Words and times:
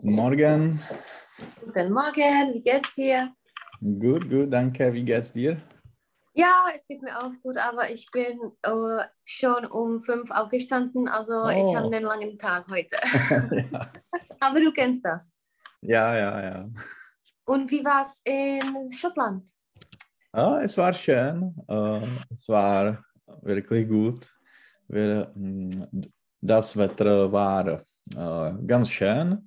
Guten 0.00 0.12
Morgen. 0.12 0.80
Guten 1.64 1.92
Morgen, 1.92 2.54
wie 2.54 2.62
geht's 2.62 2.92
dir? 2.92 3.32
Gut, 3.80 4.28
gut, 4.30 4.52
danke. 4.52 4.92
Wie 4.92 5.04
geht's 5.04 5.32
dir? 5.32 5.60
Ja, 6.34 6.66
es 6.72 6.86
geht 6.86 7.02
mir 7.02 7.18
auch 7.18 7.32
gut, 7.42 7.56
aber 7.58 7.90
ich 7.90 8.08
bin 8.12 8.38
äh, 8.62 9.04
schon 9.24 9.66
um 9.66 9.98
fünf 9.98 10.30
aufgestanden, 10.30 11.08
also 11.08 11.48
ich 11.48 11.74
habe 11.74 11.88
Oh. 11.88 11.90
einen 11.90 12.04
langen 12.04 12.38
Tag 12.38 12.68
heute. 12.70 12.96
ja. 13.72 13.90
aber 14.38 14.60
du 14.60 14.72
kennst 14.72 15.04
das. 15.04 15.34
ja, 15.82 16.16
ja, 16.16 16.42
ja. 16.42 16.68
Und 17.44 17.68
wie 17.70 17.84
war 17.84 18.02
es 18.02 18.20
in 18.24 18.90
Schottland? 18.92 19.50
Ah, 20.32 20.60
es 20.62 20.76
war 20.78 20.94
schön. 20.94 21.56
Äh, 21.68 22.06
es 22.30 22.48
war 22.48 23.02
wirklich 23.42 23.88
gut. 23.88 24.32
Wir, 24.86 25.32
mm, 25.34 25.70
das 26.40 26.76
Wetter 26.76 27.32
war 27.32 27.82
äh, 28.14 28.52
ganz 28.64 28.90
schön. 28.90 29.44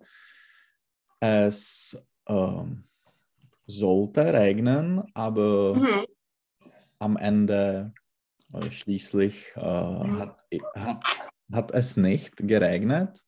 Es 1.24 1.96
ähm, 2.28 2.84
sollte 3.68 4.34
regnen, 4.34 5.04
aber 5.14 5.76
Mhm. 5.76 6.06
am 6.98 7.16
Ende 7.18 7.94
äh, 8.54 8.72
schließlich 8.72 9.54
äh, 9.56 9.60
Mhm. 9.60 10.20
hat, 10.20 10.44
hat, 10.76 11.06
hat 11.54 11.72
es 11.74 11.96
nicht 11.96 12.36
geregnet. 12.38 13.22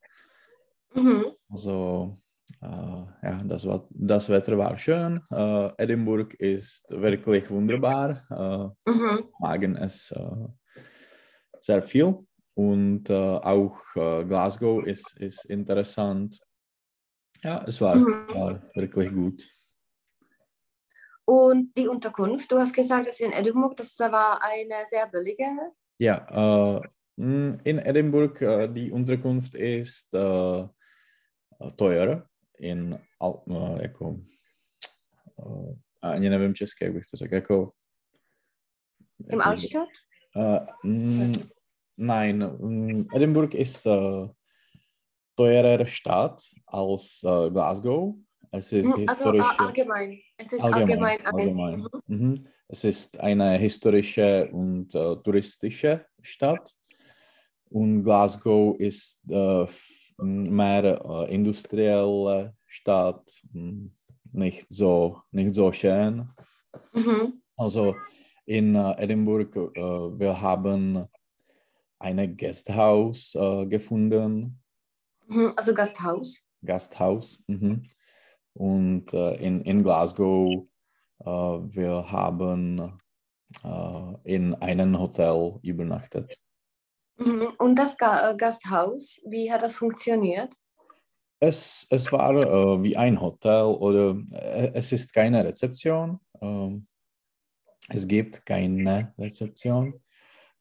Mhm. 0.95 1.25
Also 1.49 2.17
äh, 2.61 2.65
ja, 2.65 3.37
das, 3.45 3.67
war, 3.67 3.87
das 3.91 4.27
Wetter 4.27 4.57
war 4.57 4.75
schön. 4.75 5.21
Äh, 5.31 5.69
Edinburgh 5.77 6.35
ist 6.39 6.89
wirklich 6.89 7.47
wunderbar. 7.51 8.73
Äh, 8.85 8.89
Mhm. 8.91 9.29
magen 9.37 9.75
es 9.75 10.11
sehr 11.59 11.83
viel. 11.83 12.25
Und 12.55 13.09
auch 13.09 13.79
Glasgow 13.93 14.83
ist, 14.85 15.13
ist 15.19 15.45
interessant. 15.45 16.39
Ja, 17.43 17.63
es 17.67 17.81
war, 17.81 17.95
Mhm. 17.95 18.27
war 18.33 18.61
wirklich 18.75 19.11
gut. 19.13 19.49
Und 21.25 21.77
die 21.77 21.87
Unterkunft, 21.87 22.51
du 22.51 22.57
hast 22.57 22.73
gesagt, 22.73 23.07
dass 23.07 23.19
in 23.19 23.31
Edinburgh, 23.31 23.75
das 23.75 23.97
war 23.99 24.41
eine 24.43 24.85
sehr 24.89 25.07
billige. 25.07 25.45
Ja, 25.99 26.15
äh, 26.77 26.81
mh, 27.15 27.59
in 27.63 27.79
Edinburgh 27.79 28.41
äh, 28.45 28.67
die 28.73 28.91
Unterkunft 28.91 29.55
ist 29.55 30.13
äh, 30.13 30.67
teuer. 31.77 32.29
In, 32.59 32.93
äh, 33.21 33.81
jako, 33.81 34.19
äh, 35.37 35.75
ani 36.01 36.29
nevím 36.29 36.55
česky, 36.55 36.85
jak 36.85 36.93
bych 36.93 37.05
to 37.05 37.17
řekl, 37.17 37.35
jako, 37.35 37.73
Im 39.29 39.41
Altstadt? 39.41 39.89
Mh, 40.83 41.37
nein, 41.97 42.37
mh, 42.59 43.05
Edinburgh 43.15 43.53
ist 43.55 43.85
äh, 43.85 44.27
teurer 45.35 45.85
Stadt 45.85 46.43
als 46.65 47.23
äh, 47.23 47.49
Glasgow. 47.49 48.15
Es 48.51 48.71
ist 48.71 48.85
Mhm, 48.85 49.05
Also 49.07 49.33
äh, 49.33 49.41
allgemein. 49.57 50.19
Es 50.37 50.53
ist 50.53 50.63
allgemein, 50.63 51.25
allgemein, 51.25 51.25
ein. 51.25 51.25
allgemein. 51.25 51.87
Mhm. 52.07 52.17
Mhm. 52.29 52.47
Es 52.67 52.83
ist 52.83 53.19
eine 53.19 53.57
historische 53.57 54.49
und 54.51 54.93
äh, 54.95 55.15
touristische 55.17 56.05
Stadt. 56.21 56.73
Und 57.69 58.03
Glasgow 58.03 58.79
ist 58.79 59.19
äh, 59.29 59.65
mehr 60.17 61.01
äh, 61.03 61.33
industrielle 61.33 62.53
Stadt, 62.67 63.31
nicht 64.31 64.65
so, 64.69 65.21
nicht 65.31 65.53
so 65.55 65.71
schön. 65.71 66.29
Mhm. 66.93 67.41
Also 67.57 67.95
in 68.45 68.75
äh, 68.75 68.93
Edinburgh, 69.03 69.71
äh, 69.75 70.19
wir 70.19 70.39
haben 70.39 71.07
ein 71.99 72.37
Gasthaus 72.37 73.31
gefunden. 73.69 74.59
Also 75.55 75.73
Gasthaus. 75.73 76.43
Gasthaus. 76.63 77.39
Mhm. 77.47 77.89
Und 78.53 79.13
äh, 79.13 79.35
in, 79.35 79.61
in 79.61 79.83
Glasgow, 79.83 80.65
äh, 81.19 81.25
wir 81.25 82.11
haben 82.11 82.99
äh, 83.63 84.13
in 84.23 84.53
einem 84.55 84.99
Hotel 84.99 85.59
übernachtet. 85.61 86.37
Mhm. 87.17 87.47
Und 87.57 87.75
das 87.75 87.97
Ga 87.97 88.31
äh, 88.31 88.35
Gasthaus, 88.35 89.21
wie 89.25 89.51
hat 89.51 89.61
das 89.61 89.77
funktioniert? 89.77 90.53
Es, 91.39 91.85
es 91.89 92.11
war 92.11 92.35
äh, 92.35 92.83
wie 92.83 92.95
ein 92.95 93.19
Hotel 93.19 93.63
oder 93.63 94.17
äh, 94.31 94.71
es 94.73 94.91
ist 94.91 95.13
keine 95.13 95.43
Rezeption. 95.43 96.19
ähm, 96.41 96.87
es 97.89 98.07
gibt 98.07 98.45
keine 98.45 99.13
Rezeption, 99.17 100.01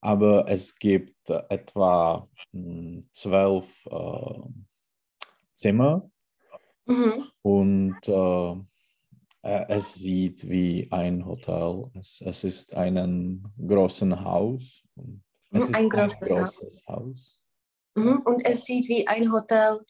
aber 0.03 0.47
es 0.49 0.75
gibt 0.79 1.31
etwa 1.31 2.29
mh, 2.53 3.05
zwölf 3.13 3.87
äh, 3.87 4.41
Zimmer 5.55 6.11
Mhm. 6.85 7.23
und 7.43 8.09
äh, 8.09 8.53
äh, 9.43 9.65
es 9.69 9.95
sieht 9.95 10.49
wie 10.49 10.89
ein 10.91 11.25
Hotel. 11.25 11.91
Es, 11.95 12.21
es 12.21 12.43
ist 12.45 12.75
ein 12.75 13.45
großes 13.67 14.17
Haus. 14.17 14.83
und 14.97 15.23
Es 15.53 15.69
Mhm, 15.69 15.71
ist 15.71 15.75
ein 15.77 15.89
großes 15.89 16.21
Haus. 16.21 16.29
großes 16.29 16.83
Haus. 16.89 17.43
Mhm. 17.95 18.23
Und 18.25 18.45
es 18.45 18.65
sieht 18.65 18.89
wie 18.89 19.07
ein 19.07 19.31
Hotel 19.33 19.81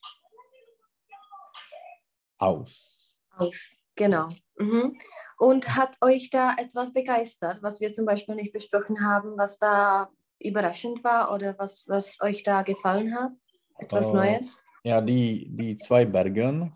Aus. 2.38 3.16
aus. 3.30 3.70
Genau. 3.94 4.28
Mhm. 4.58 4.98
Und 5.42 5.76
hat 5.76 5.96
euch 6.02 6.30
da 6.30 6.54
etwas 6.56 6.92
begeistert, 6.92 7.58
was 7.62 7.80
wir 7.80 7.92
zum 7.92 8.06
Beispiel 8.06 8.36
nicht 8.36 8.52
besprochen 8.52 9.04
haben, 9.04 9.36
was 9.36 9.58
da 9.58 10.08
überraschend 10.38 11.02
war 11.02 11.34
oder 11.34 11.56
was, 11.58 11.84
was 11.88 12.20
euch 12.20 12.44
da 12.44 12.62
gefallen 12.62 13.12
hat? 13.12 13.32
Etwas 13.76 14.10
Äh, 14.10 14.12
Neues? 14.12 14.62
Ja, 14.84 15.00
die, 15.00 15.48
die 15.50 15.76
zwei 15.78 16.04
Bergen. 16.04 16.72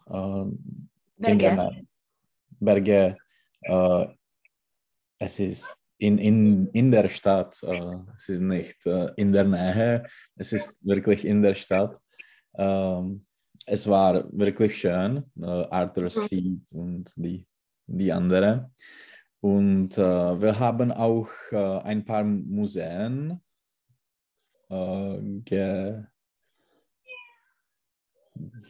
Der 1.16 1.34
Berge? 1.37 1.87
Berge. 2.59 3.16
Äh, 3.60 4.06
es 5.21 5.38
ist 5.38 5.77
in, 5.98 6.19
in, 6.19 6.66
in 6.72 6.91
der 6.91 7.09
Stadt. 7.09 7.62
Es 8.16 8.28
ist 8.28 8.41
nicht 8.41 8.84
in 9.15 9.31
der 9.31 9.44
Nähe. 9.44 10.06
Es 10.34 10.53
ist 10.53 10.77
wirklich 10.84 11.25
in 11.25 11.41
der 11.41 11.54
Stadt. 11.54 11.97
Ähm, 12.59 13.25
es 13.65 13.87
war 13.88 14.25
wirklich 14.33 14.77
schön. 14.77 15.25
Arthur 15.41 16.10
Seat 16.10 16.72
und 16.72 17.12
die, 17.15 17.47
die 17.87 18.13
andere. 18.13 18.71
Und 19.41 19.97
äh, 19.99 20.41
wir 20.41 20.59
haben 20.59 20.93
auch 20.93 21.29
äh, 21.51 21.79
ein 21.81 22.05
paar 22.05 22.25
Museen 22.25 23.41
äh, 24.69 25.19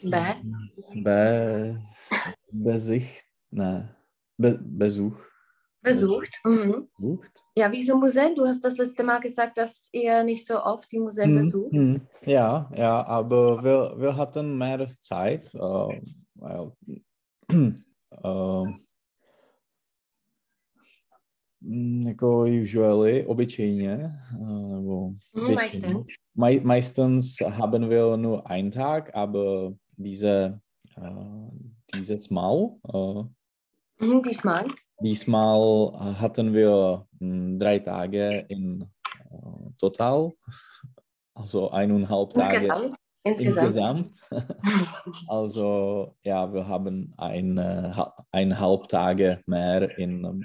Be 0.02 0.36
Be 0.94 1.78
Besicht, 2.52 3.24
ne, 3.50 3.94
Be 4.38 4.58
Besuch. 4.62 5.18
besucht? 5.82 6.40
Mhm. 6.44 6.88
Besucht. 6.98 7.30
Ja, 7.56 7.72
wieso 7.72 7.96
Museen? 7.96 8.34
Du 8.34 8.46
hast 8.46 8.60
das 8.64 8.76
letzte 8.76 9.02
Mal 9.02 9.20
gesagt, 9.20 9.56
dass 9.56 9.88
ihr 9.92 10.22
nicht 10.24 10.46
so 10.46 10.62
oft 10.62 10.90
die 10.92 10.98
Museen 10.98 11.30
Hm, 11.30 11.38
besucht. 11.38 11.72
hm, 11.72 12.00
Ja, 12.26 12.70
ja, 12.76 13.06
aber 13.06 13.64
wir, 13.64 13.94
wir 13.98 14.16
hatten 14.16 14.58
mehr 14.58 14.88
Zeit, 15.00 15.54
äh, 15.54 15.58
weil 15.58 16.72
äh, 17.50 18.64
jako 22.06 22.44
usually, 22.62 23.26
obyčejně, 23.26 24.10
äh, 24.40 24.72
nebo 24.72 25.12
meistens. 25.54 26.06
Mei 26.34 26.60
meistens 26.60 27.36
haben 27.40 27.88
wir 27.88 28.16
nur 28.16 28.50
einen 28.50 28.70
Tag, 28.70 29.10
aber 29.14 29.72
diese, 29.96 30.60
äh, 30.98 31.50
dieses 31.94 32.30
Mal, 32.30 32.70
äh, 32.94 33.22
Mhm, 34.00 34.22
diesmal. 34.22 34.66
Diesmal 35.00 35.90
hatten 36.20 36.52
wir 36.52 37.06
mh, 37.20 37.58
drei 37.58 37.78
Tage 37.78 38.44
in 38.48 38.82
äh, 39.30 39.70
total, 39.80 40.32
also 41.34 41.70
eineinhalb 41.70 42.34
Tage 42.34 42.56
Insgesamt. 42.56 42.96
Insgesamt. 43.24 43.66
insgesamt. 43.66 44.10
Also 45.28 46.14
ja, 46.22 46.52
wir 46.52 46.66
haben 46.68 47.14
eine, 47.16 47.96
ha- 47.96 48.14
eineinhalb 48.32 48.88
Tage 48.88 49.40
mehr 49.46 49.98
in 49.98 50.24
ähm, 50.24 50.44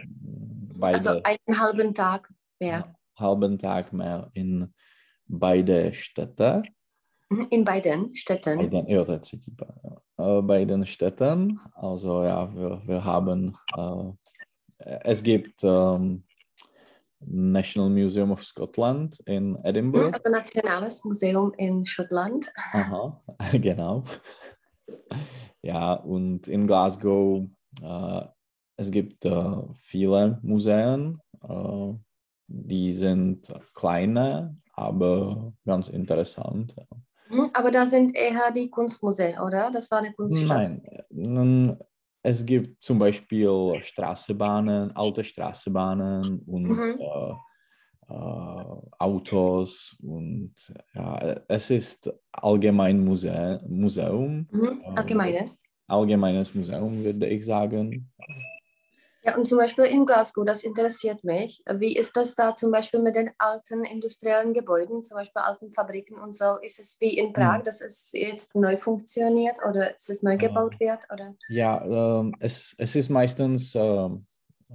beide 0.81 0.95
Also 0.97 1.21
einen 1.23 1.59
halben 1.59 1.93
Tag 1.93 2.29
mehr. 2.59 2.93
halben 3.17 3.57
Tag 3.59 3.93
mehr 3.93 4.29
in 4.33 4.73
beide 5.27 5.93
Städte. 5.93 6.63
Mhm, 7.29 7.47
In 7.49 7.63
beiden 7.63 8.13
Städten. 8.15 8.57
Bei 8.57 8.67
den, 8.67 8.87
ja, 8.87 9.03
Paar, 9.05 10.01
ja. 10.17 10.39
Äh, 10.39 10.41
bei 10.41 10.65
den 10.65 10.85
Städten. 10.85 11.59
Also 11.75 12.23
ja, 12.23 12.53
wir, 12.53 12.81
wir 12.85 13.03
haben, 13.05 13.55
äh, 13.77 14.11
es 15.03 15.23
gibt 15.23 15.63
ähm, 15.63 16.23
National 17.23 17.89
Museum 17.89 18.31
of 18.31 18.43
Scotland 18.43 19.19
in 19.25 19.51
Mhm, 19.51 19.59
Edinburgh. 19.63 20.11
Also 20.13 20.29
Nationales 20.31 21.03
Museum 21.05 21.51
in 21.57 21.85
Schottland. 21.85 22.51
Aha, 22.73 23.21
genau. 23.53 24.03
Ja, 25.61 25.93
und 25.93 26.47
in 26.47 26.65
Glasgow, 26.67 27.45
äh, 27.81 28.21
es 28.77 28.91
gibt 28.91 29.25
äh, 29.25 29.55
viele 29.75 30.39
Museen, 30.41 31.19
äh, 31.43 31.93
die 32.47 32.91
sind 32.93 33.53
kleine, 33.73 34.57
aber 34.73 35.53
ganz 35.65 35.89
interessant. 35.89 36.75
Mhm, 37.29 37.49
Aber 37.53 37.71
da 37.71 37.85
sind 37.85 38.15
eher 38.15 38.51
die 38.51 38.69
Kunstmuseen, 38.69 39.39
oder? 39.39 39.71
Das 39.71 39.89
war 39.91 39.99
eine 39.99 40.13
Kunststadt. 40.13 40.75
Nein, 41.09 41.77
es 42.23 42.45
gibt 42.45 42.83
zum 42.83 42.99
Beispiel 42.99 43.73
Straßenbahnen, 43.81 44.95
alte 44.95 45.23
Straßenbahnen 45.23 46.39
und 46.45 46.67
Mhm. 46.69 46.99
äh, 46.99 47.33
äh, 48.09 48.75
Autos 48.99 49.95
und 50.03 50.53
ja, 50.93 51.17
es 51.47 51.71
ist 51.71 52.11
allgemein 52.31 53.03
Muse 53.03 53.61
Museum, 53.67 54.47
Mhm. 54.51 54.81
Ähm, 54.87 54.95
Allgemeines. 54.95 55.61
allgemeines 55.87 56.53
Museum 56.53 57.03
würde 57.03 57.27
ich 57.27 57.45
sagen. 57.45 58.11
Ja, 59.23 59.35
und 59.37 59.45
zum 59.45 59.59
Beispiel 59.59 59.83
in 59.85 60.05
Glasgow, 60.07 60.43
das 60.45 60.63
interessiert 60.63 61.23
mich. 61.23 61.61
Wie 61.75 61.95
ist 61.95 62.15
das 62.17 62.33
da 62.35 62.55
zum 62.55 62.71
Beispiel 62.71 62.99
mit 63.01 63.15
den 63.15 63.29
alten 63.37 63.85
industriellen 63.85 64.51
Gebäuden, 64.53 65.03
zum 65.03 65.15
Beispiel 65.17 65.41
alten 65.43 65.71
Fabriken 65.71 66.15
und 66.19 66.35
so? 66.35 66.57
Ist 66.61 66.79
es 66.79 66.97
wie 66.99 67.17
in 67.17 67.31
Prag, 67.31 67.59
Mhm. 67.59 67.63
dass 67.63 67.81
es 67.81 68.11
jetzt 68.13 68.55
neu 68.55 68.75
funktioniert 68.77 69.59
oder 69.67 69.91
dass 69.91 70.09
es 70.09 70.23
neu 70.23 70.37
gebaut 70.37 70.79
wird? 70.79 71.05
Oder? 71.13 71.35
Ja, 71.49 71.85
ähm, 71.85 72.33
es, 72.39 72.73
es 72.79 72.95
ist 72.95 73.09
meistens 73.09 73.75
ähm, 73.75 74.25
äh, 74.69 74.73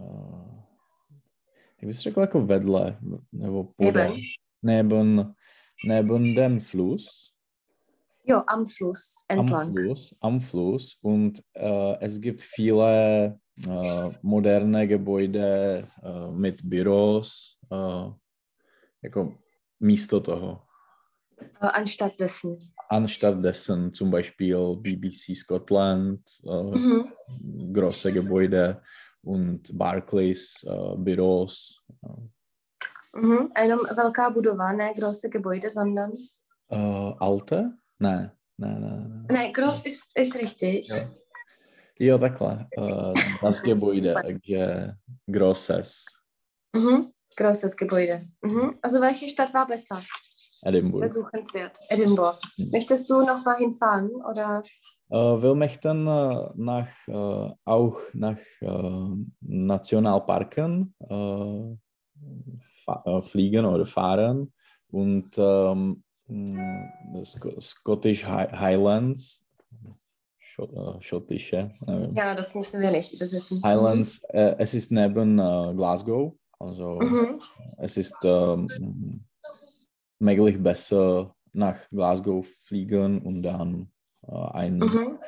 jak 1.78 1.86
bys 1.86 2.00
řekl, 2.00 2.20
jako 2.20 2.46
vedle, 2.46 2.98
nebo 3.32 3.64
podél, 3.64 4.16
Neben. 4.62 5.34
neben, 5.84 6.34
dem 6.34 6.60
Fluss, 6.60 7.32
Ja, 8.24 8.44
am 8.48 8.66
Fluss 8.66 9.24
am 9.28 9.38
entlang. 9.38 9.72
Fluss, 9.76 10.14
am 10.20 10.40
Fluss 10.40 10.98
und 11.02 11.42
äh, 11.54 11.96
es 12.00 12.20
gibt 12.20 12.42
viele 12.42 13.38
äh, 13.64 14.10
moderne 14.22 14.86
Gebäude 14.88 15.88
äh, 16.02 16.30
mit 16.32 16.62
Büros, 16.62 17.58
äh, 17.70 18.10
jako 19.02 19.34
místo 19.80 20.20
toho. 20.20 20.62
Anstatt 21.60 22.18
dessen. 22.20 22.58
Anstatt 22.90 23.42
dessen 23.44 23.92
zum 23.92 24.10
Beispiel 24.10 24.76
BBC 24.76 25.34
Scotland, 25.34 26.20
äh, 26.44 26.78
Mhm. 26.78 27.12
große 27.72 28.12
Gebäude 28.12 28.82
und 29.22 29.76
Barclays 29.76 30.64
Büros. 30.96 31.82
Mhm. 33.14 33.48
Jenom 33.58 33.80
velká 33.96 34.30
budova, 34.30 34.72
ne 34.72 34.94
große 34.94 35.28
Gebäude, 35.30 35.70
sondern. 35.70 36.12
Äh, 36.70 37.12
alte? 37.18 37.72
Ne, 37.98 38.32
ne, 38.58 38.78
ne. 38.80 39.24
ne. 39.28 39.32
Ne, 39.32 39.52
groß 39.52 39.82
ist, 39.86 40.04
ist 40.14 40.34
richtig. 40.36 40.88
Jo. 40.88 40.96
Jo, 41.98 42.18
takhle. 42.18 42.68
Uh, 42.76 43.14
das 43.40 43.62
Gebäude, 43.62 44.14
takže 44.14 44.96
grosses. 45.26 46.20
Mhm. 46.74 47.12
Großes 47.36 47.76
Gebäude. 47.76 48.28
Mhm. 48.42 48.78
Also 48.82 49.00
welche 49.00 49.28
Stadt 49.28 49.52
war 49.54 49.66
besser? 49.66 50.02
Edinburgh. 50.62 51.00
Besuchenswert. 51.00 51.78
Edinburgh. 51.88 52.38
Mhm. 52.58 52.70
Möchtest 52.70 53.08
du 53.08 53.22
noch 53.22 53.44
mal 53.44 53.56
hinfahren 53.56 54.10
oder? 54.10 54.62
Uh, 55.08 55.40
wir 55.40 55.54
möchten 55.54 56.06
uh, 56.06 56.50
nach, 56.56 56.88
uh, 57.08 57.52
auch 57.64 57.98
nach 58.12 58.38
uh, 58.62 59.16
Nationalparken 59.40 60.94
uh, 61.08 61.76
fliegen 63.22 63.64
oder 63.64 63.86
fahren 63.86 64.52
und 64.90 65.38
um, 65.38 66.02
Sc 67.24 67.60
Scottish 67.60 68.24
Hi 68.24 68.48
Highlands, 68.48 69.46
schottische, 71.00 71.72
nevím. 71.86 72.14
Ja, 72.14 72.34
das 72.34 72.54
müssen 72.54 72.80
wir 72.80 72.90
nicht 72.90 73.12
übersetzen. 73.12 73.62
Highlands, 73.62 74.22
äh, 74.30 74.54
es 74.58 74.74
ist 74.74 74.90
neben 74.92 75.38
äh, 75.38 75.74
Glasgow, 75.74 76.32
also 76.58 77.00
Mhm. 77.00 77.40
es 77.78 77.96
ist 77.96 78.16
ähm, 78.22 79.24
möglich 80.18 80.62
besser 80.62 81.34
nach 81.52 81.76
Glasgow 81.90 82.46
fliegen 82.64 83.20
und 83.22 83.42
dann 83.42 83.90
äh, 84.26 84.32
ein, 84.52 84.76
Mhm. 84.78 85.18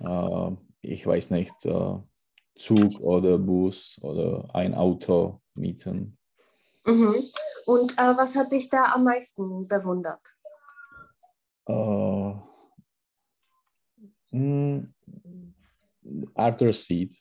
äh, 0.00 0.56
ich 0.82 1.06
weiß 1.06 1.30
nicht, 1.30 1.64
äh, 1.66 1.98
Zug 2.56 3.00
oder 3.00 3.38
Bus 3.38 3.98
oder 4.02 4.48
ein 4.54 4.74
Auto 4.74 5.40
mieten. 5.54 6.18
Mhm. 6.84 7.14
Und 7.66 7.92
äh, 7.98 8.16
was 8.16 8.34
hat 8.36 8.50
dich 8.52 8.68
da 8.68 8.92
am 8.94 9.04
meisten 9.04 9.66
bewundert? 9.68 10.20
Äh, 11.66 12.32
mh, 14.32 14.82
Arthur 16.34 16.72
Seat, 16.72 17.12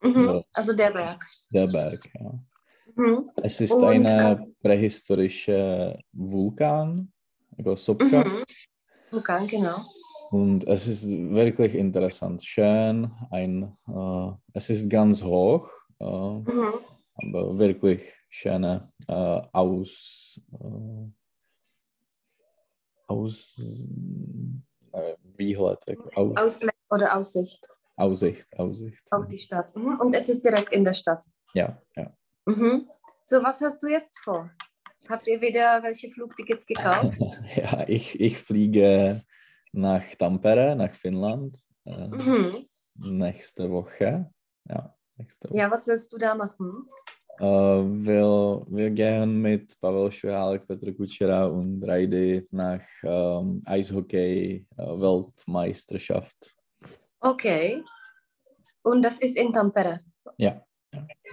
Mhm. 0.00 0.24
Ja. 0.26 0.42
Also 0.54 0.72
der 0.76 0.92
Berg. 0.92 1.26
der 1.52 1.66
Berg. 1.66 2.08
Ja. 2.14 2.38
Mhm. 2.94 3.24
Es 3.42 3.60
ist 3.60 3.72
Und, 3.72 3.84
eine 3.84 4.46
prähistorische 4.62 5.98
Vulkan, 6.12 7.12
also 7.56 7.74
Sopka. 7.74 8.24
Mhm. 8.24 8.44
Vulkan, 9.10 9.46
genau. 9.48 9.84
Und 10.30 10.64
es 10.68 10.86
ist 10.86 11.08
wirklich 11.08 11.74
interessant, 11.74 12.44
schön. 12.44 13.10
Ein, 13.30 13.76
äh, 13.88 14.32
es 14.52 14.70
ist 14.70 14.88
ganz 14.88 15.20
hoch, 15.22 15.68
äh, 15.98 16.04
Mhm. 16.04 16.74
aber 17.16 17.58
wirklich 17.58 18.02
schöne 18.28 18.92
äh, 19.08 19.40
Aus, 19.52 20.40
äh, 20.52 21.10
aus 23.08 23.86
äh, 24.92 25.14
Výhled, 25.36 25.78
jako 25.86 26.10
aus, 26.14 26.36
Ausblick 26.36 26.74
oder 26.90 27.16
Aussicht 27.16 27.66
Aussicht, 27.98 28.46
Aussicht. 28.56 29.02
auf 29.10 29.26
die 29.26 29.38
Stadt. 29.38 29.74
Mhm. 29.74 29.98
Und 29.98 30.14
es 30.14 30.28
ist 30.28 30.44
direkt 30.44 30.72
in 30.72 30.84
der 30.84 30.92
Stadt. 30.92 31.24
Ja, 31.52 31.82
ja. 31.96 32.16
Mhm. 32.46 32.88
So, 33.24 33.42
was 33.42 33.60
hast 33.60 33.82
du 33.82 33.88
jetzt 33.88 34.18
vor? 34.20 34.50
Habt 35.08 35.26
ihr 35.26 35.40
wieder 35.40 35.82
welche 35.82 36.08
Flugtickets 36.10 36.64
gekauft? 36.64 37.18
ja 37.56 37.88
ich, 37.88 38.20
ich 38.20 38.38
fliege 38.38 39.24
nach 39.72 40.04
Tampere, 40.16 40.76
nach 40.76 40.92
Finnland, 40.92 41.58
äh, 41.86 42.06
mhm. 42.06 42.68
nächste 42.94 43.70
Woche. 43.70 44.30
Ja, 44.68 44.94
nächste 45.16 45.48
Woche. 45.48 45.58
Ja, 45.58 45.70
was 45.70 45.86
willst 45.88 46.12
du 46.12 46.18
da 46.18 46.36
machen? 46.36 46.70
Äh, 47.40 47.44
wir, 47.44 48.66
wir 48.68 48.90
gehen 48.90 49.40
mit 49.40 49.78
Pavel 49.80 50.10
Švihálek, 50.10 50.66
Petr 50.66 50.92
Kučera 50.92 51.46
und 51.46 51.82
Reidi 51.84 52.44
nach 52.50 52.82
ähm, 53.04 53.60
Eishockey-Weltmeisterschaft. 53.64 56.56
Okay. 57.20 57.82
Und 58.82 59.04
das 59.04 59.20
ist 59.20 59.36
in 59.36 59.52
Tampere. 59.52 60.00
Ja. 60.36 60.60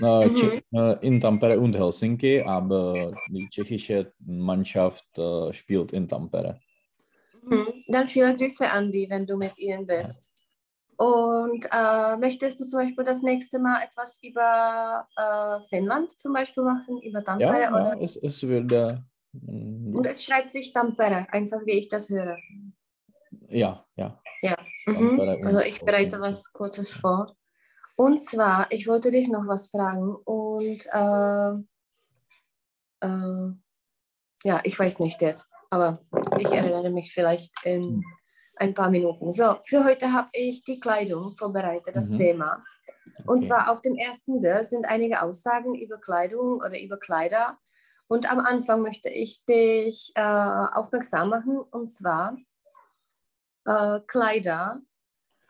Äh, 0.02 0.28
Mhm. 0.28 0.36
Czech, 0.36 0.62
äh, 0.74 1.08
in 1.08 1.22
Tampere 1.22 1.60
und 1.60 1.76
Helsinki, 1.76 2.42
aber 2.42 3.14
die 3.30 3.48
tschechische 3.50 4.12
Mannschaft 4.20 5.08
spielt 5.52 5.94
in 5.94 6.08
Tampere. 6.08 6.60
Mhm. 7.42 7.68
Dann 7.88 8.06
viele 8.08 8.36
Grüße 8.36 8.70
an 8.70 8.92
die, 8.92 9.10
wenn 9.10 9.26
du 9.26 9.38
mit 9.38 9.58
ihnen 9.58 9.86
bist. 9.86 10.35
Und 10.98 11.66
äh, 11.72 12.18
möchtest 12.18 12.60
du 12.60 12.66
zum 12.66 12.80
Beispiel 12.80 13.04
das 13.04 13.22
nächste 13.22 13.60
Mal 13.60 13.84
etwas 13.84 14.20
über 14.24 15.08
äh, 15.16 15.68
Finnland 15.68 16.12
zum 16.12 16.34
Beispiel 16.34 16.64
machen, 16.64 17.02
über 17.02 17.24
Tampere? 17.24 17.62
Ja, 17.62 17.72
oder? 17.72 17.96
ja 17.96 18.00
es, 18.02 18.16
es 18.16 18.44
würde. 18.44 19.04
mm, 19.34 19.96
Und 19.96 20.08
es 20.08 20.24
schreibt 20.24 20.52
sich 20.52 20.72
Tampere, 20.72 21.28
einfach 21.32 21.60
wie 21.66 21.80
ich 21.80 21.90
das 21.90 22.10
höre. 22.10 22.38
Ja, 23.48 23.86
ja. 23.96 24.20
Mhm. 24.86 25.18
Tampere 25.18 25.38
und 25.38 25.48
Also 25.48 25.60
ich 25.60 25.82
bereite 25.82 26.20
was 26.20 26.52
Kurzes 26.54 26.92
vor. 26.92 27.36
Und 27.96 28.22
zwar, 28.22 28.72
ich 28.72 28.88
wollte 28.88 29.12
dich 29.12 29.30
noch 29.30 29.48
was 29.48 29.70
fragen 29.70 30.16
und 30.26 30.86
äh, 30.92 31.52
äh, 33.06 33.52
ja, 34.44 34.60
ich 34.64 34.78
weiß 34.78 35.00
nicht 35.00 35.22
jetzt, 35.22 35.50
aber 35.70 36.02
ich 36.38 36.52
erinnere 36.52 36.90
mich 36.90 37.14
vielleicht 37.14 37.54
in 37.64 38.04
ein 38.58 38.74
paar 38.74 38.90
Minuten. 38.90 39.32
So, 39.32 39.56
für 39.66 39.84
heute 39.84 40.12
habe 40.14 40.30
ich 40.34 40.64
die 40.64 40.80
Kleidung 40.80 41.34
vorbereitet, 41.34 41.96
das 41.96 42.12
Mhm. 42.12 42.18
Thema. 42.18 42.64
Und 43.26 43.38
Okay. 43.38 43.48
zwar 43.48 43.72
auf 43.72 43.82
dem 43.82 43.96
ersten 43.96 44.42
Bild 44.42 44.68
sind 44.68 44.86
einige 44.86 45.22
Aussagen 45.22 45.76
über 45.76 45.98
Kleidung 46.00 46.58
oder 46.58 46.80
über 46.82 46.98
Kleider. 46.98 47.58
Und 48.08 48.32
am 48.32 48.40
Anfang 48.40 48.82
möchte 48.82 49.10
ich 49.10 49.46
dich 49.46 50.12
äh, 50.16 50.22
aufmerksam 50.22 51.30
machen. 51.30 51.58
Und 51.58 51.90
zwar 51.92 52.38
äh, 53.66 54.00
Kleider. 54.08 54.82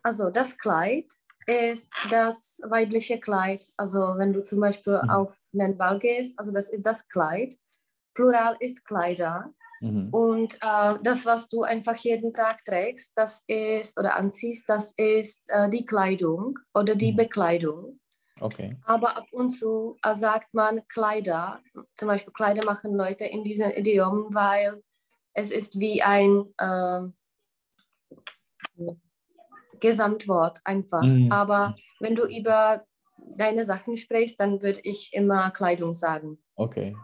Also 0.04 0.30
das 0.30 0.58
Kleid 0.58 1.06
ist 1.48 1.92
das 2.10 2.60
weibliche 2.66 3.20
Kleid. 3.20 3.68
Also 3.78 4.00
wenn 4.18 4.34
du 4.34 4.44
zum 4.44 4.60
Beispiel 4.62 5.00
Mhm. 5.04 5.10
auf 5.10 5.38
einen 5.54 5.78
Ball 5.78 6.00
gehst, 6.00 6.40
also 6.40 6.52
das 6.52 6.70
ist 6.70 6.86
das 6.86 7.08
Kleid. 7.10 7.56
Plural 8.14 8.56
ist 8.60 8.86
Kleider. 8.86 9.54
Mhm. 9.82 10.10
Und 10.12 10.56
äh, 10.56 10.96
das, 11.04 11.26
was 11.26 11.48
du 11.50 11.64
einfach 11.64 11.96
jeden 11.98 12.34
Tag 12.34 12.64
trägst, 12.64 13.12
das 13.16 13.44
ist 13.48 14.00
oder 14.00 14.16
anziehst, 14.16 14.70
das 14.70 14.94
ist 14.98 15.44
äh, 15.48 15.70
die 15.70 15.86
Kleidung 15.86 16.58
oder 16.74 16.96
die 16.96 17.12
Mhm. 17.12 17.18
Bekleidung. 17.18 18.00
Okay. 18.40 18.78
Aber 18.84 19.16
ab 19.16 19.28
und 19.32 19.52
zu 19.52 19.98
äh, 20.04 20.14
sagt 20.14 20.54
man 20.54 20.86
Kleider. 20.88 21.62
Zum 21.96 22.08
Beispiel 22.08 22.34
Kleider 22.34 22.66
machen 22.66 22.94
Leute 22.96 23.26
in 23.26 23.44
diesem 23.44 23.72
Idiom, 23.72 24.34
weil 24.34 24.84
es 25.34 25.52
ist 25.52 25.80
wie 25.80 26.02
ein 26.02 26.46
äh, 26.58 27.02
Gesamtwort 29.80 30.62
einfach. 30.64 31.04
Mhm. 31.04 31.32
Aber 31.32 31.76
wenn 32.00 32.16
du 32.16 32.26
über 32.26 32.84
deine 33.38 33.66
Sachen 33.66 33.98
sprichst, 33.98 34.40
dann 34.40 34.62
würde 34.62 34.80
ich 34.84 35.12
immer 35.14 35.52
Kleidung 35.52 35.94
sagen. 35.94 36.38
Okay. 36.56 36.96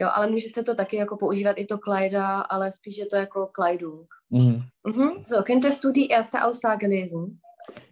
Jo, 0.00 0.08
ale 0.14 0.30
může 0.30 0.48
se 0.48 0.62
to 0.62 0.74
taky 0.74 0.96
jako 0.96 1.16
používat 1.16 1.52
i 1.58 1.64
to 1.64 1.78
Kleider, 1.78 2.22
ale 2.48 2.72
spíš 2.72 2.96
je 2.98 3.06
to 3.06 3.16
jako 3.16 3.46
Kleidung. 3.46 4.06
Mhm. 4.30 4.62
Mhm. 4.86 5.24
So, 5.24 5.42
könntest 5.42 5.82
du 5.84 5.92
die 5.92 6.08
erste 6.12 6.38
Aussage 6.44 6.86
lesen? 6.86 7.40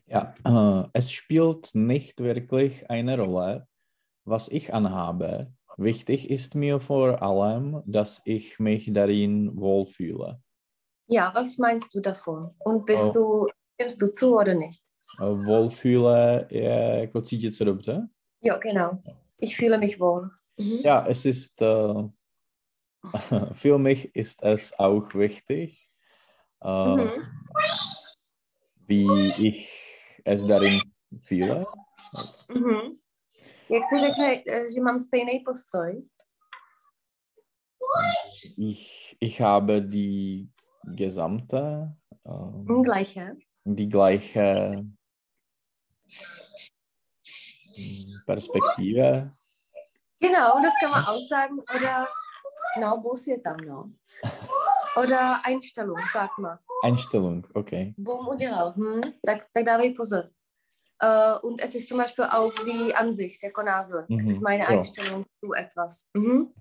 Ja, 0.07 0.35
äh, 0.47 0.89
es 0.95 1.11
spielt 1.11 1.71
nicht 1.75 2.21
wirklich 2.21 2.91
eine 2.91 3.17
Rolle, 3.17 3.67
was 4.27 4.49
ich 4.49 4.75
anhabe. 4.75 5.47
Wichtig 5.79 6.31
ist 6.31 6.55
mir 6.55 6.81
vor 6.81 7.23
allem, 7.23 7.83
dass 7.87 8.21
ich 8.27 8.59
mich 8.59 8.93
darin 8.93 9.51
wohlfühle. 9.57 10.39
Ja, 11.09 11.33
was 11.35 11.57
meinst 11.59 11.95
du 11.95 12.01
davon? 12.01 12.51
Und 12.65 12.85
bist 12.87 13.07
Oh. 13.07 13.13
du, 13.13 13.47
stimmst 13.75 14.03
du 14.03 14.11
zu 14.11 14.37
oder 14.37 14.55
nicht? 14.55 14.83
Äh, 15.21 15.25
Wohlfühle 15.47 16.47
jako 16.51 17.21
cítit 17.23 17.55
se 17.55 17.65
dobře. 17.65 18.09
Ja, 18.43 18.59
genau. 18.59 18.99
Ich 19.41 19.57
fühle 19.57 19.79
mich 19.79 19.99
wohl. 20.01 20.31
Mhm. 20.59 20.81
Ja, 20.85 21.07
es 21.07 21.25
ist, 21.25 21.61
äh, 21.63 22.09
für 23.55 23.79
mich 23.79 24.15
ist 24.15 24.43
es 24.43 24.73
auch 24.79 25.15
wichtig, 25.15 25.91
äh, 26.61 26.69
Mhm. 26.69 27.11
wie 28.87 29.33
ich 29.39 29.69
es 30.25 30.47
darin 30.47 30.81
fühle. 31.21 31.67
Mhm. 32.49 32.99
Jak 33.69 33.85
si 33.85 33.99
řekne, 33.99 34.43
že 34.75 34.81
mám 34.81 35.01
stejný 35.01 35.41
postoj? 35.45 36.03
Ich, 38.57 39.17
ich 39.21 39.41
habe 39.41 39.81
die 39.81 40.49
gesamte, 40.85 41.97
äh, 42.25 42.31
Hm, 42.69 42.83
Gleiche. 42.83 43.37
die 43.65 43.89
gleiche 43.89 44.85
mm, 47.79 48.25
Perspektive. 48.27 49.33
Genau, 50.23 50.55
das 50.63 50.73
kann 50.81 50.91
man 50.91 51.05
auch 51.05 51.21
sagen. 51.29 51.59
Oder, 51.75 52.07
no, 52.81 53.01
Bus 53.03 53.27
je 53.27 53.39
tam, 53.43 53.57
no. 53.67 53.91
Oder 54.97 55.41
Einstellung, 55.45 55.99
sag 56.13 56.31
mal. 56.39 56.59
Einstellung, 56.85 57.47
okay. 57.55 57.95
Boom 57.97 58.29
udělal. 58.29 58.73
Hm? 58.77 59.01
Tak, 59.27 59.47
tak 59.53 59.65
dávej 59.65 59.95
pozor. 59.97 60.31
Uh, 61.03 61.35
und 61.43 61.61
es 61.61 61.75
ist 61.75 61.89
zum 61.89 61.99
Beispiel 61.99 62.25
auch 62.25 62.53
wie 62.65 62.95
Ansicht, 62.95 63.43
jako 63.43 63.63
Nase. 63.63 64.07
Es 64.09 64.27
Mhm, 64.27 64.33
ist 64.33 64.41
meine 64.43 64.63
ja. 64.63 64.69
Einstellung 64.69 65.25
zu 65.41 65.53
etwas. 65.53 66.07
Mhm. 66.15 66.53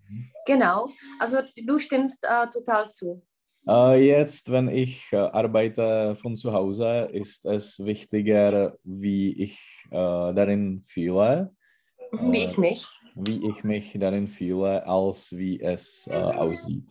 Genau. 0.47 0.89
Also 1.19 1.37
du 1.67 1.77
stimmst 1.77 2.25
uh, 2.25 2.49
total 2.49 2.89
zu. 2.89 3.21
Äh, 3.69 4.07
jetzt, 4.07 4.49
wenn 4.51 4.69
ich 4.69 5.05
äh, 5.13 5.17
arbeite 5.17 6.15
von 6.15 6.35
zu 6.35 6.51
Hause, 6.51 7.09
ist 7.13 7.45
es 7.45 7.77
wichtiger, 7.77 8.73
wie 8.83 9.43
ich 9.43 9.59
äh, 9.91 10.33
darin 10.33 10.83
fühle, 10.87 11.51
Mhm, 12.11 12.31
Wie 12.31 12.43
Äh, 12.43 12.45
ich 12.47 12.57
mich. 12.57 12.87
Wie 13.15 13.49
ich 13.49 13.63
mich 13.63 13.95
darin 13.99 14.27
fühle, 14.27 14.85
als 14.85 15.31
wie 15.31 15.59
es 15.61 16.07
äh, 16.07 16.13
aussieht. 16.13 16.89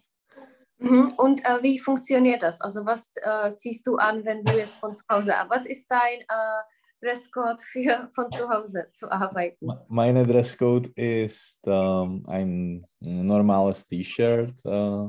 Mhm. 0.79 1.13
Und 1.19 1.45
äh, 1.45 1.63
wie 1.63 1.79
funktioniert 1.79 2.43
das? 2.43 2.61
Also 2.61 2.87
was 2.87 3.11
äh, 3.23 3.55
ziehst 3.55 3.87
du 3.87 3.97
an, 3.97 4.25
wenn 4.25 4.43
du 4.45 4.53
jetzt 4.57 4.79
von 4.79 4.95
zu 4.95 5.03
Hause 5.11 5.33
Was 5.49 5.67
ist 5.67 5.87
dein 5.91 6.21
äh, 6.21 6.63
Dresscode 7.03 7.61
für 7.61 8.09
von 8.15 8.31
zu 8.33 8.49
Hause 8.49 8.89
zu 8.93 9.11
arbeiten? 9.11 9.67
Me- 9.67 9.85
Meine 9.89 10.27
Dresscode 10.27 10.87
ist 10.97 11.59
ähm, 11.67 12.25
ein 12.27 12.87
normales 13.01 13.87
T-Shirt, 13.87 14.55
äh, 14.65 15.07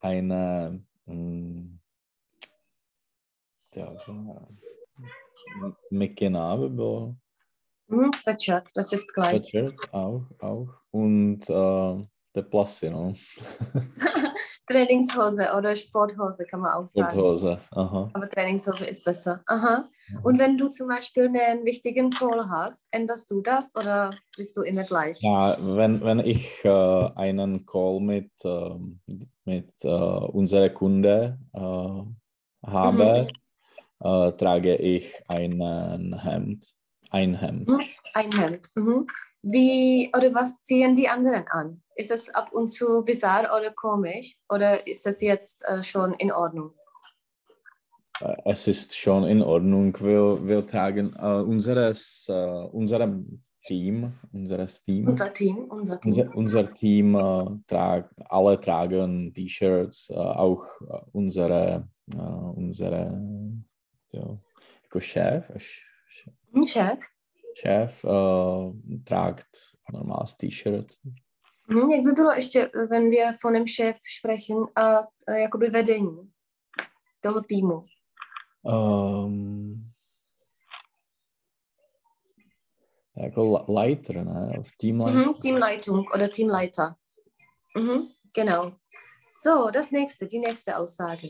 eine 0.00 0.82
mm, 1.06 1.78
ja, 3.74 3.94
so, 3.96 4.48
Mikinabe, 5.90 7.14
Mhm, 7.88 8.12
Sweatshirt, 8.12 8.68
das 8.74 8.92
ist 8.92 9.12
gleich. 9.12 9.30
Sweatshirt 9.30 9.92
auch, 9.92 10.22
auch 10.40 10.68
und 10.90 11.48
äh, 11.48 12.02
der 12.34 12.42
Plasse, 12.42 12.90
no? 12.90 13.14
Trainingshose 14.68 15.48
oder 15.56 15.74
Sporthose 15.74 16.44
kann 16.44 16.60
man 16.60 16.72
auch 16.72 16.86
sagen. 16.86 17.10
Sporthose, 17.10 17.58
aha. 17.70 18.10
Aber 18.12 18.28
Trainingshose 18.28 18.86
ist 18.86 19.04
besser. 19.04 19.42
Aha. 19.46 19.88
Und 20.22 20.38
wenn 20.38 20.58
du 20.58 20.68
zum 20.68 20.88
Beispiel 20.88 21.28
einen 21.28 21.64
wichtigen 21.64 22.10
Call 22.10 22.48
hast, 22.48 22.86
änderst 22.90 23.30
du 23.30 23.40
das 23.40 23.74
oder 23.76 24.14
bist 24.36 24.56
du 24.56 24.62
immer 24.62 24.84
gleich? 24.84 25.20
Ja, 25.22 25.56
wenn, 25.60 26.02
wenn 26.02 26.20
ich 26.20 26.64
äh, 26.64 26.68
einen 26.68 27.64
Call 27.66 28.00
mit, 28.00 28.30
ähm, 28.44 29.00
mit 29.44 29.72
äh, 29.82 29.88
unserer 29.88 30.68
Kunde 30.68 31.38
äh, 31.54 32.68
habe, 32.70 33.28
äh, 34.00 34.32
trage 34.32 34.76
ich 34.76 35.14
einen 35.28 36.22
Hemd, 36.22 36.74
ein 37.10 37.34
Hemd. 37.34 37.68
Mhm. 37.68 37.80
Ein 38.14 38.32
Hemd. 38.32 38.70
Mhm. 38.74 39.06
Wie 39.42 40.10
oder 40.16 40.34
was 40.34 40.62
ziehen 40.64 40.94
die 40.94 41.08
anderen 41.08 41.44
an? 41.48 41.82
Ist 41.94 42.10
das 42.10 42.28
ab 42.30 42.52
und 42.52 42.68
zu 42.68 43.02
bizarr 43.04 43.44
oder 43.56 43.70
komisch 43.72 44.36
oder 44.48 44.86
ist 44.86 45.06
das 45.06 45.20
jetzt 45.20 45.64
äh, 45.68 45.82
schon 45.82 46.14
in 46.14 46.32
Ordnung? 46.32 46.72
Äh, 48.20 48.36
es 48.44 48.66
ist 48.66 48.96
schon 48.96 49.24
in 49.24 49.42
Ordnung. 49.42 49.96
Wir, 50.00 50.38
wir 50.46 50.66
tragen 50.66 51.14
äh, 51.18 51.42
unseres, 51.42 52.26
äh, 52.28 52.32
unserem 52.72 53.42
Team, 53.66 54.12
unseres 54.32 54.82
Team, 54.82 55.06
Unser 55.06 55.32
Team, 55.32 55.58
unser 55.58 56.00
Team. 56.00 56.12
unser, 56.12 56.36
unser 56.36 56.74
Team 56.74 57.14
äh, 57.14 57.44
trag, 57.66 58.10
alle 58.28 58.58
tragen 58.58 59.32
T-Shirts, 59.34 60.10
äh, 60.10 60.14
auch 60.14 60.64
äh, 60.80 61.00
unsere, 61.12 61.88
äh, 62.14 62.18
unsere 62.18 63.20
ja, 64.12 64.38
jako 64.82 65.00
Chef, 66.66 66.98
Ch- 66.98 67.62
Chef. 67.62 68.04
Äh, 68.04 68.98
tragt 69.04 69.48
normales 69.92 70.34
T-Shirt. 70.34 70.92
Mhm, 71.70 71.90
jak 71.90 72.04
by 72.04 72.12
bylo 72.12 72.30
ještě, 72.32 72.70
wenn 72.90 73.10
wir 73.10 73.32
von 73.42 73.52
dem 73.52 73.64
Chef 73.76 73.96
sprechen, 74.18 74.56
a 74.76 75.00
äh, 75.28 75.40
jakoby 75.40 75.70
vedení 75.70 76.30
toho 77.20 77.40
týmu? 77.42 77.82
Ähm, 78.66 79.90
jako 83.16 83.44
Le- 83.44 83.74
Leiter, 83.74 84.24
ne? 84.24 84.62
Teamleiter. 84.78 85.18
Mhm, 85.24 85.34
Teamleitung 85.40 86.06
oder 86.14 86.28
Teamleiter. 86.30 86.94
Mhm, 87.76 88.08
genau. 88.34 88.72
So, 89.42 89.70
das 89.70 89.90
nächste, 89.90 90.26
die 90.26 90.38
nächste 90.38 90.76
Aussage. 90.76 91.28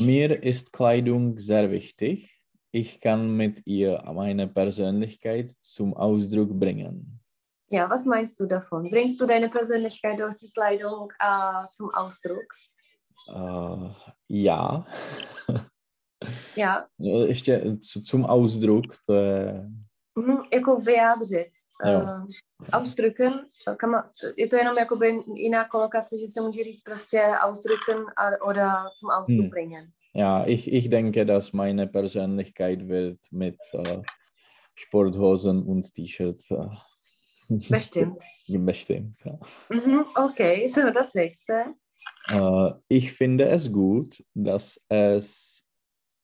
Mir 0.00 0.42
ist 0.42 0.72
Kleidung 0.72 1.38
sehr 1.38 1.70
wichtig. 1.70 2.37
Ich 2.70 3.00
kann 3.00 3.36
mit 3.36 3.66
ihr 3.66 4.02
meine 4.12 4.46
Persönlichkeit 4.48 5.50
zum 5.60 5.94
Ausdruck 5.94 6.50
bringen. 6.58 7.20
Ja, 7.70 7.88
was 7.90 8.04
meinst 8.04 8.40
du 8.40 8.46
davon? 8.46 8.90
Bringst 8.90 9.20
du 9.20 9.26
deine 9.26 9.48
Persönlichkeit 9.48 10.18
durch 10.20 10.36
die 10.36 10.50
Kleidung 10.52 11.08
äh, 11.20 11.66
zum 11.70 11.90
Ausdruck? 11.94 12.46
Äh, 13.28 13.90
ja, 14.28 14.86
Ja, 16.56 16.86
ještě 16.98 17.76
zu- 17.80 18.02
zum 18.02 18.24
Ausdruck, 18.26 18.86
to 19.06 19.14
je, 19.14 19.64
mhm, 20.18 20.38
jako 20.54 20.76
vyjádřit. 20.80 21.52
Jo. 21.86 22.00
Uh, 22.00 22.26
ausdrücken, 22.72 23.46
man, 23.86 24.10
je 24.36 24.48
to 24.48 24.56
jenom 24.56 24.78
jakoby 24.78 25.22
jiná 25.34 25.68
kolokace, 25.68 26.18
že 26.18 26.28
se 26.28 26.40
může 26.40 26.62
říct 26.62 26.82
prostě 26.82 27.20
ausdrücken 27.36 28.04
a, 28.16 28.44
oder 28.46 28.68
zum 28.96 29.10
Ausdruck 29.10 29.44
Hm. 29.44 29.50
bringen. 29.50 29.90
Ja, 30.18 30.44
ich, 30.46 30.72
ich 30.72 30.90
denke, 30.90 31.24
dass 31.24 31.52
meine 31.52 31.86
Persönlichkeit 31.86 32.88
wird 32.88 33.20
mit 33.30 33.60
äh, 33.72 34.02
Sporthosen 34.74 35.62
und 35.62 35.94
T-Shirts 35.94 36.50
äh, 36.50 36.66
Bestimmt. 37.48 38.20
bestimmt. 38.48 39.20
Ja. 39.24 39.38
Mhm, 39.68 40.06
okay, 40.16 40.66
so 40.66 40.90
das 40.90 41.14
nächste. 41.14 41.74
Äh, 42.28 42.70
ich 42.88 43.12
finde 43.12 43.44
es 43.48 43.70
gut, 43.72 44.24
dass 44.34 44.80
es 44.88 45.62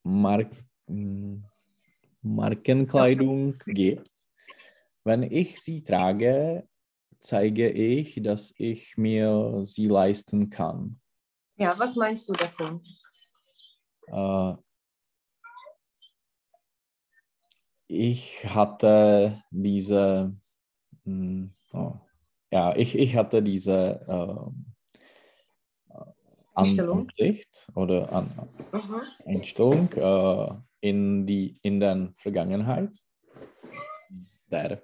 Mark 0.02 0.50
Markenkleidung 2.20 3.56
gibt. 3.66 4.10
Wenn 5.04 5.22
ich 5.22 5.60
sie 5.60 5.84
trage, 5.84 6.66
zeige 7.20 7.70
ich, 7.70 8.20
dass 8.22 8.52
ich 8.58 8.96
mir 8.96 9.60
sie 9.62 9.86
leisten 9.86 10.50
kann. 10.50 11.00
Ja, 11.56 11.78
was 11.78 11.94
meinst 11.94 12.28
du 12.28 12.32
davon? 12.32 12.82
Äh, 14.08 14.54
ich 17.86 18.44
hatte 18.46 19.42
diese, 19.50 20.34
mm, 21.04 21.46
oh, 21.72 21.94
ja, 22.50 22.74
ich, 22.76 22.98
ich 22.98 23.16
hatte 23.16 23.42
diese 23.42 24.00
äh, 24.08 25.96
Einstellung. 26.54 27.08
Ansicht 27.08 27.68
oder 27.74 28.12
an, 28.12 28.30
Mhm. 28.72 29.02
Einstellung 29.26 29.92
äh, 29.92 30.54
in, 30.80 31.26
die, 31.26 31.58
in 31.62 31.78
der 31.80 32.12
Vergangenheit. 32.16 32.90
Der 34.50 34.82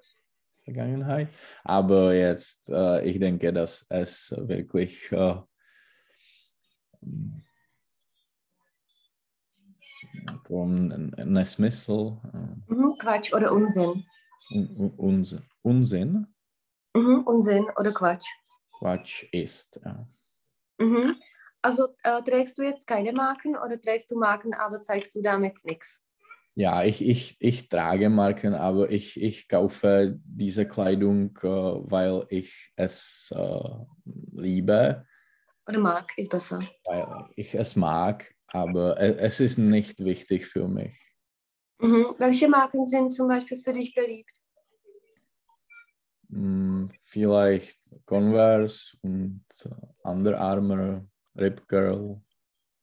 Vergangenheit. 0.63 1.29
Aber 1.63 2.13
jetzt, 2.13 2.69
äh, 2.69 3.03
ich 3.05 3.19
denke, 3.19 3.51
dass 3.51 3.85
es 3.89 4.33
wirklich 4.37 5.11
Nesmysl, 11.25 12.17
äh, 12.33 12.71
Mhm, 12.73 12.95
Quatsch 12.97 13.33
oder 13.33 13.51
Unsinn. 13.51 14.05
un, 14.51 14.93
un, 14.97 15.41
Unsinn. 15.61 16.27
Mhm, 16.95 17.23
Unsinn 17.25 17.67
oder 17.77 17.93
Quatsch. 17.93 18.27
Quatsch 18.79 19.23
ist. 19.31 19.79
Ja. 19.83 20.07
Mhm. 20.79 21.15
Also 21.61 21.89
äh, 22.03 22.21
trägst 22.23 22.57
du 22.57 22.63
jetzt 22.63 22.87
keine 22.87 23.13
Marken 23.13 23.55
oder 23.55 23.79
trägst 23.79 24.09
du 24.11 24.17
Marken, 24.17 24.53
aber 24.53 24.81
zeigst 24.81 25.13
du 25.15 25.21
damit 25.21 25.63
nichts? 25.63 26.03
Ja, 26.55 26.83
ich, 26.83 27.01
ich, 27.05 27.37
ich 27.39 27.69
trage 27.69 28.09
Marken, 28.09 28.55
aber 28.55 28.91
ich, 28.91 29.21
ich 29.21 29.47
kaufe 29.47 30.19
diese 30.25 30.67
Kleidung, 30.67 31.37
äh, 31.43 31.47
weil 31.47 32.25
ich 32.29 32.71
es 32.75 33.31
äh, 33.33 33.59
liebe. 34.33 35.05
Oder 35.67 35.79
mag, 35.79 36.11
ist 36.17 36.29
besser. 36.29 36.59
Ich 37.35 37.53
es 37.53 37.75
mag, 37.75 38.33
aber 38.47 38.99
es, 38.99 39.17
es 39.17 39.39
ist 39.39 39.57
nicht 39.57 40.03
wichtig 40.03 40.47
für 40.47 40.67
mich. 40.67 40.99
Mhm. 41.79 42.15
Welche 42.17 42.47
Marken 42.47 42.85
sind 42.87 43.11
zum 43.11 43.27
Beispiel 43.27 43.57
für 43.57 43.73
dich 43.73 43.93
beliebt? 43.93 44.41
Hm, 46.29 46.89
vielleicht 47.03 47.77
Converse 48.05 48.97
und 49.01 49.43
Under 50.03 50.39
Armour, 50.39 51.05
Rip 51.35 51.67
Girl. 51.67 52.21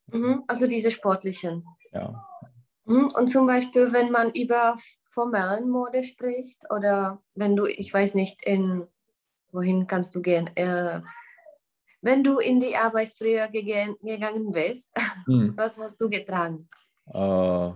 Mhm. 0.07 0.43
Also 0.47 0.67
diese 0.67 0.91
sportlichen. 0.91 1.65
Ja. 1.91 2.27
Mhm. 2.85 3.09
Und 3.15 3.27
zum 3.27 3.47
Beispiel, 3.47 3.91
wenn 3.93 4.11
man 4.11 4.31
über 4.31 4.77
formellen 5.01 5.69
Mode 5.69 6.03
spricht 6.03 6.63
oder 6.71 7.21
wenn 7.35 7.55
du, 7.55 7.65
ich 7.65 7.93
weiß 7.93 8.15
nicht, 8.15 8.43
in 8.43 8.87
wohin 9.51 9.87
kannst 9.87 10.15
du 10.15 10.21
gehen? 10.21 10.47
Äh, 10.55 11.01
wenn 12.01 12.23
du 12.23 12.39
in 12.39 12.59
die 12.59 12.75
Arbeitsfrühe 12.75 13.49
gegen, 13.51 13.95
gegangen 14.01 14.51
bist, 14.51 14.91
Hm. 15.25 15.53
was 15.57 15.77
hast 15.77 15.99
du 16.01 16.09
getragen? 16.09 16.69
Äh, 17.13 17.71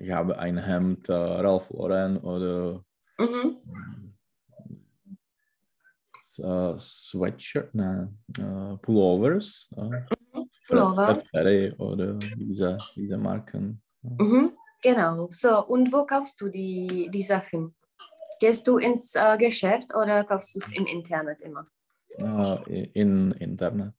ich 0.00 0.10
habe 0.10 0.38
ein 0.38 0.58
Hemd, 0.58 1.08
äh, 1.08 1.12
Ralph 1.12 1.70
Lauren 1.70 2.18
oder 2.18 2.84
Mhm. 3.18 3.56
äh, 6.38 6.78
Sweatshirt, 6.78 7.74
nein, 7.74 8.16
Pullovers. 8.82 9.68
Äh, 9.76 10.02
Pullover. 10.68 11.04
Fred 11.16 11.30
Perry 11.32 11.72
oder 11.78 12.12
diese, 12.36 12.76
diese 12.94 13.16
Marken. 13.16 13.82
Mhm. 14.02 14.52
Genau. 14.82 15.26
So, 15.30 15.66
und 15.66 15.92
wo 15.92 16.04
kaufst 16.06 16.40
du 16.40 16.48
die, 16.48 17.08
die 17.12 17.22
Sachen? 17.22 17.74
Gehst 18.40 18.68
du 18.68 18.78
ins 18.78 19.14
Geschäft 19.38 19.92
oder 19.96 20.22
kaufst 20.24 20.54
du 20.54 20.60
es 20.60 20.70
im 20.76 20.86
Internet 20.86 21.40
immer? 21.42 21.66
Äh, 22.16 22.84
in 22.94 23.32
Internet. 23.32 23.94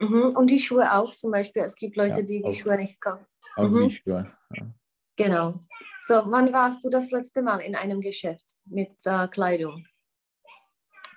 Mhm. 0.00 0.34
Und 0.36 0.50
die 0.50 0.58
Schuhe 0.58 0.92
auch 0.92 1.14
zum 1.14 1.30
Beispiel. 1.30 1.62
Es 1.62 1.74
gibt 1.76 1.96
Leute, 1.96 2.20
Ja, 2.20 2.26
die 2.26 2.38
die 2.42 2.44
auch. 2.44 2.52
Schuhe 2.52 2.76
nicht 2.76 3.00
kaufen. 3.00 3.26
Auch 3.56 3.68
Mhm. 3.70 3.88
die 3.88 3.90
Schuhe. 3.94 4.32
Ja. 4.54 4.74
Genau. 5.16 5.64
So, 6.00 6.14
wann 6.26 6.52
warst 6.52 6.84
du 6.84 6.90
das 6.90 7.10
letzte 7.10 7.42
Mal 7.42 7.58
in 7.60 7.74
einem 7.74 8.00
Geschäft 8.00 8.44
mit 8.66 8.90
äh, 9.04 9.28
Kleidung? 9.28 9.86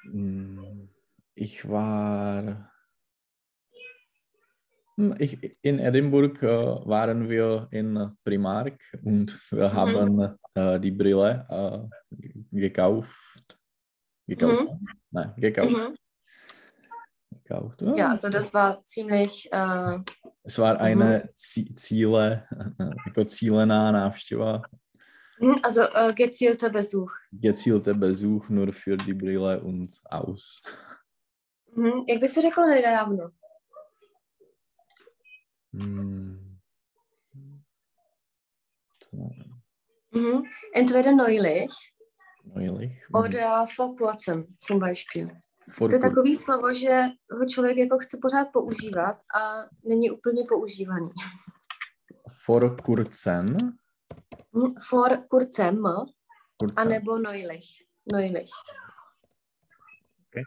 Mm, 0.06 0.88
Ich 1.36 1.68
war. 1.70 2.72
Hm, 4.98 5.16
Ich, 5.20 5.38
in 5.62 5.80
Edinburgh 5.80 6.42
äh, 6.46 6.88
waren 6.88 7.30
wir 7.30 7.68
in 7.72 8.16
Primark 8.24 8.80
und 9.04 9.38
wir 9.52 9.70
Mhm. 9.70 9.74
haben 9.74 10.38
äh, 10.56 10.80
die 10.80 10.92
Brille 10.92 11.46
äh, 11.50 12.16
ge- 12.16 12.44
gekauft. 12.52 13.60
Gekauft? 14.28 14.68
Nein, 15.12 15.34
gekauft. 15.38 16.00
Mhm. 17.50 17.56
gekauft. 17.58 17.82
Ja, 17.98 18.10
also 18.10 18.30
das 18.30 18.54
war 18.54 18.84
ziemlich, 18.86 19.50
äh, 19.52 19.98
Es 20.44 20.58
war 20.58 20.80
eine 20.80 21.30
Zi- 21.36 21.76
Ziele, 21.76 22.48
jako 23.08 23.24
cílená 23.26 23.92
návštěva, 23.92 24.62
mhm, 25.42 25.56
also 25.64 25.82
äh, 25.96 26.14
gezielter 26.14 26.70
Besuch. 26.70 27.12
gezielter 27.32 27.94
Besuch 27.94 28.50
nur 28.50 28.74
für 28.74 28.98
die 28.98 29.14
Brille 29.14 29.62
und 29.62 29.90
aus. 30.10 30.62
Mhm. 31.76 32.04
Jak 32.08 32.20
by 32.20 32.28
si 32.28 32.42
řekl 32.42 32.62
nedávno? 32.66 33.32
Hm. 35.74 36.58
So, 39.12 39.30
Mhm. 40.12 40.44
Entweder 40.74 41.12
neulich 41.16 41.94
neulich. 42.44 42.92
Mhm. 43.10 43.16
oder 43.16 43.68
vor 43.68 43.96
kurzem 43.96 44.48
zum 44.58 44.80
Beispiel. 44.80 45.30
To 45.78 45.96
je 45.96 46.00
takový 46.00 46.36
slovo, 46.36 46.74
že 46.74 47.02
ho 47.32 47.46
člověk 47.46 47.78
jako 47.78 47.98
chce 47.98 48.18
pořád 48.22 48.46
používat 48.54 49.18
a 49.36 49.66
není 49.84 50.12
úplně 50.12 50.44
používaný. 50.50 51.10
vor 52.48 52.82
kurzem. 52.82 53.58
Mhm. 54.54 54.76
For 54.90 55.24
kurzem 55.30 55.84
kurzem. 56.58 56.76
anebo 56.76 57.18
neulich. 57.18 57.66
Neulich. 58.12 58.50
Okay. 60.28 60.44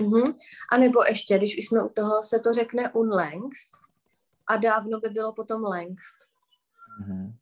Mhm. 0.00 0.34
A 0.72 0.76
nebo 0.76 1.04
ještě, 1.08 1.38
když 1.38 1.58
už 1.58 1.64
jsme 1.64 1.82
u 1.82 1.88
toho, 1.88 2.22
se 2.22 2.38
to 2.38 2.52
řekne 2.52 2.92
unlängst 2.92 3.70
a 4.46 4.56
dávno 4.56 5.00
by 5.00 5.08
bylo 5.08 5.32
potom 5.32 5.64
längst. 5.64 6.16
Mhm. 7.00 7.36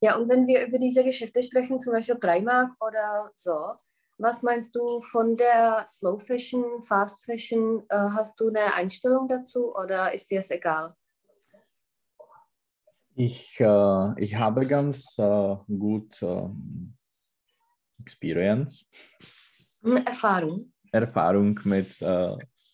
Ja, 0.00 0.16
und 0.16 0.28
wenn 0.28 0.46
wir 0.46 0.66
über 0.66 0.78
diese 0.78 1.02
Geschäfte 1.02 1.42
sprechen, 1.42 1.80
zum 1.80 1.92
Beispiel 1.94 2.16
Primark 2.16 2.72
oder 2.84 3.30
so, 3.34 3.74
was 4.18 4.42
meinst 4.42 4.74
du 4.76 5.00
von 5.00 5.34
der 5.34 5.84
Slow 5.88 6.18
Fashion, 6.20 6.82
Fast 6.82 7.24
Fashion? 7.24 7.82
Äh, 7.88 7.96
hast 7.96 8.38
du 8.38 8.48
eine 8.48 8.74
Einstellung 8.74 9.26
dazu 9.28 9.74
oder 9.74 10.12
ist 10.12 10.30
dir 10.30 10.38
es 10.38 10.50
egal? 10.50 10.94
Ich, 13.16 13.58
äh, 13.60 14.20
ich 14.22 14.34
habe 14.36 14.66
ganz 14.66 15.18
äh, 15.18 15.56
gut 15.66 16.20
äh, 16.22 16.48
Experience, 18.00 18.86
Hm, 19.82 19.96
Erfahrung. 19.98 20.72
Erfahrung 20.92 21.58
mit 21.64 22.00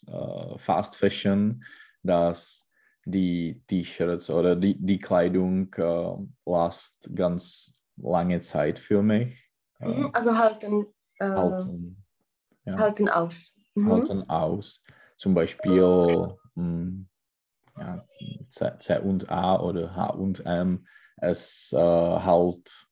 äh, 0.09 0.13
äh, 0.13 0.59
Fast 0.59 0.97
Fashion, 0.97 1.65
dass 2.03 2.67
die 3.05 3.63
T-Shirts 3.67 4.31
oder 4.31 4.57
die, 4.57 4.77
die 4.79 4.99
Kleidung 4.99 5.73
äh, 5.75 6.17
last 6.45 7.11
ganz 7.15 7.73
lange 7.97 8.41
Zeit 8.41 8.79
für 8.79 9.03
mich. 9.03 9.51
Äh, 9.81 9.89
Mhm. 9.89 10.11
Also 10.13 10.37
halten, 10.37 10.87
äh, 11.19 11.25
halten, 11.25 12.05
ja. 12.65 12.79
halten 12.79 13.09
aus. 13.09 13.57
Mhm. 13.75 13.91
halten 13.91 14.29
aus. 14.29 14.83
Zum 15.17 15.35
Beispiel 15.35 16.37
mh, 16.55 17.07
ja, 17.79 18.05
C, 18.51 18.73
C 18.79 18.99
und 18.99 19.31
A 19.31 19.59
oder 19.61 19.95
H 19.95 20.11
und 20.11 20.45
M. 20.45 20.87
Es 21.17 21.73
äh, 21.73 21.79
halt 21.79 22.87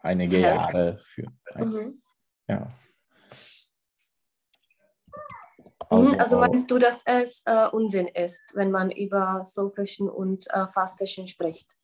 einige. 0.00 0.40
Jahre 0.40 1.00
für. 1.04 1.26
Mhm. 1.56 2.02
Ja. 2.48 2.72
Mhm. 5.90 6.16
Also 6.18 6.38
meinst 6.38 6.70
du, 6.70 6.78
dass 6.78 7.02
es 7.04 7.42
äh, 7.46 7.68
Unsinn 7.68 8.08
ist, 8.08 8.42
wenn 8.54 8.70
man 8.70 8.90
über 8.90 9.42
Slow 9.44 9.70
Fashion 9.74 10.08
und 10.08 10.46
äh, 10.52 10.66
Fast 10.68 10.98
Fashion 10.98 11.26
spricht? 11.28 11.76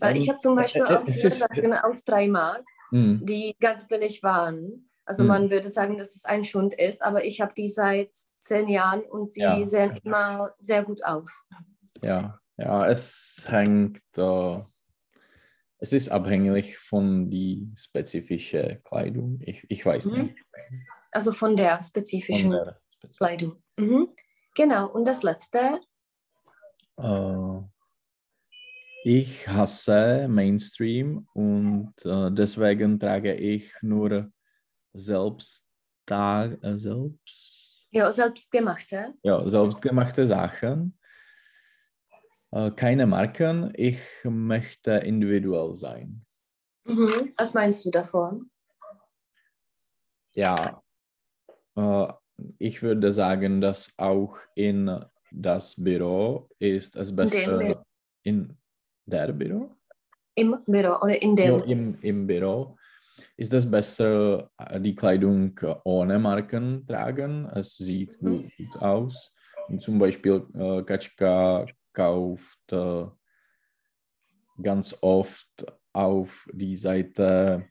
Weil 0.00 0.16
ich 0.16 0.24
Ähm, 0.24 0.28
habe 0.30 0.38
zum 0.38 0.54
Beispiel 0.56 0.82
äh, 0.82 0.92
äh, 0.92 0.96
auch 0.96 1.06
ist- 1.06 1.38
Sachen 1.38 1.72
aus 1.72 2.00
Primark, 2.04 2.64
mh, 2.90 3.20
die 3.24 3.54
ganz 3.60 3.88
billig 3.88 4.22
waren. 4.22 4.90
Also 5.04 5.22
Hm. 5.22 5.28
man 5.28 5.50
würde 5.50 5.68
sagen, 5.70 5.96
dass 5.96 6.14
es 6.14 6.24
ein 6.26 6.44
Schund 6.44 6.74
ist, 6.74 7.02
aber 7.02 7.24
ich 7.24 7.40
habe 7.40 7.54
die 7.56 7.68
seit 7.68 8.14
zehn 8.36 8.68
Jahren 8.68 9.00
und 9.02 9.32
sie 9.32 9.40
Ja. 9.42 9.64
sehen 9.64 9.98
immer 10.04 10.54
sehr 10.58 10.84
gut 10.84 11.02
aus. 11.04 11.46
ja, 12.02 12.38
ja, 12.58 12.86
es 12.88 13.44
hängt, 13.48 14.00
äh, 14.16 14.60
es 15.78 15.92
ist 15.92 16.08
abhängig 16.10 16.76
von 16.78 17.30
die 17.30 17.72
spezifische 17.76 18.80
Kleidung. 18.84 19.38
Ich, 19.42 19.64
ich 19.70 19.86
weiß 19.86 20.06
Mhm. 20.06 20.22
nicht. 20.24 20.44
Also 21.12 21.32
von 21.32 21.56
der 21.56 21.76
Von 21.76 21.82
spezifischen 21.84 22.50
der 22.50 22.60
spezif- 22.66 22.76
Kleidung. 23.16 23.62
Mhm. 23.76 24.08
Genau. 24.54 24.90
Und 24.90 25.06
das 25.06 25.22
letzte? 25.22 25.80
Äh, 26.96 27.60
ich 29.04 29.46
hasse 29.48 30.26
Mainstream 30.28 31.28
und 31.32 31.94
äh, 32.04 32.30
deswegen 32.32 32.98
trage 32.98 33.34
ich 33.34 33.72
nur 33.82 34.30
selbst, 34.92 35.64
äh, 36.10 36.48
selbst, 36.76 37.86
Ja, 37.90 38.10
selbstgemachte. 38.10 39.14
ja, 39.22 39.46
selbstgemachte 39.48 40.26
Sachen. 40.26 40.98
Keine 42.76 43.06
Marken. 43.06 43.70
Ich 43.74 44.00
möchte 44.24 44.92
individuell 44.92 45.76
sein. 45.76 46.24
Mhm. 46.84 47.30
Was 47.36 47.52
meinst 47.52 47.84
du 47.84 47.90
davon? 47.90 48.50
Ja, 50.34 50.82
ich 52.58 52.82
würde 52.82 53.12
sagen, 53.12 53.60
dass 53.60 53.92
auch 53.96 54.36
in 54.54 55.04
das 55.30 55.74
Büro 55.76 56.48
ist 56.58 56.96
es 56.96 57.14
besser. 57.14 57.58
Büro. 57.58 57.82
In 58.22 58.56
der 59.06 59.32
Büro? 59.32 59.70
Im 60.34 60.56
Büro 60.66 60.96
oder 61.02 61.20
in 61.20 61.34
dem? 61.36 61.62
im, 61.64 61.98
im 62.00 62.26
Büro 62.26 62.76
ist 63.36 63.52
es 63.52 63.68
besser, 63.70 64.50
äh, 64.58 64.80
die 64.80 64.94
Kleidung 64.94 65.58
äh, 65.62 65.74
ohne 65.84 66.18
Marken 66.18 66.86
tragen. 66.86 67.46
Es 67.54 67.76
sieht 67.76 68.20
Mhm. 68.22 68.42
gut, 68.42 68.52
aus. 68.80 69.32
zum 69.82 69.98
Beispiel 69.98 70.46
äh, 70.54 70.82
Kaczka 70.82 71.66
kauft 71.92 72.72
äh, 72.72 73.06
ganz 74.62 74.96
oft 75.00 75.66
auf 75.92 76.48
die 76.52 76.76
Seite 76.76 77.68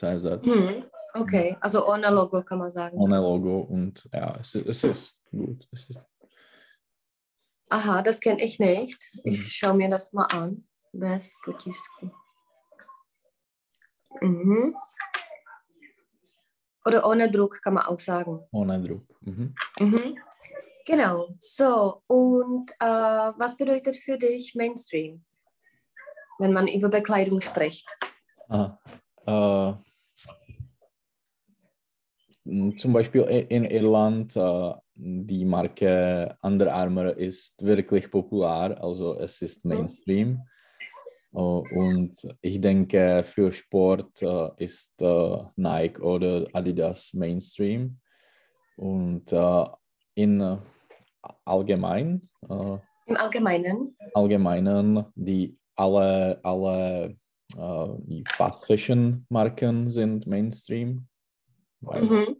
bezpotisku.cz. 0.00 0.46
Mhm. 0.46 0.84
Okay, 1.14 1.56
also 1.60 1.86
ohne 1.88 2.10
Logo 2.10 2.42
kann 2.42 2.58
man 2.58 2.70
sagen. 2.70 2.96
Ohne 2.98 3.18
Logo 3.20 3.60
und 3.60 4.08
ja, 4.12 4.36
es, 4.40 4.54
es 4.54 4.84
ist 4.84 5.18
gut. 5.30 5.66
Es 5.72 5.88
ist 5.90 6.00
Aha, 7.70 8.00
das 8.02 8.18
kenne 8.20 8.42
ich 8.42 8.58
nicht. 8.58 8.98
Ich 9.24 9.38
Mhm. 9.40 9.44
schaue 9.44 9.74
mir 9.74 9.90
das 9.90 10.12
mal 10.14 10.24
an. 10.26 10.66
Bez 10.92 11.34
potisku. 11.44 12.08
Mhm. 14.22 14.74
Oder 16.86 17.06
ohne 17.06 17.30
Druck 17.30 17.60
kann 17.62 17.74
man 17.74 17.84
auch 17.84 17.98
sagen. 17.98 18.40
ohne 18.52 18.80
Druck. 18.82 19.04
Mhm. 19.20 19.54
Mhm. 19.80 20.18
Genau. 20.86 21.28
So, 21.38 22.02
und 22.06 22.70
äh, 22.80 22.86
was 23.36 23.56
bedeutet 23.58 23.96
für 23.96 24.16
dich 24.16 24.54
Mainstream, 24.54 25.26
wenn 26.38 26.54
man 26.54 26.66
über 26.68 26.88
Bekleidung 26.88 27.42
spricht? 27.42 27.86
Aha. 28.48 28.78
Äh, 29.26 29.74
zum 32.76 32.92
Beispiel 32.92 33.22
in 33.48 33.64
Irland, 33.64 34.34
äh, 34.36 34.72
die 34.94 35.44
Marke 35.44 36.36
Under 36.42 36.72
Armour 36.72 37.16
ist 37.16 37.64
wirklich 37.64 38.10
populär, 38.10 38.82
also 38.82 39.18
es 39.18 39.42
ist 39.42 39.64
Mainstream. 39.64 40.40
Äh, 41.32 41.38
und 41.38 42.14
ich 42.40 42.60
denke, 42.60 43.22
für 43.22 43.52
Sport 43.52 44.22
äh, 44.22 44.50
ist 44.56 44.94
Nike 45.56 46.00
oder 46.00 46.46
Adidas 46.52 47.12
Mainstream. 47.12 47.98
Und 48.76 49.32
in 50.14 50.58
allgemein, 51.44 52.28
Im 52.48 53.16
Allgemeinen? 53.16 53.96
allgemeinen, 54.14 55.04
die 55.16 55.58
alle, 55.74 56.38
alle 56.44 57.16
die 57.56 58.22
Fast 58.28 58.66
Fashion 58.66 59.26
Marken 59.30 59.90
sind 59.90 60.28
Mainstream. 60.28 61.08
Mhm. 61.80 62.36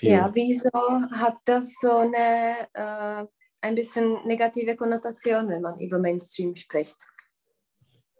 Ja, 0.00 0.30
wieso 0.34 0.70
hat 1.12 1.38
das 1.44 1.74
so 1.80 1.96
eine 1.98 2.68
äh, 2.72 3.26
ein 3.60 3.74
bisschen 3.74 4.26
negative 4.26 4.76
Konnotation, 4.76 5.48
wenn 5.48 5.62
man 5.62 5.78
über 5.78 5.98
Mainstream 5.98 6.54
spricht? 6.56 6.96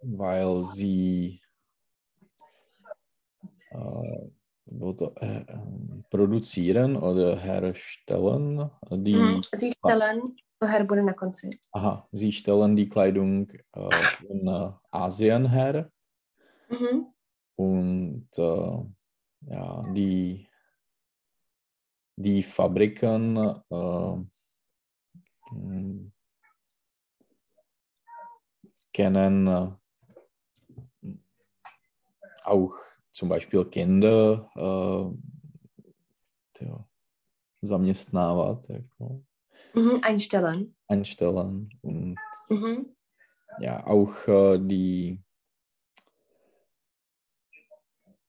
weil 0.04 0.62
sie 0.62 1.40
äh, 3.70 4.30
äh, 4.66 5.44
ähm, 5.48 6.04
produzieren 6.10 6.96
oder 6.96 7.38
herstellen. 7.38 8.70
Die, 8.90 9.14
Mhm. 9.14 9.40
Sie 9.52 9.72
stellen, 9.72 10.22
na 10.60 11.12
konci? 11.12 11.50
aha, 11.72 12.08
sie 12.12 12.32
stellen 12.32 12.76
die 12.76 12.88
Kleidung 12.88 13.50
äh, 13.74 14.06
in 14.28 14.46
äh, 14.46 14.70
Asien 14.90 15.50
her 15.50 15.90
Mhm. 16.68 17.06
und 17.56 18.28
äh, 18.36 18.84
ja, 19.46 19.82
die, 19.92 20.46
die 22.16 22.42
Fabriken 22.42 23.36
äh, 23.70 24.16
m, 25.50 26.12
kennen 28.92 29.46
äh, 29.46 29.70
auch 32.44 32.74
zum 33.12 33.28
Beispiel 33.28 33.64
Kinder 33.66 34.50
äh, 34.54 35.14
zaměstnávat, 37.66 38.68
jako 38.68 39.24
Mhm. 39.74 40.00
Einstellen. 40.02 40.74
einstellen 40.88 41.68
und 41.82 42.16
Mhm. 42.48 42.94
ja, 43.58 43.86
auch 43.86 44.28
äh, 44.28 44.58
die, 44.58 45.23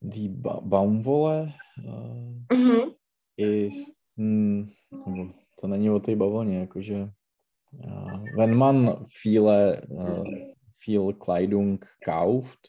die 0.09 0.29
ba 0.29 0.61
Baumwolle 0.61 1.53
äh, 1.77 2.55
Mhm. 2.55 2.91
ist, 3.37 3.93
hm, 4.17 4.69
nebo 5.07 5.29
to 5.59 5.67
není 5.67 5.89
o 5.89 5.99
té 5.99 6.15
bavlně, 6.15 6.59
jakože 6.59 7.09
äh, 7.83 8.35
wenn 8.35 8.55
man 8.55 9.05
viele, 9.21 9.81
äh, 9.81 10.53
viel 10.77 11.13
Kleidung 11.13 11.79
kauft, 12.05 12.59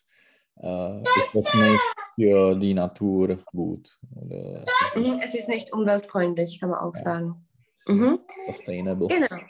äh, 0.63 1.03
ist 1.19 1.31
das 1.35 1.55
nicht 1.55 1.81
für 2.15 2.55
die 2.59 2.75
Natur 2.75 3.39
gut. 3.53 3.89
Oder 4.17 4.65
es 4.67 4.75
ist 4.81 4.97
nicht 4.97 5.07
Mhm. 5.15 5.21
Es 5.25 5.35
ist 5.35 5.49
nicht 5.49 5.73
umweltfreundlich, 5.73 6.61
kann 6.61 6.71
man 6.71 6.79
auch 6.81 6.95
Ja. 6.95 7.01
sagen. 7.03 7.47
Mhm. 7.89 8.19
sustainable. 8.47 9.09
Genau. 9.09 9.43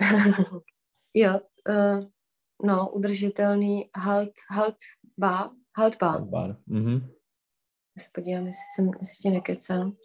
jo, 1.14 1.38
uh, 1.68 2.04
no, 2.62 2.90
udržitelný, 2.92 3.90
halt, 3.96 4.32
haltbar, 4.50 5.54
haltbar. 5.76 6.12
Haltbar. 6.14 6.56
Mhm. 6.66 7.13
Já 7.96 8.02
se 8.02 8.10
podívám, 8.12 8.46
jestli, 8.46 8.62
jsem, 8.74 8.90
jestli 8.98 9.16
tě 9.22 9.30
nekecám. 9.30 9.96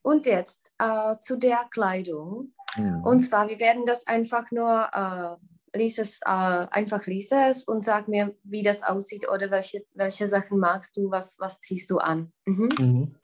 und 0.04 0.26
jetzt 0.26 0.72
äh, 0.78 1.18
zu 1.20 1.38
der 1.38 1.68
Kleidung. 1.72 2.54
Mhm. 2.78 3.04
Und 3.04 3.20
zwar, 3.20 3.48
wir 3.48 3.60
werden 3.60 3.86
das 3.86 4.06
einfach 4.08 4.52
nur, 4.52 4.90
äh, 4.94 5.78
lies 5.78 5.98
es, 5.98 6.20
äh, 6.26 6.68
einfach 6.72 7.06
lies 7.08 7.32
es 7.32 7.64
und 7.64 7.84
sag 7.84 8.08
mir, 8.08 8.36
wie 8.44 8.64
das 8.64 8.84
aussieht 8.84 9.28
oder 9.28 9.52
welche, 9.52 9.86
welche 9.94 10.28
Sachen 10.28 10.60
magst 10.60 10.98
du, 10.98 11.10
was, 11.10 11.38
was 11.40 11.60
ziehst 11.60 11.90
du 11.90 11.98
an. 11.98 12.32
Mhm. 12.46 12.70
Mhm. 12.78 13.16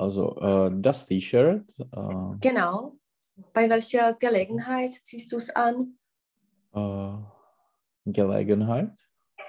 Also 0.00 0.34
äh, 0.40 0.70
das 0.80 1.06
T-Shirt, 1.06 1.64
äh, 1.78 2.38
Genau. 2.40 2.96
Bei 3.52 3.68
welcher 3.68 4.14
Gelegenheit 4.14 4.94
ziehst 4.94 5.32
du 5.32 5.36
es 5.36 5.50
an? 5.50 5.94
äh, 6.74 7.16
Gelegenheit. 8.06 8.90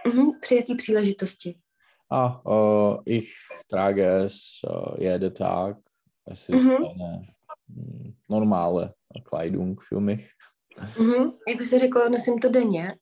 Mhm. 0.06 0.40
Při 0.42 0.56
jaký 0.56 0.76
příležitosti? 0.76 1.56
Ah, 2.10 2.42
äh, 2.46 2.98
ich 3.06 3.34
trage 3.68 4.24
es 4.26 4.62
äh, 4.68 5.04
jeden 5.04 5.34
Tag. 5.34 5.78
Es 6.26 6.50
ist 6.50 6.64
Mhm. 6.64 6.86
eine 6.86 7.22
mm, 7.68 8.14
normale 8.30 8.94
Kleidung 9.24 9.80
für 9.82 10.00
mich. 10.02 10.30
Mhm. 11.00 11.34
Jak 11.48 11.58
by 11.58 11.64
se 11.64 11.80
řeklo, 11.80 12.10
nosím 12.10 12.40
to 12.40 12.50
denně. 12.50 12.96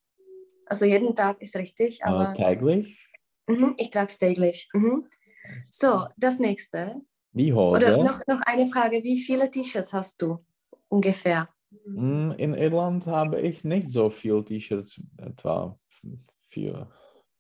Also 0.68 0.86
jeden 0.86 1.14
Tag 1.14 1.38
ist 1.42 1.56
richtig, 1.56 1.98
Äh, 2.02 2.10
aber 2.10 2.34
täglich. 2.36 2.96
mhm. 3.50 3.74
ich 3.78 3.90
trage 3.90 4.08
es 4.12 4.18
täglich. 4.18 4.68
Mhm. 4.76 5.04
So, 5.72 6.06
das 6.18 6.40
nächste. 6.40 6.96
Die 7.32 7.54
Oder 7.54 7.96
Hose. 7.96 8.04
noch, 8.04 8.20
noch 8.28 8.42
eine 8.46 8.66
Frage, 8.66 9.04
wie 9.04 9.20
viele 9.20 9.50
T-Shirts 9.52 9.94
hast 9.94 10.22
du 10.22 10.40
ungefähr? 10.88 11.48
Mm, 11.86 12.32
In 12.38 12.54
Irland 12.56 13.06
habe 13.06 13.40
ich 13.42 13.64
nicht 13.64 13.92
so 13.92 14.10
viel 14.10 14.44
T-Shirts, 14.44 15.00
etwa 15.18 15.78
für 16.48 16.90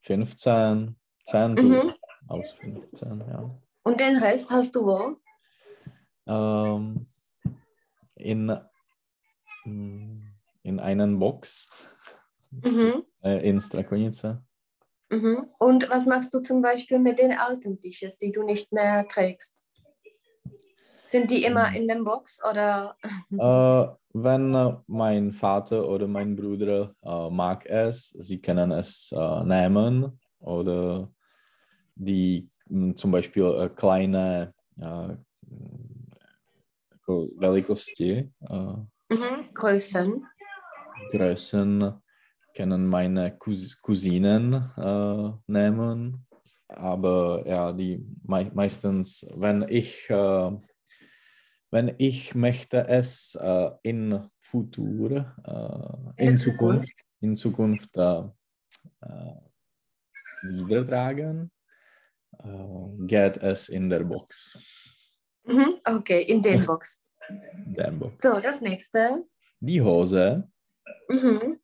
15, 0.01 0.95
10 1.25 1.53
Mhm. 1.55 1.93
aus 2.27 2.51
15, 2.53 3.19
ja. 3.27 3.59
Und 3.83 3.99
den 3.99 4.17
Rest 4.17 4.49
hast 4.51 4.75
du 4.75 4.85
wo? 4.85 5.15
Ähm, 6.27 7.07
in, 8.15 8.55
mm, 9.65 10.21
in 10.63 10.79
einen 10.79 11.17
Box 11.17 11.67
Mhm. 12.51 13.03
äh, 13.23 13.47
in 13.49 13.59
Strakonice. 13.59 14.43
Mhm. 15.09 15.49
Und 15.57 15.89
was 15.89 16.05
machst 16.05 16.33
du 16.35 16.39
zum 16.41 16.61
Beispiel 16.61 16.99
mit 16.99 17.17
den 17.17 17.31
alten 17.31 17.79
T-Shirts, 17.79 18.19
die 18.19 18.31
du 18.31 18.43
nicht 18.43 18.71
mehr 18.71 19.07
trägst? 19.07 19.63
Sind 21.09 21.31
die 21.31 21.43
immer 21.43 21.69
Mhm. 21.71 21.75
in 21.75 21.87
der 21.87 22.03
Box 22.03 22.39
oder? 22.47 22.95
Äh, 23.31 23.87
wenn 24.13 24.53
äh, 24.53 24.75
mein 24.85 25.33
Vater 25.33 25.87
oder 25.89 26.07
mein 26.07 26.35
Bruder 26.35 26.93
äh, 27.01 27.29
mag 27.31 27.65
es, 27.65 28.09
sie 28.09 28.39
können 28.39 28.71
es 28.71 29.11
äh, 29.11 29.43
nehmen 29.43 30.19
oder 30.39 31.09
die 31.95 32.47
mh, 32.67 32.93
zum 32.95 33.09
Beispiel 33.09 33.43
äh, 33.59 33.69
kleine 33.69 34.53
äh, 34.79 35.15
velikosti, 37.07 38.29
Mhm. 39.09 39.53
Größen. 39.55 40.23
Größen 41.11 41.93
können 42.55 42.85
meine 42.87 43.35
Cous 43.35 43.81
Cousinen 43.81 44.69
nehmen. 45.47 46.27
Aber 46.67 47.43
ja, 47.47 47.73
die 47.73 48.05
mei 48.23 48.51
meistens, 48.53 49.25
wenn 49.35 49.65
ich, 49.67 50.07
äh, 50.11 50.51
wenn 51.71 51.95
ich 51.97 52.35
möchte 52.35 52.87
es 52.87 53.35
äh, 53.35 53.69
in 53.83 54.29
Futur, 54.39 55.11
äh, 55.45 56.23
In 56.23 56.27
in 56.27 56.31
der 56.31 56.37
Zukunft, 56.37 57.05
in 57.21 57.35
Zukunft 57.35 57.97
äh, 57.97 58.23
äh, 59.01 59.35
wieder 60.43 60.87
tragen, 60.87 61.51
äh, 62.39 63.05
geht 63.05 63.37
es 63.37 63.69
in 63.69 63.89
der 63.89 64.03
Box. 64.03 64.57
Mhm. 65.43 65.79
Okay, 65.85 66.21
in 66.23 66.41
den 66.41 66.65
Box. 66.65 67.01
Derbo. 67.65 68.11
So, 68.17 68.39
das 68.39 68.61
nächste. 68.61 69.25
Die 69.59 69.81
Hose. 69.81 70.49
Mhm. 71.09 71.59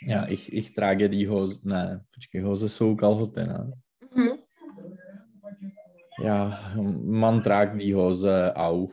Ja, 0.00 0.26
ich, 0.28 0.52
ich 0.52 0.74
trage 0.74 1.08
die 1.08 1.28
Hose. 1.28 1.60
Ne, 1.62 2.04
počkej, 2.12 2.42
Hose 2.42 2.68
jsou 2.68 2.96
kalhoty, 2.96 3.46
ne? 3.46 3.72
Mhm. 4.14 4.38
Ja, 6.18 6.74
man 6.76 7.42
tragt 7.42 7.80
die 7.80 7.94
Hose 7.94 8.54
auch 8.56 8.92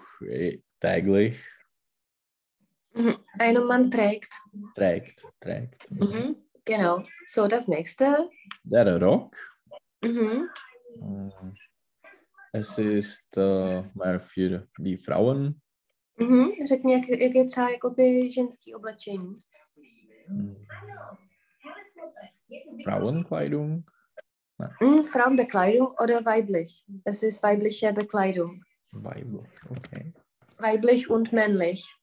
täglich. 0.80 1.38
Mhm. 2.94 3.16
Ein 3.40 3.66
Mann 3.66 3.92
trägt. 3.92 4.34
Trägt, 4.76 5.24
trägt. 5.40 5.90
Mhm. 5.92 6.36
Genau. 6.66 7.04
So, 7.26 7.48
das 7.48 7.68
nächste. 7.68 8.30
Der 8.64 9.00
Rock. 9.00 9.36
Mhm. 10.04 10.50
Äh, 11.00 11.52
Es 12.54 12.78
ist 12.78 13.38
äh, 13.38 13.84
mehr 13.94 14.20
für 14.20 14.68
die 14.78 14.98
Frauen. 14.98 15.62
Mhm. 16.18 16.52
Řekni, 16.68 16.94
jak, 16.94 17.10
jak 17.10 17.36
je 17.36 17.46
třeba 17.46 17.70
jakoby 17.70 18.30
ženský 18.30 18.76
oblečení. 18.76 19.34
Hm. 20.28 20.66
Frauenkleidung. 22.84 23.91
Mhm. 24.80 25.04
Frauenbekleidung 25.06 25.94
oder 26.00 26.26
weiblich? 26.26 26.84
Es 27.04 27.24
ist 27.24 27.44
weibliche 27.44 27.94
Bekleidung. 27.94 28.64
Weiblich, 28.92 29.50
okay. 29.70 30.14
Weiblich 30.58 31.10
und 31.10 31.32
männlich. 31.32 31.96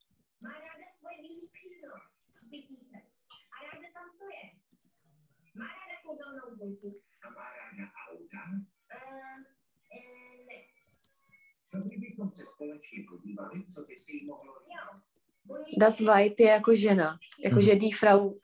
Das 15.77 16.01
Weib 16.05 16.41
jako 16.41 16.75
žena. 16.75 17.19
Jakože 17.39 17.77
die 17.77 17.93
Frau 17.93 18.35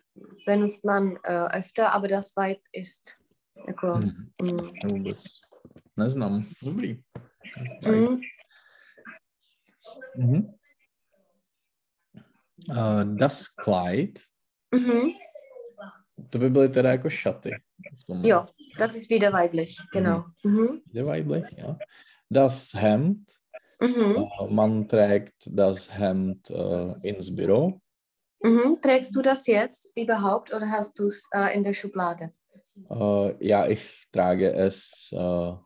benutzt 0.46 0.84
man 0.84 1.18
äh, 1.24 1.58
öfter, 1.58 1.92
aber 1.92 2.08
das 2.08 2.36
Weib 2.36 2.60
ist 2.72 3.23
Hm, 3.82 4.30
Mm. 4.42 5.04
neznám. 5.96 6.46
Dobrý. 6.62 7.02
Mm. 7.88 8.16
Mhm. 10.16 10.54
Uh, 12.68 13.16
das 13.16 13.48
Kleid, 13.48 14.18
Mhm. 14.74 15.10
to 16.30 16.38
by 16.38 16.50
byly 16.50 16.68
teda 16.68 16.90
jako 16.90 17.10
šaty. 17.10 17.50
V 18.00 18.04
tom 18.06 18.24
Jo, 18.24 18.46
das 18.78 18.96
ist 18.96 19.10
wieder 19.10 19.32
weiblich, 19.32 19.76
genau. 19.92 20.24
Mhm. 20.44 20.80
Je 20.92 21.02
weiblich, 21.04 21.44
ja. 21.58 21.78
Das 22.30 22.74
Hemd, 22.74 23.32
Mhm. 23.80 24.16
uh, 24.16 24.50
man 24.50 24.88
trägt 24.88 25.34
das 25.46 25.88
Hemd 25.98 26.50
uh, 26.50 26.94
ins 27.02 27.30
Büro. 27.34 27.80
Mhm. 28.44 28.80
Trägst 28.80 29.16
du 29.16 29.22
das 29.22 29.46
jetzt 29.46 29.88
überhaupt 29.96 30.54
oder 30.54 30.70
hast 30.70 30.98
du 30.98 31.06
es 31.06 31.28
äh, 31.32 31.54
in 31.56 31.62
der 31.62 31.72
Schublade? 31.74 32.32
Uh, 32.88 33.32
ja, 33.40 33.66
ich 33.68 34.06
trage 34.10 34.52
es, 34.52 35.10
uh, 35.12 35.56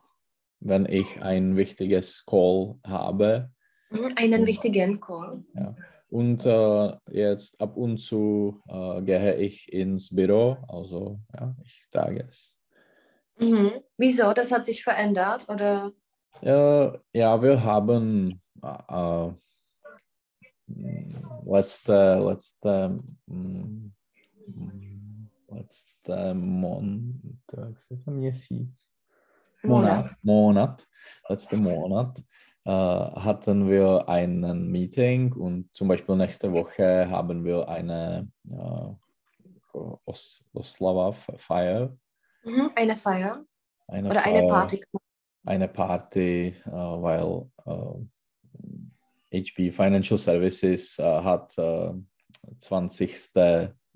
wenn 0.60 0.86
ich 0.86 1.22
ein 1.22 1.56
wichtiges 1.56 2.24
Call 2.26 2.76
habe. 2.86 3.50
Mhm. 3.90 4.12
Einen 4.16 4.46
wichtigen 4.46 5.00
Call. 5.00 5.44
Und 6.10 6.46
äh, 6.46 6.92
jetzt 7.10 7.60
ab 7.60 7.76
und 7.76 7.98
zu 7.98 8.62
äh, 8.66 9.02
gehe 9.02 9.36
ich 9.36 9.70
ins 9.72 10.14
Büro, 10.14 10.56
also 10.66 11.20
ja, 11.34 11.54
ich 11.62 11.86
trage 11.90 12.26
es. 12.30 12.56
Mhm. 13.38 13.72
Wieso? 13.98 14.32
Das 14.32 14.50
hat 14.50 14.64
sich 14.64 14.82
verändert 14.82 15.46
oder? 15.48 15.92
Äh, 16.40 16.98
ja, 17.12 17.42
wir 17.42 17.62
haben 17.62 18.40
äh, 18.62 18.78
äh, 18.88 19.32
letzte, 21.44 22.18
letzte, 22.20 22.96
mm, 23.26 23.92
mm, 24.46 24.97
letzte 25.48 26.34
Montag, 26.34 27.74
Monat, 29.62 30.16
Monat, 30.22 30.88
letzte 31.28 31.56
Monat 31.56 32.22
äh, 32.64 32.70
hatten 32.70 33.68
wir 33.68 34.08
einen 34.08 34.68
Meeting 34.70 35.32
und 35.32 35.74
zum 35.74 35.88
Beispiel 35.88 36.16
nächste 36.16 36.52
Woche 36.52 37.08
haben 37.10 37.44
wir 37.44 37.68
eine 37.68 38.30
äh, 38.50 38.94
Os 40.04 40.42
Oslava 40.52 41.12
Feier, 41.12 41.96
Mhm. 42.44 42.70
Eine 42.74 42.96
Feier 42.96 43.44
eine 43.88 44.10
oder 44.10 44.24
eine 44.24 44.38
Feier, 44.40 44.48
Party. 44.48 44.84
eine 45.44 45.68
Party, 45.68 46.54
äh, 46.64 46.70
weil 46.70 47.50
äh, 47.66 49.40
HP 49.40 49.70
Financial 49.70 50.18
Services 50.18 50.98
äh, 50.98 51.02
hat 51.02 51.56
äh, 51.58 51.92
20. 52.58 53.30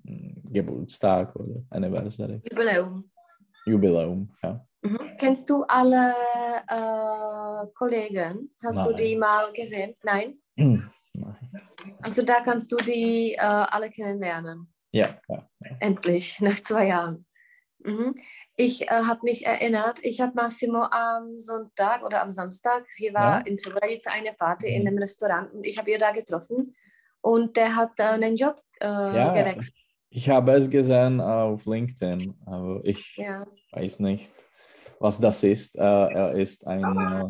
Geburtstag 0.05 1.35
oder 1.37 1.63
Anniversary, 1.71 2.41
Jubiläum. 2.51 3.11
Jubiläum, 3.67 4.29
ja. 4.43 4.67
Mhm. 4.83 4.99
Kennst 5.19 5.49
du 5.49 5.63
alle 5.65 6.13
äh, 6.69 7.67
Kollegen? 7.75 8.51
Hast 8.65 8.79
du 8.85 8.91
Nein. 8.91 8.97
die 8.97 9.17
mal 9.17 9.53
gesehen? 9.53 9.95
Nein? 10.03 10.39
Nein. 10.57 10.87
Also 12.03 12.23
da 12.23 12.41
kannst 12.41 12.73
du 12.73 12.77
die 12.77 13.35
äh, 13.35 13.39
alle 13.39 13.91
kennenlernen. 13.91 14.73
Ja, 14.93 15.09
ja. 15.29 15.49
Endlich, 15.81 16.41
nach 16.41 16.61
zwei 16.63 16.89
Jahren. 16.89 17.27
Mhm. 17.79 18.15
Ich 18.57 18.83
äh, 18.83 18.91
habe 18.91 19.21
mich 19.23 19.47
erinnert, 19.47 19.99
ich 20.03 20.21
habe 20.21 20.33
Massimo 20.35 20.83
am 20.91 21.39
Sonntag 21.39 22.05
oder 22.05 22.23
am 22.23 22.33
Samstag, 22.33 22.85
hier 22.97 23.15
war 23.15 23.39
Ja. 23.41 23.47
in 23.47 23.59
Srebrenica 23.59 24.11
eine 24.13 24.33
Party 24.35 24.69
Mhm. 24.69 24.75
in 24.81 24.89
einem 24.89 24.99
Restaurant 24.99 25.53
und 25.53 25.65
ich 25.65 25.79
habe 25.79 25.91
ihn 25.91 25.99
da 25.99 26.11
getroffen 26.13 26.75
und 27.21 27.57
der 27.57 27.75
hat 27.77 28.01
einen 28.01 28.37
Job 28.37 28.61
äh, 28.81 28.87
Ja. 28.87 29.33
gewechselt. 29.33 29.75
Ich 30.15 30.29
habe 30.29 30.53
es 30.53 30.69
gesehen 30.69 31.23
auf 31.23 31.65
LinkedIn, 31.65 32.35
aber 32.45 32.81
ich 32.85 33.17
Ja. 33.17 33.47
weiß 33.71 33.99
nicht, 34.01 34.31
was 34.99 35.19
das 35.19 35.43
ist. 35.43 35.75
Äh, 35.75 35.81
er 35.81 36.35
ist 36.35 36.67
ein 36.67 36.99
äh, 36.99 37.29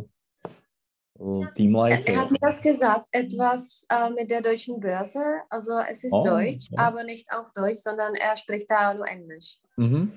Er, 1.21 1.55
Teamleiter. 1.55 2.13
er 2.13 2.21
hat 2.23 2.31
mir 2.33 2.39
das 2.41 2.61
gesagt, 2.61 3.07
etwas 3.13 3.87
äh, 3.89 4.11
mit 4.11 4.33
der 4.33 4.43
deutschen 4.43 4.81
Börse. 4.81 5.23
Also 5.49 5.79
es 5.89 6.03
ist 6.03 6.13
Oh, 6.13 6.25
Deutsch, 6.25 6.71
ja. 6.71 6.89
aber 6.89 7.05
nicht 7.05 7.33
auf 7.33 7.53
Deutsch, 7.53 7.79
sondern 7.79 8.17
er 8.17 8.37
spricht 8.37 8.69
da 8.69 8.93
nur 8.95 9.07
Englisch. 9.07 9.59
Mhm. 9.77 10.13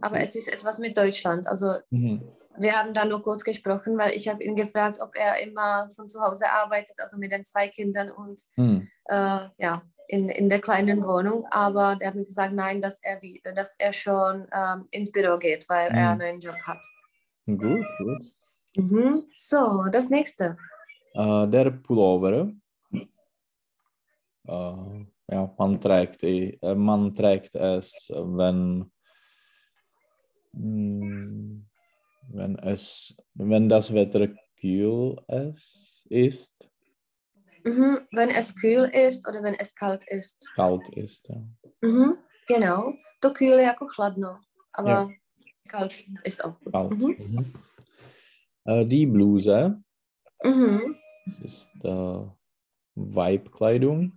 Aber 0.00 0.20
es 0.20 0.36
ist 0.36 0.46
etwas 0.46 0.78
mit 0.78 0.96
Deutschland. 0.96 1.48
Also 1.48 1.74
Mhm. 1.90 2.22
wir 2.56 2.72
haben 2.78 2.94
da 2.94 3.04
nur 3.04 3.20
kurz 3.20 3.42
gesprochen, 3.42 3.98
weil 3.98 4.14
ich 4.14 4.28
habe 4.28 4.44
ihn 4.44 4.54
gefragt, 4.54 5.00
ob 5.00 5.16
er 5.16 5.42
immer 5.42 5.90
von 5.90 6.08
zu 6.08 6.20
Hause 6.20 6.48
arbeitet, 6.48 7.00
also 7.00 7.18
mit 7.18 7.32
den 7.32 7.42
zwei 7.42 7.66
Kindern 7.66 8.12
und 8.12 8.42
Mhm. 8.56 8.88
äh, 9.06 9.48
ja, 9.58 9.82
in, 10.08 10.28
in 10.28 10.48
der 10.48 10.60
kleinen 10.60 11.04
Wohnung. 11.04 11.46
Aber 11.50 11.96
der 11.96 12.08
hat 12.08 12.14
mir 12.14 12.24
gesagt, 12.24 12.54
nein, 12.54 12.80
dass 12.80 13.00
er, 13.02 13.20
wie, 13.22 13.42
dass 13.54 13.76
er 13.78 13.92
schon 13.92 14.46
ähm, 14.52 14.84
ins 14.90 15.12
Büro 15.12 15.38
geht, 15.38 15.68
weil 15.68 15.88
er 15.88 15.92
Mhm. 15.92 15.98
einen 15.98 16.18
neuen 16.18 16.40
Job 16.40 16.56
hat. 16.66 16.80
Gut, 17.46 17.86
gut. 17.98 18.32
Mhm. 18.76 19.24
So, 19.34 19.84
das 19.90 20.10
nächste. 20.10 20.56
Äh, 21.14 21.46
der 21.48 21.70
Pullover. 21.70 22.52
Äh, 24.46 25.06
ja, 25.28 25.54
man 25.58 25.80
trägt, 25.80 26.22
äh, 26.22 26.74
man 26.74 27.14
trägt 27.14 27.54
es, 27.54 28.10
wenn, 28.14 28.90
mm, 30.52 31.66
wenn, 32.28 32.58
es, 32.58 33.16
wenn 33.34 33.68
das 33.68 33.92
Wetter 33.92 34.28
kühl 34.60 35.16
ist, 36.08 36.68
Mhm. 37.66 37.98
Wenn 38.12 38.30
es 38.30 38.54
kühl 38.54 38.84
ist 38.94 39.26
oder 39.28 39.42
wenn 39.42 39.54
es 39.54 39.74
kalt 39.74 40.04
ist. 40.08 40.52
kalt 40.54 40.88
ist. 40.90 41.28
Ja. 41.28 41.42
Mhm. 41.82 42.16
Genau. 42.46 42.94
To 43.20 43.32
kühl 43.32 43.58
jako 43.60 43.86
chladno, 43.88 44.38
aber 44.72 44.88
Ja. 44.90 45.10
kalt 45.68 46.04
ist 46.24 46.44
auch 46.44 46.58
gut. 46.60 46.72
Kalt. 46.72 46.90
Mhm. 46.92 47.16
Mhm. 47.18 47.52
Äh, 48.64 48.84
die 48.86 49.06
Bluse, 49.06 49.82
Mhm. 50.44 50.96
das 51.26 51.38
ist 51.40 51.70
äh, 51.84 52.22
Weibkleidung, 52.94 54.12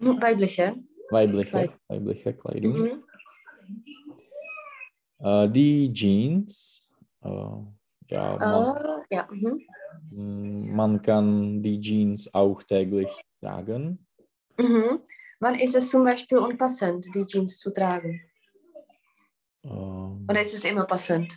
Mhm. 0.00 0.20
Weibliche. 0.22 0.74
weibliche, 1.10 1.50
Kleid- 1.50 1.72
weibliche 1.88 2.34
Kleidung. 2.34 2.72
Mhm. 2.78 3.04
Äh, 5.20 5.48
die 5.48 5.92
Jeans, 5.92 6.88
äh, 7.22 7.28
ja, 7.28 9.04
ja. 9.10 9.28
Man 10.10 11.02
kann 11.02 11.62
die 11.62 11.80
Jeans 11.80 12.32
auch 12.32 12.62
täglich 12.62 13.10
tragen. 13.40 14.06
Mhm. 14.56 15.00
Wann 15.40 15.54
ist 15.54 15.76
es 15.76 15.90
zum 15.90 16.04
Beispiel 16.04 16.38
unpassend, 16.38 17.06
die 17.14 17.24
Jeans 17.26 17.58
zu 17.58 17.70
tragen? 17.70 18.20
Ähm, 19.64 20.26
Oder 20.28 20.40
ist 20.40 20.54
es 20.54 20.64
immer 20.64 20.84
passend? 20.84 21.36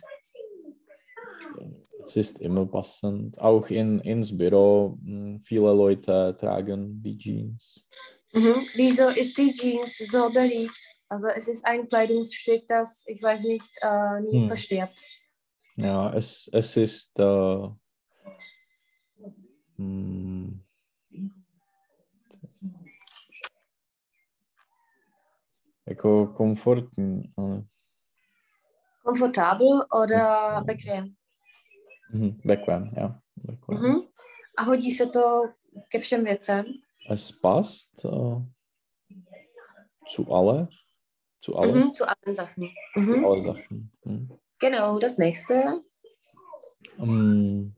es 2.04 2.16
ist 2.16 2.40
immer 2.40 2.66
passend. 2.66 3.38
Auch 3.38 3.68
in, 3.70 4.00
ins 4.00 4.36
Büro, 4.36 4.98
mm, 5.02 5.38
viele 5.44 5.72
Leute 5.72 6.36
tragen 6.38 7.02
die 7.02 7.16
Jeans. 7.16 7.86
Mhm. 8.32 8.66
Wieso 8.74 9.08
ist 9.08 9.36
die 9.38 9.52
Jeans 9.52 9.98
so 9.98 10.30
beliebt? 10.30 10.78
Also 11.08 11.28
es 11.28 11.46
ist 11.48 11.64
ein 11.66 11.88
Kleidungsstück, 11.88 12.66
das, 12.68 13.04
ich 13.06 13.22
weiß 13.22 13.42
nicht, 13.42 13.70
äh, 13.82 14.20
nie 14.22 14.40
Hm. 14.40 14.46
verstirbt. 14.48 15.00
Ja, 15.76 16.12
es, 16.14 16.48
es 16.52 16.76
ist 16.76 17.18
äh, 17.18 17.68
Hmm. 19.82 20.60
Jako 25.88 26.26
komfortní, 26.26 27.22
ale... 27.38 27.64
Komfortabel 29.04 29.86
oder 30.02 30.20
eh, 30.20 30.64
bequem? 30.64 31.14
Mhm, 32.12 32.30
bequem, 32.44 32.88
jo. 33.00 33.14
Bequem. 33.36 33.78
Mm-hmm. 33.78 34.00
A 34.58 34.62
hodí 34.62 34.90
se 34.90 35.06
to 35.06 35.20
ke 35.88 35.98
všem 35.98 36.24
věcem? 36.24 36.64
Es 37.10 37.32
passt 37.32 38.04
uh, 38.04 38.42
eh, 38.42 39.16
zu 40.08 40.34
alle. 40.34 40.68
Zu 41.40 41.58
alle? 41.58 41.72
Mm-hmm, 41.72 41.92
zu 41.92 42.04
allen 42.04 42.34
Sachen. 42.34 42.64
Mm-hmm. 42.96 43.14
Zu 43.14 43.18
mhm. 43.18 43.24
alle 43.24 43.42
Sachen. 43.42 43.90
Mhm. 44.04 44.38
Genau, 44.60 44.98
das 44.98 45.18
nächste. 45.18 45.80
Um, 46.98 47.74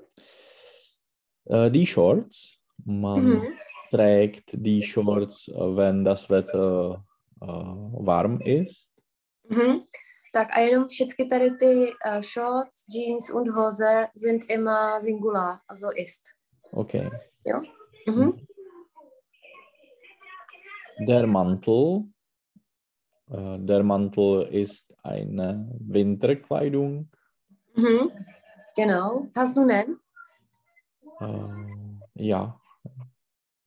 äh, 1.46 1.70
die 1.70 1.87
Shorts, 1.87 2.59
man 2.85 3.24
Mhm. 3.24 3.42
trägt 3.90 4.50
die 4.52 4.83
Shorts, 4.83 5.48
äh, 5.48 5.76
wenn 5.76 6.04
das 6.04 6.28
Wetter 6.30 7.04
äh, 7.40 7.46
warm 8.07 8.40
ist. 8.40 8.90
Mhm. 9.48 9.78
Tak 10.33 10.57
a 10.57 10.61
jenom 10.61 10.88
všechny 10.88 11.28
tady 11.28 11.50
ty 11.50 11.92
uh, 12.07 12.22
shorts, 12.22 12.87
jeans 12.88 13.30
und 13.30 13.48
Hose 13.57 14.09
sind 14.14 14.44
immer 14.50 15.00
Singular, 15.00 15.61
also 15.68 15.88
ist. 15.96 16.22
Okay. 16.72 17.11
Mhm. 18.07 18.33
Der 21.07 21.26
Mantel, 21.26 22.04
äh, 23.30 23.59
der 23.59 23.83
Mantel 23.85 24.48
ist 24.50 24.94
eine 25.04 25.70
Winterkleidung. 25.80 27.09
Mhm. 27.76 28.11
Genau. 28.76 29.28
Hast 29.37 29.57
du 29.57 29.61
einen? 29.61 30.00
Äh, 31.20 32.24
ja. 32.27 32.61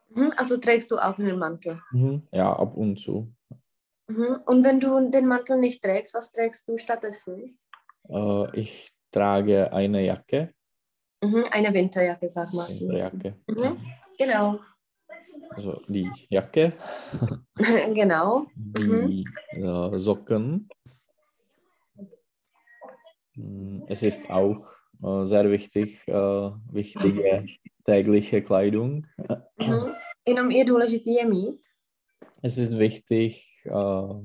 Mhm. 0.10 0.34
Also 0.36 0.58
trägst 0.58 0.92
du 0.92 0.98
auch 0.98 1.18
einen 1.18 1.38
Mantel. 1.38 1.82
Mhm. 1.92 2.28
Ja, 2.32 2.54
ab 2.54 2.76
und 2.76 3.00
zu. 3.00 3.32
Mhm. 4.08 4.40
Und 4.46 4.64
wenn 4.64 4.80
du 4.80 5.10
den 5.10 5.28
Mantel 5.28 5.58
nicht 5.60 5.84
trägst, 5.84 6.14
was 6.14 6.32
trägst 6.32 6.68
du 6.68 6.78
stattdessen? 6.78 7.60
Äh, 8.10 8.60
ich 8.60 8.90
trage 9.12 9.72
eine 9.72 10.04
Jacke. 10.06 10.54
Mhm. 11.24 11.44
Eine 11.52 11.74
Winterjacke, 11.74 12.30
sag 12.30 12.54
mal. 12.54 12.68
Winterjacke. 12.70 13.36
Mhm. 13.48 13.78
Genau. 14.18 14.60
Also 15.52 15.82
die 15.88 16.10
Jacke, 16.30 16.74
genau. 17.56 18.46
die 18.56 19.26
äh, 19.52 19.98
Socken. 19.98 20.70
Mm, 23.36 23.84
Es 23.88 24.04
ist 24.04 24.30
auch 24.30 24.77
sehr 25.24 25.50
wichtig, 25.52 26.08
äh, 26.08 26.52
wichtige 26.74 27.46
tägliche 27.84 28.42
Kleidung. 28.42 29.06
Mhm. 29.60 29.92
Jenom 30.28 30.52
je 30.52 30.66
důležité 30.66 31.10
je 31.12 31.26
mít. 31.26 31.60
Es 32.44 32.58
ist 32.58 32.78
wichtig, 32.78 33.42
äh, 33.66 34.22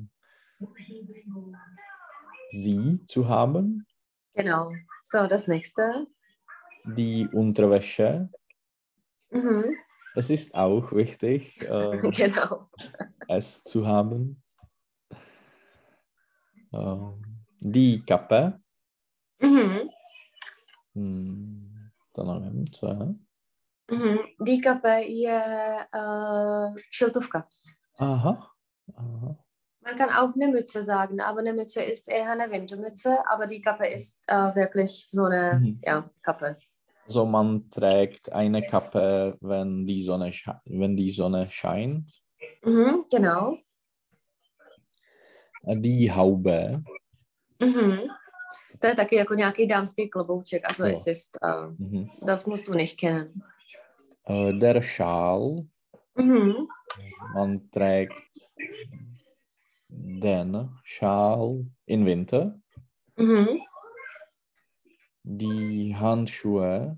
sie 2.52 2.98
zu 3.06 3.28
haben, 3.28 3.84
Genau. 4.34 4.70
So, 5.04 5.26
das 5.26 5.46
nächste. 5.46 6.06
die 6.96 7.28
Unterwäsche. 7.32 8.28
Mhm. 9.30 9.64
Es 10.16 10.30
ist 10.30 10.54
auch 10.54 10.92
wichtig, 10.92 11.62
äh, 11.62 11.98
Genau. 12.16 12.68
es 13.28 13.62
zu 13.62 13.86
haben. 13.86 14.42
Die 17.60 18.02
Kappe. 18.06 18.58
Mhm. 19.42 19.90
To 22.12 22.24
nevím, 22.24 22.64
co. 22.66 22.86
Mhm. 23.90 24.18
Die 24.46 24.60
kape 24.60 25.00
je 25.02 25.42
uh, 25.96 26.76
šiltovka. 26.90 27.48
Aha. 27.98 28.50
Aha. 28.96 29.36
Man 29.84 29.96
kann 29.96 30.10
auch 30.10 30.34
eine 30.34 30.48
Mütze 30.52 30.84
sagen, 30.84 31.20
aber 31.20 31.40
eine 31.40 31.52
Mütze 31.52 31.82
ist 31.82 32.08
eher 32.08 32.30
eine 32.30 32.50
Wintermütze, 32.50 33.18
aber 33.28 33.46
die 33.46 33.60
Kappe 33.60 33.86
ist 33.86 34.18
äh, 34.28 34.54
wirklich 34.54 35.06
so 35.10 35.24
eine 35.24 35.58
Mhm. 35.60 35.80
ja, 35.84 36.10
Kappe. 36.22 36.56
Also 37.06 37.26
man 37.26 37.68
trägt 37.70 38.32
eine 38.32 38.62
Kappe, 38.62 39.36
wenn 39.40 39.84
die 39.86 40.02
Sonne, 40.02 40.30
wenn 40.66 40.96
die 40.96 41.10
Sonne 41.10 41.50
scheint. 41.50 42.22
Mhm, 42.62 43.04
genau. 43.10 43.58
Die 45.64 46.12
Haube. 46.12 46.82
Mhm. 47.58 48.10
To 48.82 48.88
je 48.88 48.94
taky 48.94 49.16
jako 49.16 49.34
nějaký 49.34 49.66
dámský 49.66 50.08
klobouček, 50.10 50.62
also 50.68 50.84
Jo. 50.86 50.92
es 50.92 51.06
ist, 51.06 51.38
äh, 51.42 51.70
Mhm. 51.78 52.04
das 52.26 52.46
musst 52.46 52.66
du 52.68 52.74
nicht 52.74 52.98
kennen. 53.00 53.42
Äh, 54.28 54.52
Der 54.58 54.82
Schal. 54.82 55.66
Mhm. 56.16 56.66
Man 57.34 57.70
trägt 57.70 58.12
den 59.88 60.68
Schal 60.84 61.64
im 61.86 62.04
Winter. 62.06 62.60
Mhm. 63.16 63.46
Die 65.24 65.94
Handschuhe. 65.96 66.96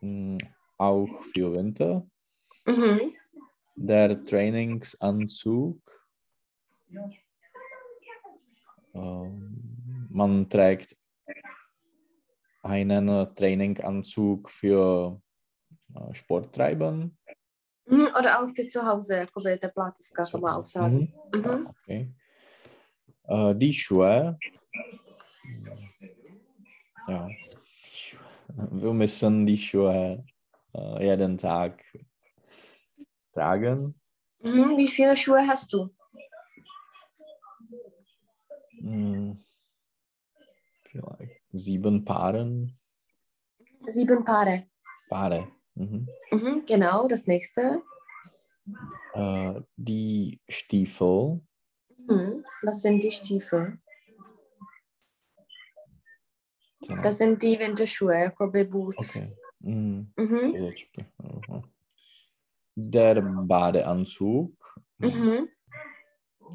mm, 0.00 0.38
Auch 0.78 1.08
für 1.34 1.52
Winter. 1.54 2.06
Mhm. 2.66 3.12
Der 3.76 4.24
Trainingsanzug. 4.24 5.80
Ähm, 8.94 9.67
man 10.10 10.48
trägt 10.48 10.96
einen 12.62 13.08
äh, 13.08 13.26
Trainingsanzug 13.34 14.50
für 14.50 15.20
äh, 15.94 16.14
Sporttreiben. 16.14 17.16
Mhm. 17.86 18.08
Oder 18.18 18.40
auch 18.40 18.48
für 18.48 18.66
zu 18.66 18.84
Hause, 18.84 19.18
jakoby 19.18 19.58
teplákovka, 19.58 20.24
kann 20.24 20.40
man 20.40 20.54
auch 20.54 20.64
sagen. 20.64 21.12
Okay. 21.32 22.12
Äh, 23.24 23.54
die 23.54 23.72
Schuhe. 23.72 24.38
Ja. 27.06 27.28
Wir 28.70 28.92
müssen 28.92 29.46
die 29.46 29.56
Schuhe 29.56 30.24
äh, 30.74 31.06
jeden 31.06 31.38
Tag 31.38 31.84
tragen. 33.32 33.94
Mhm. 34.40 34.76
Wie 34.76 34.88
viele 34.88 35.16
Schuhe 35.16 35.46
hast 35.46 35.72
du? 35.72 35.88
Hm, 38.80 39.42
Vielleicht 40.90 41.42
sieben 41.52 42.04
Paaren. 42.04 42.78
Sieben 43.82 44.24
Paare. 44.24 44.66
Paare. 45.08 45.46
Mhm. 45.74 46.08
Mhm. 46.30 46.64
Genau, 46.66 47.06
das 47.06 47.26
nächste. 47.26 47.82
Äh, 49.14 49.60
die 49.76 50.40
Stiefel. 50.48 51.40
Mhm. 52.06 52.44
Was 52.62 52.82
sind 52.82 53.02
die 53.02 53.10
Stiefel? 53.10 53.78
Genau. 56.80 57.02
Das 57.02 57.18
sind 57.18 57.42
die 57.42 57.58
Winterschuhe, 57.58 58.14
jakoby 58.14 58.64
Boots. 58.64 59.16
Okay. 59.16 59.36
Mhm. 59.60 60.12
Mhm. 60.16 60.74
Aha. 61.18 61.62
Der 62.74 63.20
Badeanzug. 63.20 64.54
Mhm. 64.98 65.48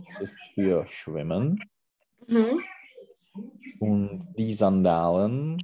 Das 0.08 0.22
ist 0.22 0.40
für 0.54 0.88
Schwimmen. 0.88 1.60
Mhm. 2.28 2.64
Und 3.80 4.34
die 4.38 4.54
Sandalen. 4.54 5.62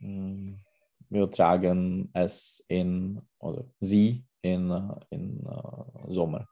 mm, 0.00 0.54
Wir 1.10 1.30
tragen 1.30 2.10
es 2.12 2.64
in, 2.68 3.20
oder 3.38 3.64
sie 3.80 4.24
in, 4.42 4.70
in 5.10 5.46
äh, 5.46 6.12
Sommer. 6.12 6.46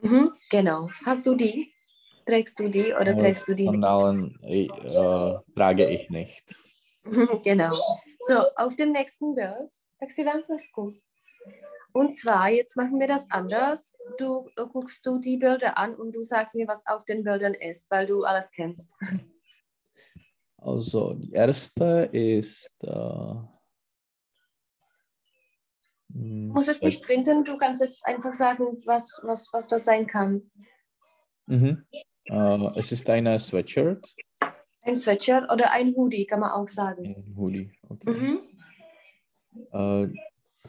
Mhm. 0.00 0.32
Genau. 0.50 0.88
Hast 1.04 1.26
du 1.26 1.34
die? 1.34 1.72
Trägst 2.24 2.58
du 2.58 2.68
die 2.68 2.92
oder 2.92 3.16
trägst 3.16 3.48
du 3.48 3.54
die 3.54 3.64
nicht? 3.64 3.72
Sandalen 3.72 4.38
äh, 4.42 4.66
äh, 4.66 5.38
trage 5.54 5.88
ich 5.88 6.08
nicht. 6.10 6.44
genau. 7.42 7.74
So, 8.20 8.34
auf 8.56 8.76
dem 8.76 8.92
nächsten 8.92 9.34
Bild. 9.34 9.70
Fresku. 10.46 10.92
Und 11.92 12.14
zwar, 12.14 12.50
jetzt 12.50 12.76
machen 12.76 13.00
wir 13.00 13.08
das 13.08 13.30
anders. 13.30 13.96
Du 14.18 14.48
äh, 14.56 14.66
guckst 14.66 15.06
du 15.06 15.18
die 15.18 15.36
Bilder 15.36 15.78
an 15.78 15.94
und 15.94 16.12
du 16.12 16.22
sagst 16.22 16.54
mir, 16.54 16.66
was 16.66 16.84
auf 16.86 17.04
den 17.04 17.22
Bildern 17.22 17.54
ist, 17.54 17.88
weil 17.90 18.06
du 18.06 18.24
alles 18.24 18.50
kennst. 18.50 18.94
Also 20.56 21.14
die 21.14 21.32
erste 21.32 22.08
ist. 22.12 22.68
Äh, 22.80 23.34
mm, 26.08 26.48
Muss 26.48 26.66
es 26.66 26.82
nicht 26.82 27.06
finden, 27.06 27.44
du 27.44 27.56
kannst 27.56 27.80
es 27.80 28.02
einfach 28.02 28.34
sagen, 28.34 28.76
was, 28.84 29.20
was, 29.22 29.48
was 29.52 29.68
das 29.68 29.84
sein 29.84 30.06
kann. 30.06 30.50
Mhm. 31.46 31.86
Äh, 32.24 32.66
es 32.76 32.90
ist 32.90 33.08
eine 33.08 33.38
Sweatshirt. 33.38 34.04
Ein 34.82 34.96
Sweatshirt 34.96 35.50
oder 35.52 35.70
ein 35.72 35.94
Hoodie, 35.94 36.26
kann 36.26 36.40
man 36.40 36.50
auch 36.50 36.66
sagen. 36.66 37.04
Ein 37.06 37.36
Hoodie. 37.36 37.70
Okay. 37.88 38.10
Mhm. 38.10 38.40
Äh, 39.72 40.08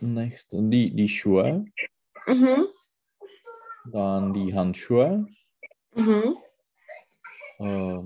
next, 0.01 0.51
die, 0.51 0.95
die 0.95 1.09
Schuhe, 1.09 1.65
Mhm. 2.27 2.67
Dann 3.85 4.33
die 4.33 4.53
Handschuhe, 4.53 5.25
Mhm. 5.95 6.35
äh, 7.59 7.99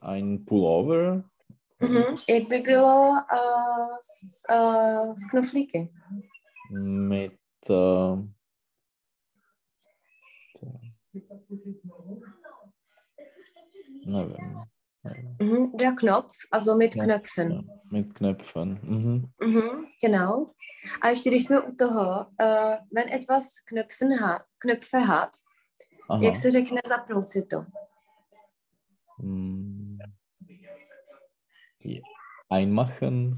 ein 0.00 0.44
Pullover, 0.44 1.24
Mhm. 1.82 2.16
Jak 2.28 2.48
by 2.48 2.58
bylo 2.58 3.08
uh, 3.10 3.96
s, 4.00 4.42
uh, 4.50 5.14
s 5.14 5.30
knoflíky? 5.30 5.92
mit 6.70 7.38
äh, 7.68 8.16
Nevím. 14.06 14.62
Mhm. 15.38 15.76
Der 15.76 15.92
Knopf, 15.92 16.34
also 16.50 16.76
mit 16.76 16.94
Ja. 16.96 17.04
Knöpfen. 17.04 17.50
Ja, 17.50 17.62
mit 17.90 18.14
Knöpfen. 18.14 18.78
Mhm. 18.82 19.30
Mhm, 19.42 19.86
genau. 20.02 20.50
A 21.00 21.08
ještě 21.08 21.30
když 21.30 21.44
jsme 21.44 21.60
u 21.60 21.74
toho, 21.74 22.26
uh, 22.42 22.74
wenn 22.92 23.08
etwas 23.12 23.52
Knöpfen 23.64 24.12
hat, 24.20 24.42
Knöpfe 24.58 24.98
hat, 24.98 25.30
Aha. 26.08 26.22
jak 26.22 26.36
se 26.36 26.50
řekne 26.50 26.80
zapnout 26.88 27.28
si 27.28 27.46
to? 27.46 27.64
Mm. 29.22 29.98
Einmachen. 32.50 33.36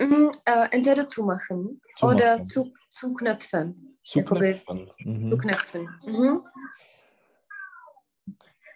Mhm, 0.00 0.24
uh, 0.24 0.66
entweder 0.70 1.06
zumachen 1.06 1.80
oder 2.02 2.36
Zumachen. 2.36 2.46
zu, 2.46 2.72
zuknöpfen. 2.90 3.74
Zuknöpfen. 4.04 4.78
Jakoby 4.78 5.10
Mhm. 5.10 5.30
Zuknöpfen. 5.30 5.86
Mhm. 6.06 6.40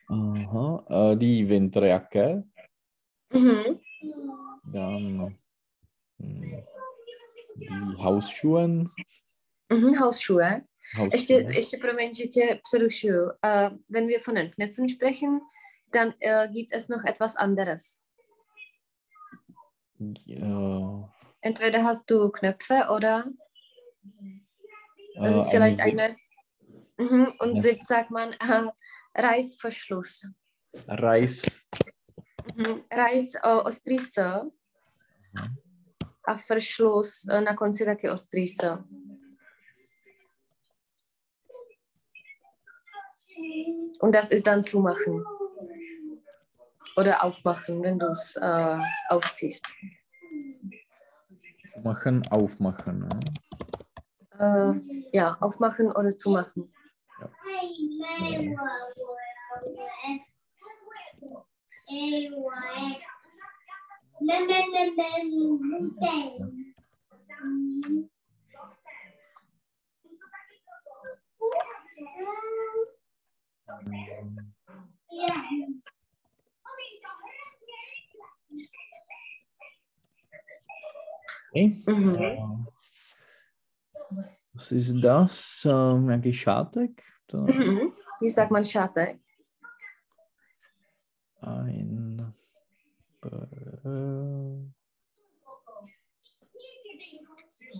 Aha. 0.09 1.13
Äh, 1.13 1.17
die 1.17 1.49
Winterjacke. 1.49 2.45
Mhm. 3.33 3.81
Dann 4.73 5.39
hm, 6.19 6.65
die 7.57 7.69
Hausschuhe. 7.99 8.69
Mhm, 9.69 9.99
Hausschuhe. 9.99 10.63
Ještě, 11.13 11.35
Hausschuhe. 11.35 11.57
ještě 11.57 11.77
promiň, 11.77 12.15
že 12.15 12.25
tě 12.25 12.61
přerušuju. 12.63 13.25
Uh, 13.25 13.79
wenn 13.91 14.07
wir 14.07 14.21
von 14.27 14.35
den 14.35 14.51
Knöpfen 14.51 14.89
sprechen, 14.89 15.41
dann 15.93 16.09
uh, 16.09 16.53
gibt 16.53 16.75
es 16.75 16.89
noch 16.89 17.05
etwas 17.05 17.37
anderes. 17.37 18.01
Ja, 20.27 21.11
Entweder 21.41 21.85
hast 21.85 22.11
du 22.11 22.31
Knöpfe 22.31 22.89
oder 22.95 23.25
das 25.15 25.37
ist 25.37 25.51
vielleicht 25.51 25.81
ein 25.81 25.97
neues. 25.97 26.31
Mhm. 26.99 27.33
Und. 27.41 27.63
Zip 27.63 27.83
sagt 27.85 28.11
man 28.11 28.33
äh, 28.33 28.71
Reißverschluss. 29.17 30.29
Reis. 30.87 31.43
Mhm. 32.55 32.85
Reiß 32.91 33.37
o, 33.45 33.65
ostrý 33.65 33.97
S 33.97 34.19
a 36.27 36.37
Verschluss 36.37 37.27
eh, 37.29 37.41
na 37.41 37.55
konci 37.55 37.85
taky 37.85 38.09
ostrý 38.09 38.45
S. 38.45 38.59
Und 44.01 44.15
das 44.15 44.31
ist 44.31 44.47
dann 44.47 44.65
zumachen. 44.65 45.25
Oder 46.97 47.25
aufmachen, 47.25 47.83
wenn 47.83 47.99
du 47.99 48.07
es 48.07 48.37
äh, 48.37 48.79
aufziehst. 49.09 49.67
Machen, 51.83 52.27
aufmachen. 52.31 53.01
Ne? 53.01 53.21
Äh, 54.39 55.17
ja, 55.17 55.37
aufmachen 55.41 55.89
oder 55.93 56.17
zumachen. 56.17 56.69
Okay. 57.23 57.33
Mhm. 81.57 82.11
Äh, 82.19 82.39
was 84.57 84.73
ist 84.73 85.01
das? 85.03 85.65
Ähm, 85.71 86.09
ein 86.09 86.23
Geschatek? 86.23 87.03
Da- 87.29 87.39
Mhm. 87.39 87.93
Wie 88.21 88.29
sagt 88.29 88.51
man 88.51 88.65
Schate? 88.65 89.19
Ein. 91.41 92.35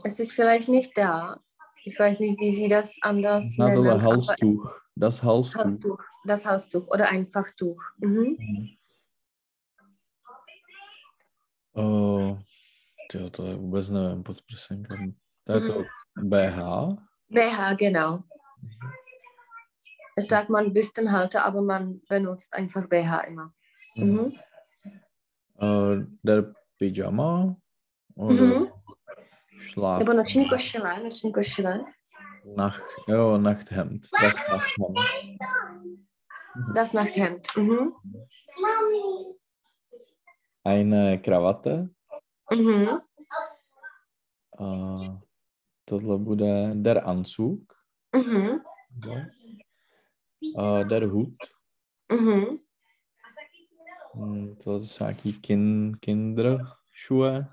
Es 0.05 0.21
ist 0.21 0.33
vielleicht 0.33 0.69
nicht 0.69 0.97
da. 0.97 1.41
Ich 1.85 1.99
weiß 1.99 2.21
nicht, 2.21 2.39
wie 2.41 2.51
sie 2.51 2.69
das 2.69 2.97
anders 3.01 3.55
na, 3.59 3.67
nennen. 3.69 3.79
oder 3.79 4.03
Halstuch. 4.03 4.71
Das 4.97 5.23
Halstuch. 5.23 5.65
Halstuch. 5.65 6.03
Das 6.25 6.45
Halstuch 6.47 6.87
oder 6.89 7.09
einfach 7.11 7.47
Tuch. 7.57 7.83
Mhm. 7.99 8.37
Uh, 11.77 12.39
tyjo, 13.11 13.31
to 13.31 13.45
je 13.47 13.55
vůbec 13.55 13.91
je 15.49 15.61
to 15.61 15.85
BH. 16.23 16.59
BH, 17.31 17.75
genau. 17.79 18.23
Es 20.17 20.29
sagt 20.29 20.49
man 20.49 20.73
Büstenhalter, 20.73 21.45
aber 21.45 21.63
man 21.63 22.01
benutzt 22.09 22.53
einfach 22.55 22.87
BH 22.89 23.21
immer. 23.27 23.53
Mhm. 23.97 24.33
Uh, 25.61 26.05
der 26.23 26.55
Pyjama. 26.79 27.57
Oder 28.15 28.35
Mhm. 28.43 28.73
Schlaf. 29.59 29.99
Nebo 29.99 30.13
noční 30.13 30.49
košile, 30.49 31.03
noční 31.03 31.33
košile. 31.33 31.85
Nach, 32.57 32.81
jo, 33.09 33.39
Nachthemd. 33.39 34.07
Das 34.23 34.35
Nachthemd. 34.35 34.99
Das 36.75 36.93
Nachthemd. 36.93 37.47
Mhm. 37.57 37.93
Eine 40.65 41.19
Krawatte. 41.19 41.89
Mhm. 42.53 43.01
Uh, 44.59 45.19
tohle 45.89 46.19
bude 46.19 46.71
der 46.75 47.09
Anzug. 47.09 47.73
Mhm. 48.17 48.61
Uh, 50.57 50.85
der 50.89 51.07
Hut. 51.07 51.35
Mhm. 52.13 52.59
Hm, 54.15 54.57
To 54.65 54.81
jsou 54.81 55.05
nějaký 55.05 55.33
kin, 55.41 55.93
kinderschuhe. 56.01 57.49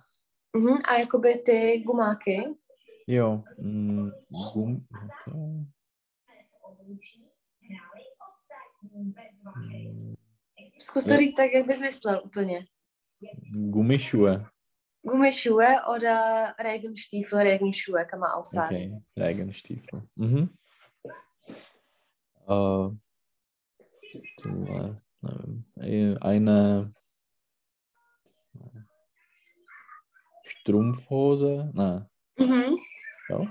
Mhm. 0.58 0.78
A 0.90 0.94
jakoby 1.00 1.36
ty 1.46 1.84
gumáky. 1.86 2.44
Jo. 3.08 3.44
Mm, 3.62 4.12
gum, 4.54 4.88
to 5.26 5.32
Zkus 10.80 11.06
to 11.06 11.18
říct 11.18 11.36
tak, 11.36 11.52
jak 11.54 11.68
bys 11.68 11.80
myslel 11.80 12.22
úplně. 12.26 12.66
Gummischuhe. 13.70 14.46
Gummischuhe 15.04 15.82
oder 15.96 16.56
Regenstiefel, 16.60 17.40
Regenschuhe 17.40 18.06
kann 18.06 18.20
man 18.20 18.32
auch 18.32 18.46
sagen. 18.46 18.76
Okay, 18.76 19.02
Regenstiefel. 19.18 20.02
Mhm. 20.16 20.50
Uh, 22.48 22.96
nevím. 25.22 25.66
I- 25.82 26.18
Eine 26.22 26.94
Strumpfhose? 30.46 31.72
Ne, 31.74 32.08
Mhm. 32.40 32.76
jo? 33.30 33.48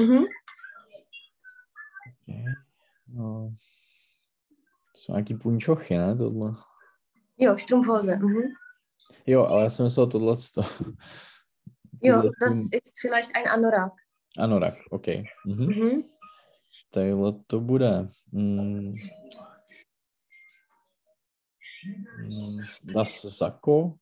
Mhm. 0.00 0.24
Okay. 2.22 2.44
To 3.14 3.50
jsou 4.96 5.12
nějaký 5.12 5.34
punčochy, 5.34 5.96
ne, 5.98 6.16
tohle? 6.16 6.54
Jo, 7.38 7.58
Strumpfhose. 7.58 8.16
Mhm. 8.16 8.42
Jo, 9.26 9.46
ale 9.46 9.62
já 9.64 9.70
jsem 9.70 9.84
myslel 9.84 10.06
tohle. 10.06 10.36
Jo, 12.02 12.16
das 12.16 12.54
ist 12.54 12.94
vielleicht 13.00 13.36
ein 13.36 13.48
Anorak. 13.48 13.92
Anorak, 14.38 14.74
OK. 14.90 15.06
Mhm. 15.46 15.66
Mhm. 15.66 16.02
Takhle 16.92 17.32
to 17.46 17.60
bude. 17.60 18.08
Mm. 18.32 18.92
Mm, 22.28 22.58
Das 22.94 23.20
Sako, 23.36 23.94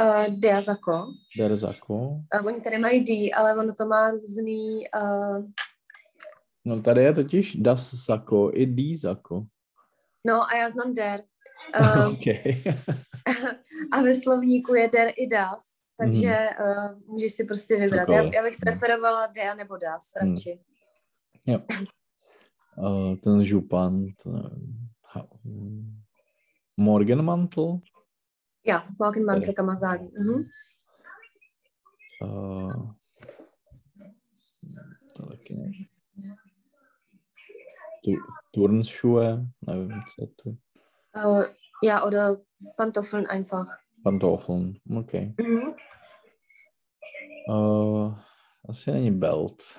Uh, 0.00 0.26
der 0.38 0.62
Sako. 0.62 1.06
der 1.38 1.56
Sako. 1.56 1.94
Uh, 1.94 2.46
oni 2.46 2.60
tady 2.60 2.78
mají 2.78 3.04
D, 3.04 3.30
ale 3.32 3.56
ono 3.56 3.74
to 3.74 3.86
má 3.86 4.10
různý... 4.10 4.84
Uh, 5.02 5.44
No 6.64 6.82
tady 6.82 7.02
je 7.02 7.12
totiž 7.12 7.56
das 7.56 8.04
Sako 8.04 8.50
i 8.54 8.66
die 8.66 8.98
Sako. 8.98 9.46
no 10.26 10.42
a 10.44 10.56
já 10.56 10.68
znám 10.70 10.94
der. 10.94 11.22
Uh, 11.80 12.14
a 13.92 14.02
ve 14.02 14.14
slovníku 14.14 14.74
je 14.74 14.88
der 14.88 15.12
i 15.16 15.26
das. 15.28 15.64
Takže 15.98 16.48
uh, 16.60 17.00
můžeš 17.12 17.32
si 17.32 17.44
prostě 17.44 17.76
vybrat. 17.76 18.08
Já, 18.08 18.22
já 18.34 18.42
bych 18.42 18.56
preferovala 18.60 19.26
der 19.26 19.56
nebo 19.56 19.76
das 19.76 20.12
Mhm. 20.22 20.30
radši. 20.30 20.60
Uh, 22.76 23.16
ten 23.22 23.44
župan, 23.44 24.06
ten, 24.22 24.62
mm, 25.44 26.00
Morgenmantel. 26.76 27.80
Ja, 28.66 28.86
Morgenmantel 29.00 29.54
kann 29.54 29.66
man 29.66 29.76
sagen. 29.76 30.08
Mhm. 30.18 30.44
Uh, 32.22 32.92
to 35.16 35.26
taky 35.26 35.54
ne. 35.54 35.70
Tu, 38.04 38.10
Turnschuhe, 38.54 39.46
nevím, 39.66 40.00
co 40.16 40.26
to 40.26 40.48
je. 40.50 40.56
Uh, 41.16 41.44
ja, 41.82 42.04
oder 42.04 42.40
Pantoffeln 42.76 43.26
einfach. 43.26 43.66
Pantoffeln, 44.04 44.80
OK. 44.90 45.12
Mhm. 45.38 45.74
Uh, 47.48 48.14
asi 48.68 48.92
není 48.92 49.10
belt. 49.10 49.78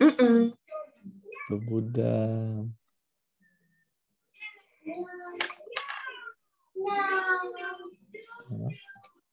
Mm-mm. 0.00 0.52
to 1.48 1.58
bude... 1.58 2.04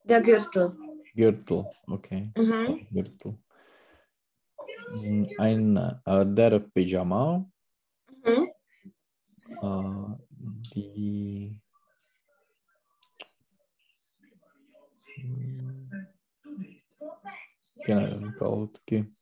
Der 0.05 0.21
Gürtel. 0.21 0.75
Gürtel, 1.15 1.63
okay. 1.87 2.31
Mhm. 2.37 2.87
Gürtel. 2.91 3.37
Mm, 4.95 5.23
Ein, 5.39 5.77
äh, 6.05 6.25
der 6.25 6.59
Pyjama, 6.59 7.45
Mhm. 8.25 8.47
Die... 10.63 11.59
Genau, 17.85 18.31
kalotky. 18.37 19.13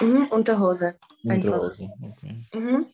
Mhm. 0.00 0.26
Unterhose. 0.30 0.98
Einfach. 1.28 1.60
Unterhose, 1.60 1.90
okay. 2.02 2.46
Mhm. 2.54 2.86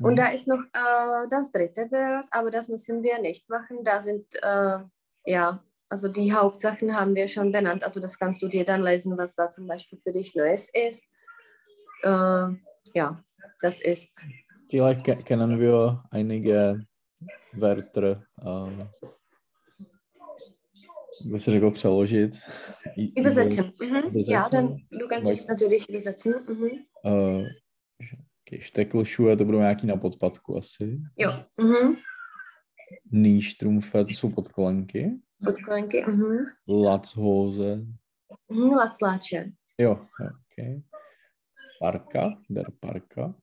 Und 0.00 0.16
da 0.16 0.28
ist 0.28 0.48
noch 0.48 0.62
äh, 0.72 1.28
das 1.28 1.52
dritte 1.52 1.86
Bild, 1.86 2.26
aber 2.30 2.50
das 2.50 2.68
müssen 2.68 3.02
wir 3.02 3.20
nicht 3.20 3.48
machen. 3.48 3.84
Da 3.84 4.00
sind, 4.00 4.26
äh, 4.42 4.78
ja, 5.26 5.62
also 5.88 6.08
die 6.08 6.32
Hauptsachen 6.32 6.98
haben 6.98 7.14
wir 7.14 7.28
schon 7.28 7.52
benannt. 7.52 7.84
Also 7.84 8.00
das 8.00 8.18
kannst 8.18 8.42
du 8.42 8.48
dir 8.48 8.64
dann 8.64 8.82
lesen, 8.82 9.16
was 9.16 9.34
da 9.34 9.50
zum 9.50 9.66
Beispiel 9.66 10.00
für 10.00 10.12
dich 10.12 10.34
Neues 10.34 10.70
ist. 10.74 11.08
Äh, 12.02 12.48
ja, 12.94 13.22
das 13.60 13.80
ist, 13.80 14.26
Vielleicht 14.72 15.04
können 15.26 15.60
wir 15.60 16.02
einige 16.10 16.86
Wörter 17.54 18.04
äh, 18.04 18.88
bych 21.24 21.42
se 21.42 21.50
řekl 21.50 21.70
přeložit. 21.70 22.32
Übersetzen. 23.18 23.72
Mhm. 23.80 23.94
Ja, 23.94 24.00
Übersetzen? 24.00 24.50
dann, 24.50 24.76
du 24.90 25.08
kannst 25.08 25.30
es 25.30 25.48
natürlich 25.48 25.88
übersetzen. 25.88 26.34
Mhm. 26.48 26.68
Uh, 27.04 27.46
štekl 28.60 29.04
to 29.38 29.44
budou 29.44 29.58
nějaký 29.58 29.86
na 29.86 29.96
podpadku 29.96 30.56
asi. 30.56 31.00
Jo. 31.16 31.30
Mhm. 31.60 31.94
Nýštrumfe, 33.12 34.04
to 34.04 34.10
jsou 34.10 34.30
podklenky. 34.30 35.10
Podklenky. 35.44 36.04
Mhm. 36.08 36.36
Lackhose. 36.68 37.86
Mhm. 38.48 38.70
Lacláče. 38.70 39.52
Jo, 39.78 40.06
jo, 40.20 40.30
okay. 40.52 40.82
Parka, 41.80 42.38
der 42.50 42.66
Parka. 42.80 43.34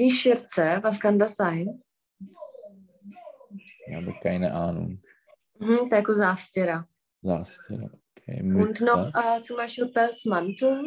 Die 0.00 0.10
Schürze, 0.10 0.80
was 0.82 0.98
kann 0.98 1.18
das 1.18 1.36
sein? 1.36 1.82
Ich 3.86 3.94
habe 3.94 4.12
keine 4.22 4.50
Ahnung. 4.52 4.98
Mhm. 5.58 5.76
To 5.88 5.94
je 5.94 5.96
jako 5.96 6.14
zástěra. 6.14 6.84
Zástěra, 7.22 7.84
okay. 8.18 8.42
Und 8.42 8.80
noch 8.80 9.10
äh, 9.14 9.40
zum 9.42 9.56
Beispiel 9.56 9.88
Pelzmantel. 9.88 10.82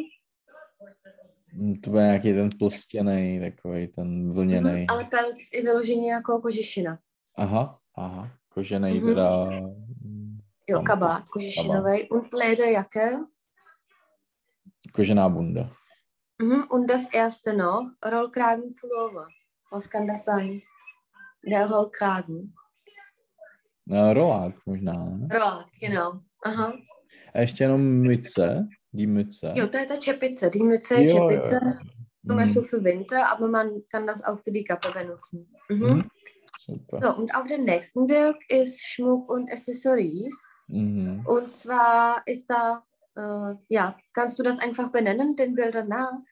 Mm, 1.52 1.80
To 1.80 1.90
bude 1.90 2.02
nějaký 2.02 2.32
ten 2.32 2.50
tlstěný, 2.50 3.40
takový 3.40 3.88
ten 3.88 4.32
vlněný. 4.32 4.70
Mhm. 4.72 4.86
Ale 4.90 5.04
pelc 5.04 5.36
je 5.54 5.62
vyložený 5.62 6.06
jako 6.06 6.40
kožešina. 6.40 6.98
Aha, 7.36 7.78
aha. 7.94 8.30
Kožený 8.48 9.00
Mhm. 9.00 9.06
teda... 9.08 9.44
mm, 9.44 10.38
Jo, 10.70 10.82
kabát 10.82 11.22
kožešinový. 11.28 12.08
Und 12.10 12.34
Lederjacke. 12.34 13.16
Kožená 14.92 15.28
bunda. 15.28 15.70
Mhm. 16.38 16.64
Und 16.70 16.90
das 16.90 17.06
erste 17.12 17.56
noch, 17.56 17.90
Rollkragenpullover. 18.04 19.28
Was 19.70 19.88
kann 19.90 20.06
das 20.06 20.24
sein? 20.24 20.62
Der 21.46 21.70
Rollkragen. 21.70 22.54
No, 23.86 24.12
rolák 24.14 24.54
možná, 24.66 24.92
ne? 25.16 25.28
Rollák, 25.30 25.66
genau. 25.80 26.20
Aha. 26.44 26.72
A 27.34 27.38
ještě 27.40 27.64
jenom 27.64 27.80
myce, 28.00 28.68
die 28.92 29.06
Mütze. 29.06 29.52
Jo, 29.54 29.66
to 29.66 29.78
je 29.78 29.86
ta 29.86 29.96
Čepice. 29.96 30.50
Die 30.50 30.62
Mütze, 30.62 30.94
Jo, 30.94 31.02
jo, 31.02 31.30
Čepice. 31.30 31.54
jo. 31.64 31.72
Zum 32.26 32.36
Mhm, 32.36 32.36
Beispiel 32.36 32.62
für 32.62 32.84
Winter, 32.84 33.30
aber 33.30 33.48
man 33.48 33.82
kann 33.90 34.06
das 34.06 34.24
auch 34.24 34.38
für 34.44 34.50
die 34.52 34.64
Kappe 34.64 34.90
benutzen. 34.92 35.46
Mhm. 35.68 35.86
Mhm. 35.86 36.10
Super. 36.66 36.98
So, 37.02 37.16
und 37.16 37.34
auf 37.36 37.46
dem 37.46 37.64
nächsten 37.64 38.06
Bild 38.06 38.36
ist 38.48 38.80
Schmuck 38.86 39.30
und 39.30 39.50
Accessories. 39.52 40.50
Mhm. 40.68 41.22
Und 41.26 41.50
zwar 41.52 42.22
ist 42.26 42.48
da, 42.48 42.82
äh, 43.16 43.54
ja, 43.68 43.96
kannst 44.12 44.38
du 44.38 44.42
das 44.42 44.58
einfach 44.58 44.90
benennen, 44.92 45.36
den 45.36 45.54
Bildern 45.54 45.88
nach? 45.88 46.12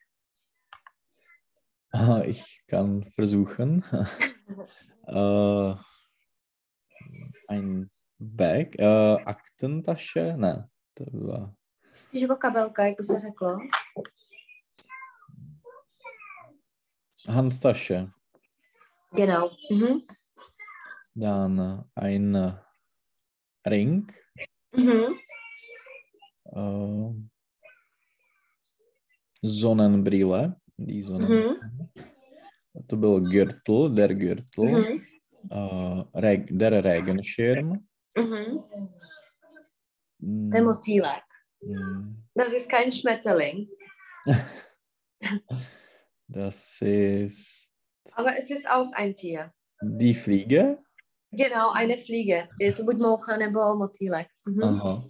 Ah, 1.94 2.22
Ich 2.24 2.62
kann 2.66 3.12
versuchen. 3.14 3.84
äh, 5.06 5.74
ein 7.48 7.90
Bag, 8.18 8.78
äh, 8.78 9.16
Aktentasche, 9.24 10.34
ne, 10.38 10.70
to 10.94 11.04
byla 11.04 11.54
jako 12.12 12.36
kabelka, 12.36 12.84
jak 12.84 12.96
by 12.96 13.04
se 13.04 13.18
řeklo. 13.18 13.58
Handtasche. 17.28 18.10
Genau. 19.16 19.50
Mhm. 19.70 20.00
Dann 21.16 21.84
ein 21.94 22.58
Ring, 23.66 24.12
Mhm. 24.76 25.14
Äh, 26.46 27.12
Sonnenbrille, 29.42 30.56
die 30.78 31.02
Sonnenbrille. 31.02 31.56
To 32.86 32.96
byl 32.96 33.20
Gürtel, 33.20 33.94
der 33.94 34.14
Gürtel, 34.14 34.64
Mhm. 34.64 35.04
äh, 35.50 36.04
Reg, 36.20 36.46
der 36.58 36.84
Regenschirm. 36.84 37.86
Mhm. 38.16 38.62
Der 40.52 40.62
Motylek. 40.62 41.24
mm, 41.62 42.16
Das 42.34 42.52
ist 42.52 42.70
kein 42.70 42.92
Schmetterling. 42.92 43.68
Das 46.28 46.80
ist 46.80 47.68
Aber 48.14 48.30
es 48.38 48.50
ist 48.50 48.68
auch 48.70 48.90
ein 48.92 49.14
Tier. 49.14 49.52
die 49.82 50.14
Fliege. 50.14 50.78
Genau, 51.32 51.70
eine 51.72 51.96
Fliege. 51.98 52.48
To 52.76 52.84
buď 52.84 52.98
moucha 52.98 53.36
nebo 53.36 53.60
motýlek. 53.76 54.28
Mhm. 54.46 54.62
Aha. 54.64 55.04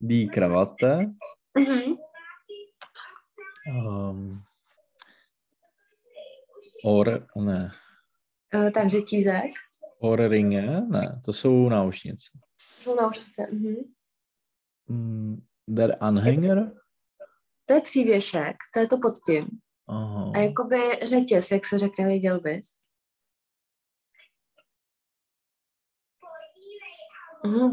Die 0.00 0.26
Krawatte. 0.28 1.12
Mhm. 1.58 1.96
Um, 3.86 4.42
or, 6.84 7.26
ne, 7.36 7.72
Eh, 8.54 8.70
Ten 8.70 8.88
řetízek. 8.88 9.50
Ohrringe, 9.98 10.80
ne, 10.80 11.20
to 11.24 11.32
jsou 11.32 11.68
náušnice. 11.68 12.30
Jsou 12.78 12.96
náušnice. 12.96 13.46
Mhm. 13.52 13.74
Mm, 14.88 15.46
der 15.68 15.96
Anhänger. 16.00 16.72
To 17.66 17.74
je 17.74 17.80
přívěšek, 17.80 18.56
to 18.74 18.80
je 18.80 18.86
to 18.86 18.96
pod 18.98 19.14
tím. 19.26 19.46
Aha. 19.88 20.32
A 20.34 20.38
jakoby 20.38 20.76
řetěz, 21.04 21.50
jak 21.50 21.66
se 21.66 21.78
řekne, 21.78 22.04
věděl 22.06 22.40
bys. 22.40 22.66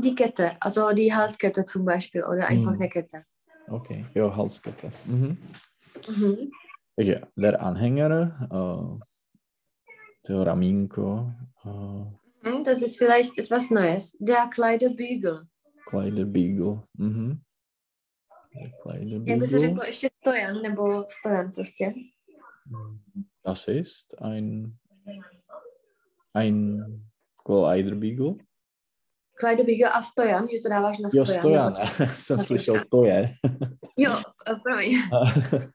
Die 0.02 0.16
Kette, 0.16 0.52
also 0.62 0.92
die 0.94 1.14
Halskette 1.14 1.66
zum 1.66 1.86
Beispiel 1.86 2.24
oder 2.24 2.48
einfach 2.48 2.72
Mhm. 2.72 2.82
eine 2.82 2.90
Kette. 2.90 3.24
Okay, 3.68 4.06
jo, 4.16 4.36
Halskette. 4.36 4.92
Mhm. 5.06 5.38
Mhm. 6.08 6.52
Takže 6.96 7.22
der 7.36 7.62
Anhänger, 7.62 8.48
uh, 8.52 9.00
to 10.26 10.44
ramínko, 10.44 11.32
uh, 11.66 12.06
Mhm, 12.44 12.64
Das 12.64 12.82
ist 12.84 12.98
vielleicht 12.98 13.38
etwas 13.40 13.72
Neues. 13.72 14.16
Der 14.20 14.48
Kleiderbügel. 14.48 15.48
Kleiderbeagle. 15.86 16.84
Mhm. 16.94 17.42
Der 18.54 18.62
Jak 18.62 18.72
by 18.72 18.72
se 18.72 18.82
Kleiderbeagle. 18.82 19.60
řeklo 19.60 19.84
ještě 19.86 20.10
stojan, 20.22 20.62
nebo 20.62 21.04
stojan 21.10 21.52
prostě. 21.52 21.94
Das 23.44 23.68
ist 23.68 24.14
ein, 24.22 24.78
ein 26.34 26.84
Kleiderbeagle. 29.40 29.88
Kleiderbügel 29.88 29.90
a 29.94 30.02
stojan, 30.02 30.48
že 30.52 30.60
to 30.64 30.70
dáváš 30.70 30.98
na 31.00 31.10
Jo, 31.14 31.26
stojan. 31.26 31.42
stojan. 31.42 31.76
Jsem 32.16 32.38
Na 32.38 32.44
slyšel, 32.44 32.76
stojan. 32.76 32.88
to 32.92 33.06
je. 33.06 33.34
Jo, 33.98 34.12
eh, 34.50 34.56
promiň. 34.64 34.98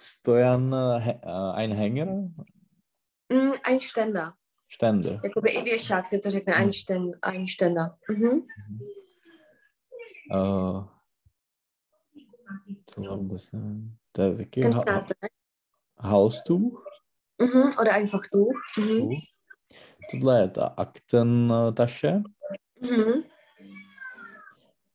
Stojan, 0.00 0.74
he- 0.98 1.20
äh, 1.22 1.52
ein 1.54 1.72
Hänger, 1.74 2.08
Mm, 3.32 3.52
ein 3.64 3.80
Ständer. 3.80 4.32
Ständer. 4.68 5.20
Jakoby 5.24 5.50
i 5.50 5.62
věšák 5.62 6.06
se 6.06 6.18
to 6.18 6.30
řekne, 6.30 6.54
ein, 6.54 6.72
Sten, 6.72 7.10
ein 7.22 7.46
Ständer. 7.46 7.90
Mhm. 8.10 8.40
Uh, 10.34 10.84
to 12.94 13.00
vůbec 13.16 13.52
nevím. 13.52 13.96
To 14.12 14.22
je 14.22 14.36
taky 14.36 14.60
Ten 14.60 14.72
ha- 14.74 14.82
znáte. 14.82 15.14
halstuch. 15.98 16.84
Mhm. 17.42 17.62
Oder 17.80 17.92
einfach 17.92 18.20
Tuch. 18.32 18.52
Mhm. 18.78 19.08
Tohle 20.10 20.40
je 20.40 20.48
ta 20.48 20.66
Aktentasche, 20.66 22.22
Mhm. 22.80 23.24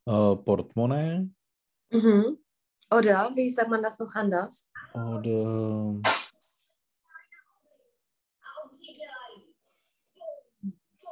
uh, 0.08 0.36
Portemonnaie 0.36 1.30
Mhm. 1.92 2.38
Oder, 2.92 3.32
wie 3.36 3.50
sagt 3.50 3.70
man 3.70 3.82
das 3.84 4.00
noch 4.00 4.14
anders? 4.16 4.70
oder 4.94 6.02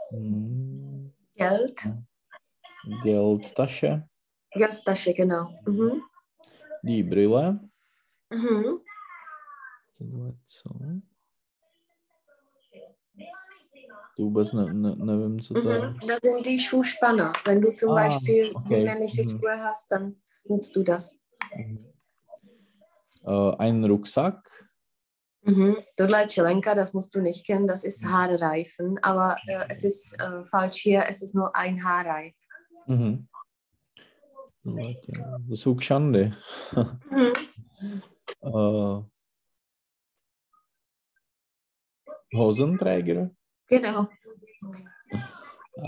hm, 0.09 1.13
Geld. 1.35 1.89
Geldtasche. 3.03 4.07
Geldtasche, 4.53 5.13
genau. 5.13 5.49
Mhm. 5.65 6.03
die 6.83 7.03
Brille. 7.03 7.59
Mhm. 8.29 8.79
Tohle 9.97 10.35
co? 10.47 10.69
To 14.17 14.23
vůbec 14.23 14.53
ne, 14.53 14.73
ne, 14.73 14.95
je. 15.55 15.79
Mhm. 15.79 15.99
Das 16.07 16.19
sind 16.23 16.45
die 16.45 16.59
Schuhspanner. 16.59 17.33
Wenn 17.45 17.61
du 17.61 17.71
zum 17.71 17.91
Ah, 17.91 17.95
Beispiel 17.95 18.51
okay. 18.55 18.79
die 18.79 18.85
männliche 18.85 19.23
Mhm. 19.23 19.29
Schuhe 19.29 19.57
hast, 19.63 19.91
dann 19.91 20.15
nutzt 20.49 20.75
du 20.75 20.83
das. 20.83 21.19
Äh, 23.25 23.55
ein 23.57 23.83
Rucksack. 23.85 24.67
Mhm. 25.43 25.75
Čelenka, 26.27 26.75
das 26.75 26.93
musst 26.93 27.15
du 27.15 27.19
nicht 27.21 27.45
kennen, 27.45 27.67
das 27.67 27.83
ist 27.83 28.03
Mhm. 28.03 28.11
Haarreifen, 28.11 28.99
aber 29.01 29.37
äh, 29.47 29.65
es 29.69 29.83
ist 29.83 30.19
äh, 30.21 30.45
falsch 30.45 30.77
hier, 30.77 31.05
es 31.07 31.21
ist 31.21 31.33
nur 31.35 31.55
ein 31.55 31.83
Haarreif. 31.83 32.35
Mhm. 32.87 33.27
Kšandy. 35.77 36.31
Mhm. 37.09 37.33
Äh, 38.43 39.01
Hosenträger. 42.33 43.29
Genau. 43.71 44.07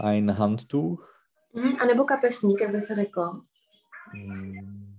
Ein 0.01 0.38
Handtuch. 0.38 1.09
Mhm. 1.53 1.77
A 1.81 1.86
nebo 1.86 2.05
kapesník, 2.05 2.61
jak 2.61 2.71
by 2.71 2.81
se 2.81 2.95
řeklo. 2.95 3.41
Mm. 4.15 4.93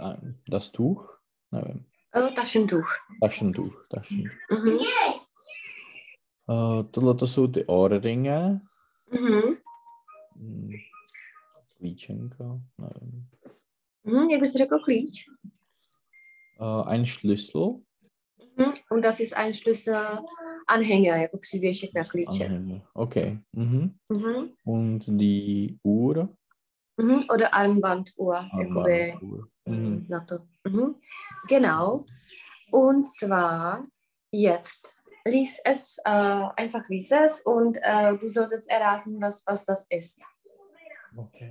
Nein, 0.00 0.40
das 0.48 0.70
Tuch? 0.70 1.20
Nevím. 1.52 1.86
Taschentuch. 2.36 2.88
Taschentuch. 3.20 3.86
Taschentuch. 3.90 4.32
Mhm. 4.50 4.78
Uh, 6.46 6.82
tohle 6.90 7.14
to 7.14 7.26
jsou 7.26 7.46
ty 7.46 7.64
ohrringe. 7.64 8.60
Mhm. 9.10 9.56
Mm. 10.36 10.70
Klíčenka, 11.76 12.44
nevím. 12.78 13.28
Mhm. 14.04 14.28
Jak 14.30 14.40
by 14.40 14.46
se 14.46 14.58
řekl 14.58 14.78
klíč? 14.78 15.24
Uh, 16.58 16.82
ein 16.86 17.06
Schlüssel. 17.06 17.82
Mhm. 18.56 18.72
Und 18.90 19.04
das 19.04 19.20
ist 19.20 19.36
ein 19.36 19.54
Schlüsselanhänger, 19.54 21.28
na. 22.58 22.80
Okay. 22.94 23.38
Mhm. 23.52 23.98
Mhm. 24.08 24.56
Und 24.64 25.04
die 25.06 25.78
Uhr. 25.82 26.28
Mhm. 26.96 27.24
Oder 27.32 27.52
Armbanduhr, 27.54 28.36
Armbanduhr. 28.52 29.48
Mhm. 29.66 30.06
to. 30.26 30.38
Mhm. 30.64 30.94
Genau. 31.48 32.06
Und 32.70 33.06
zwar 33.06 33.84
jetzt. 34.30 34.96
Lies 35.26 35.58
es, 35.64 35.98
äh, 36.04 36.10
einfach 36.56 36.86
lies 36.90 37.10
es 37.10 37.40
und 37.40 37.78
äh, 37.80 38.16
du 38.18 38.28
solltest 38.28 38.70
erraten, 38.70 39.18
was, 39.22 39.42
was 39.46 39.64
das 39.64 39.86
ist. 39.88 40.22
Okay. 41.16 41.50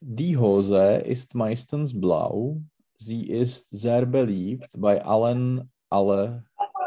Die 0.00 0.36
Hose 0.36 0.98
ist 0.98 1.34
meistens 1.34 1.98
blau. 1.98 2.60
Sie 2.96 3.28
ist 3.28 3.68
sehr 3.70 4.06
beliebt 4.06 4.70
bei 4.78 5.04
allen 5.04 5.70
alle 5.90 6.44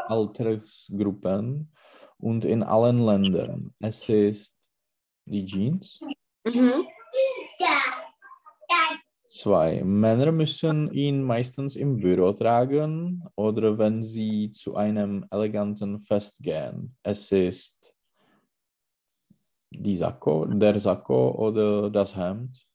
Altersgruppen 0.08 1.70
und 2.18 2.44
in 2.44 2.62
allen 2.62 3.04
Ländern. 3.04 3.74
Es 3.80 4.08
ist 4.08 4.54
die 5.24 5.44
Jeans. 5.44 6.00
Mhm. 6.44 6.86
Zwei. 9.26 9.84
Männer 9.84 10.32
müssen 10.32 10.90
ihn 10.92 11.22
meistens 11.22 11.76
im 11.76 11.96
Büro 11.96 12.32
tragen 12.32 13.22
oder 13.36 13.78
wenn 13.78 14.02
sie 14.02 14.50
zu 14.50 14.74
einem 14.74 15.24
eleganten 15.30 16.00
Fest 16.00 16.38
gehen. 16.40 16.96
Es 17.04 17.30
ist 17.30 17.94
die 19.70 19.94
Sakko, 19.96 20.44
der 20.46 20.78
Sakko 20.80 21.30
oder 21.32 21.88
das 21.88 22.16
Hemd. 22.16 22.67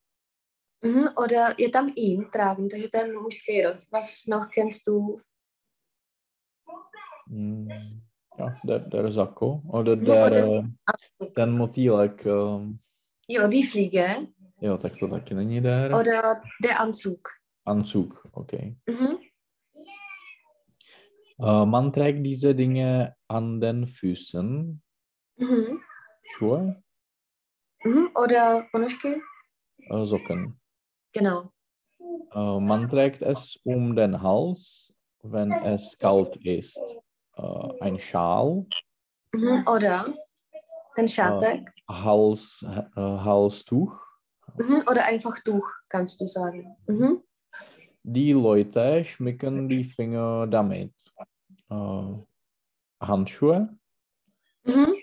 Mhm. 0.84 1.10
Oder 1.16 1.54
je 1.58 1.70
tam 1.70 1.92
ihn 1.96 2.28
tragen, 2.32 2.70
takže 2.70 2.90
ten 2.90 3.14
mužský 3.22 3.64
rod. 3.66 3.78
Was 3.92 4.26
noch 4.28 4.50
kennst 4.52 4.88
du? 4.88 5.22
Mm, 7.28 7.70
Ja, 8.38 8.56
der, 8.66 8.80
der 8.90 9.12
Sakko 9.12 9.62
oder 9.70 9.96
No, 9.96 10.04
der, 10.06 10.26
oder- 10.26 10.48
eh, 11.22 11.32
ten 11.36 11.58
motýlek. 11.58 12.26
ehm, 12.26 12.80
Jo, 13.30 13.48
die 13.48 13.64
Fliege. 13.64 14.28
Jo, 14.62 14.78
tak 14.78 14.98
to 15.00 15.08
taky 15.08 15.34
není 15.36 15.62
der. 15.62 15.94
Oder 15.96 16.42
der 16.64 16.80
Anzug. 16.80 17.20
Anzug, 17.66 18.28
okay. 18.34 18.76
Mhm. 18.90 19.18
Äh, 21.40 21.66
man 21.66 21.92
trägt 21.94 22.26
diese 22.26 22.56
Dinge 22.56 23.16
an 23.28 23.62
den 23.62 23.88
Füßen. 23.88 24.82
Mhm. 25.38 25.80
Schuhe, 26.32 26.82
Mhm. 27.86 28.10
Oder 28.16 28.68
Ponožky? 28.72 29.22
äh, 29.90 30.06
Socken. 30.06 30.60
Genau. 31.14 31.52
Äh, 32.34 32.60
man 32.60 32.90
trägt 32.90 33.22
es 33.22 33.60
um 33.64 33.96
den 33.96 34.22
Hals, 34.22 34.94
wenn 35.22 35.52
es 35.52 35.98
kalt 35.98 36.36
ist. 36.38 36.82
Äh, 37.38 37.82
ein 37.82 38.00
Schal, 38.00 38.66
Mhm. 39.36 39.66
Oder 39.68 40.14
šátek. 41.08 41.68
Hals, 41.90 42.62
äh, 42.64 43.00
Halstuch. 43.02 44.00
Mhm. 44.58 44.84
Oder 44.90 45.06
einfach 45.06 45.40
Tuch, 45.44 45.68
kannst 45.90 46.22
du 46.22 46.28
sagen. 46.28 46.76
Mhm. 46.88 47.24
Die 48.04 48.32
Leute 48.34 49.04
schmücken 49.06 49.68
die 49.68 49.84
Finger 49.86 50.46
damit. 50.48 50.94
Handschuhe, 53.02 53.70
Mhm. 54.66 54.94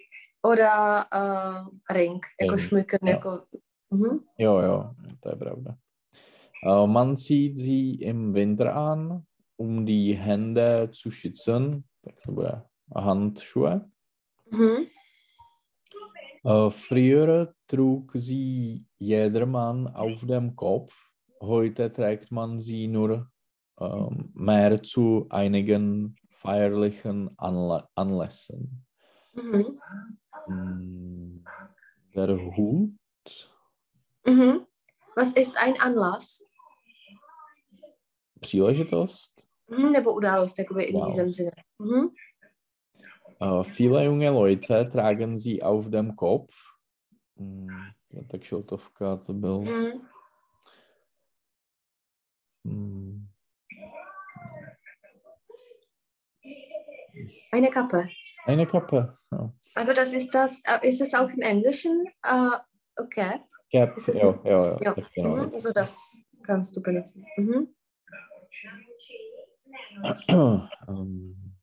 Oder 0.42 1.06
äh, 1.10 1.92
ring, 1.92 2.20
jako 2.40 2.54
Ring, 2.54 2.58
šmyken, 2.58 2.98
jo. 3.02 3.08
jako... 3.12 3.40
Mhm. 3.90 4.20
jo, 4.38 4.60
jo, 4.60 4.94
to 5.20 5.28
je 5.28 5.36
pravda. 5.36 5.76
Äh, 6.62 6.86
man 6.86 7.16
zieht 7.16 7.58
sie 7.58 7.94
im 7.96 8.34
Winter 8.34 8.74
an, 8.74 9.26
um 9.56 9.86
die 9.86 10.14
Hände 10.14 10.90
zu 10.92 11.10
schützen. 11.10 11.84
Tak 12.02 12.18
to 12.20 12.32
bude 12.32 12.64
Handschuhe. 12.94 13.90
Mhm. 14.50 14.86
Äh, 16.44 16.70
früher 16.70 17.54
trug 17.66 18.12
sie 18.14 18.86
jedermann 18.98 19.86
auf 19.88 20.24
dem 20.26 20.56
Kopf. 20.56 20.94
Heute 21.40 21.90
trägt 21.92 22.32
man 22.32 22.58
sie 22.58 22.86
nur 22.86 23.30
ähm, 23.78 24.30
mehr 24.34 24.82
zu 24.82 25.26
einigen 25.30 26.16
feierlichen 26.30 27.30
Anla 27.38 27.88
Anlässen. 27.94 28.84
Mhm. 29.34 29.80
Mm, 30.48 31.44
Der 32.14 32.56
Hut, 32.56 32.96
Mhm. 34.26 34.66
Was 35.16 35.32
ist 35.32 35.56
ein 35.62 35.80
Anlass? 35.80 36.44
Příležitost. 38.40 39.30
Mhm. 39.70 39.92
Nebo 39.92 40.14
událost, 40.14 40.58
jakoby 40.58 40.84
in 40.84 40.96
Wow. 40.96 41.06
diesem 41.06 41.32
Sinne. 41.32 41.52
Mhm. 41.78 42.08
Äh, 43.42 43.64
viele 43.64 44.04
junge 44.04 44.30
Leute 44.30 44.84
tragen 44.92 45.38
sie 45.38 45.62
auf 45.62 45.88
dem 45.88 46.16
Kopf. 46.16 46.54
Mm, 47.38 47.68
tak 48.30 48.44
šiltovka 48.44 49.16
to 49.16 49.32
byl. 49.32 49.60
Mhm. 49.60 49.92
Mm, 52.64 53.26
Eine 57.52 57.70
Kappe. 57.70 58.04
eine 58.46 58.66
Kappe. 58.66 59.16
Ja. 59.32 59.52
Aber 59.74 59.94
das 59.94 60.12
ist 60.12 60.34
das, 60.34 60.60
äh, 60.64 60.88
ist 60.88 61.00
es 61.00 61.14
auch 61.14 61.28
im 61.30 61.40
Englischen? 61.40 62.04
Äh, 62.24 62.58
okay. 62.96 63.40
Cap, 63.72 63.96
jo, 63.98 64.40
jo, 64.44 64.50
jo, 64.50 64.78
Ja. 64.82 64.92
tak 64.94 65.12
genau. 65.14 65.36
Mhm. 65.36 65.52
Also 65.52 65.72
das 65.72 66.22
kannst 66.42 66.76
du 66.76 66.82
benutzen. 66.82 67.24
Mhm. 67.36 67.74
Ähm, 70.88 71.54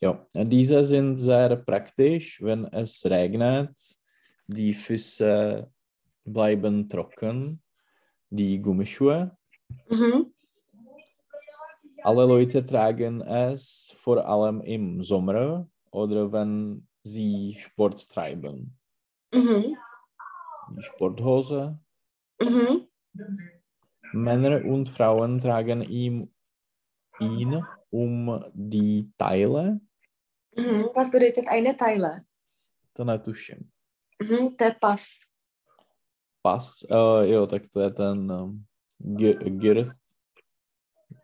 ja, 0.00 0.26
diese 0.34 0.82
sind 0.84 1.18
sehr 1.18 1.56
praktisch, 1.56 2.42
wenn 2.42 2.64
es 2.66 3.04
regnet. 3.06 3.76
Die 4.46 4.74
Füße 4.74 5.70
bleiben 6.24 6.88
trocken. 6.88 7.62
Die 8.30 8.60
Gummischuhe. 8.60 9.36
Mhm. 9.88 10.32
Alle 12.02 12.26
Leute 12.26 12.66
tragen 12.66 13.20
es 13.20 13.92
vor 13.96 14.26
allem 14.26 14.60
im 14.62 15.02
Sommer 15.02 15.68
oder 15.92 16.32
wenn 16.32 16.88
sie 17.04 17.54
Sport 17.56 18.08
treiben. 18.08 18.76
Mhm. 19.32 19.76
Die 20.76 20.82
Sporthose. 20.82 21.78
Mhm. 22.40 22.88
Männer 24.12 24.64
und 24.64 24.90
Frauen 24.90 25.40
tragen 25.40 25.82
ihm, 25.82 26.32
ihn 27.20 27.64
um 27.90 28.44
die 28.54 29.10
Teile. 29.18 29.80
Mhm. 30.56 30.90
Was 30.94 31.10
bedeutet 31.10 31.48
eine 31.48 31.76
Teile? 31.76 32.24
To 32.94 33.04
netuším. 33.04 33.70
Mhm. 34.20 34.56
Der 34.56 34.76
Pass. 34.80 35.28
Pas, 36.42 36.84
uh, 36.90 37.22
jo, 37.22 37.46
tak 37.46 37.68
to 37.68 37.80
je 37.80 37.90
ten 37.90 38.30
um, 38.30 38.66
gir, 38.98 39.38
gir, 39.38 39.88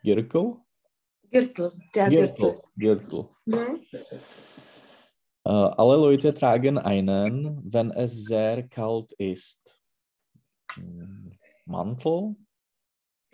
girkl? 0.05 0.61
Gürtel. 1.31 1.73
Der 1.95 2.11
Gürtel. 2.77 3.29
Mhm. 3.45 3.83
Äh, 5.45 5.51
alle 5.51 5.97
Leute 5.97 6.35
tragen 6.35 6.79
einen, 6.79 7.61
wenn 7.73 7.91
es 7.91 8.25
sehr 8.25 8.69
kalt 8.69 9.13
ist. 9.13 9.81
Mantel. 11.65 12.37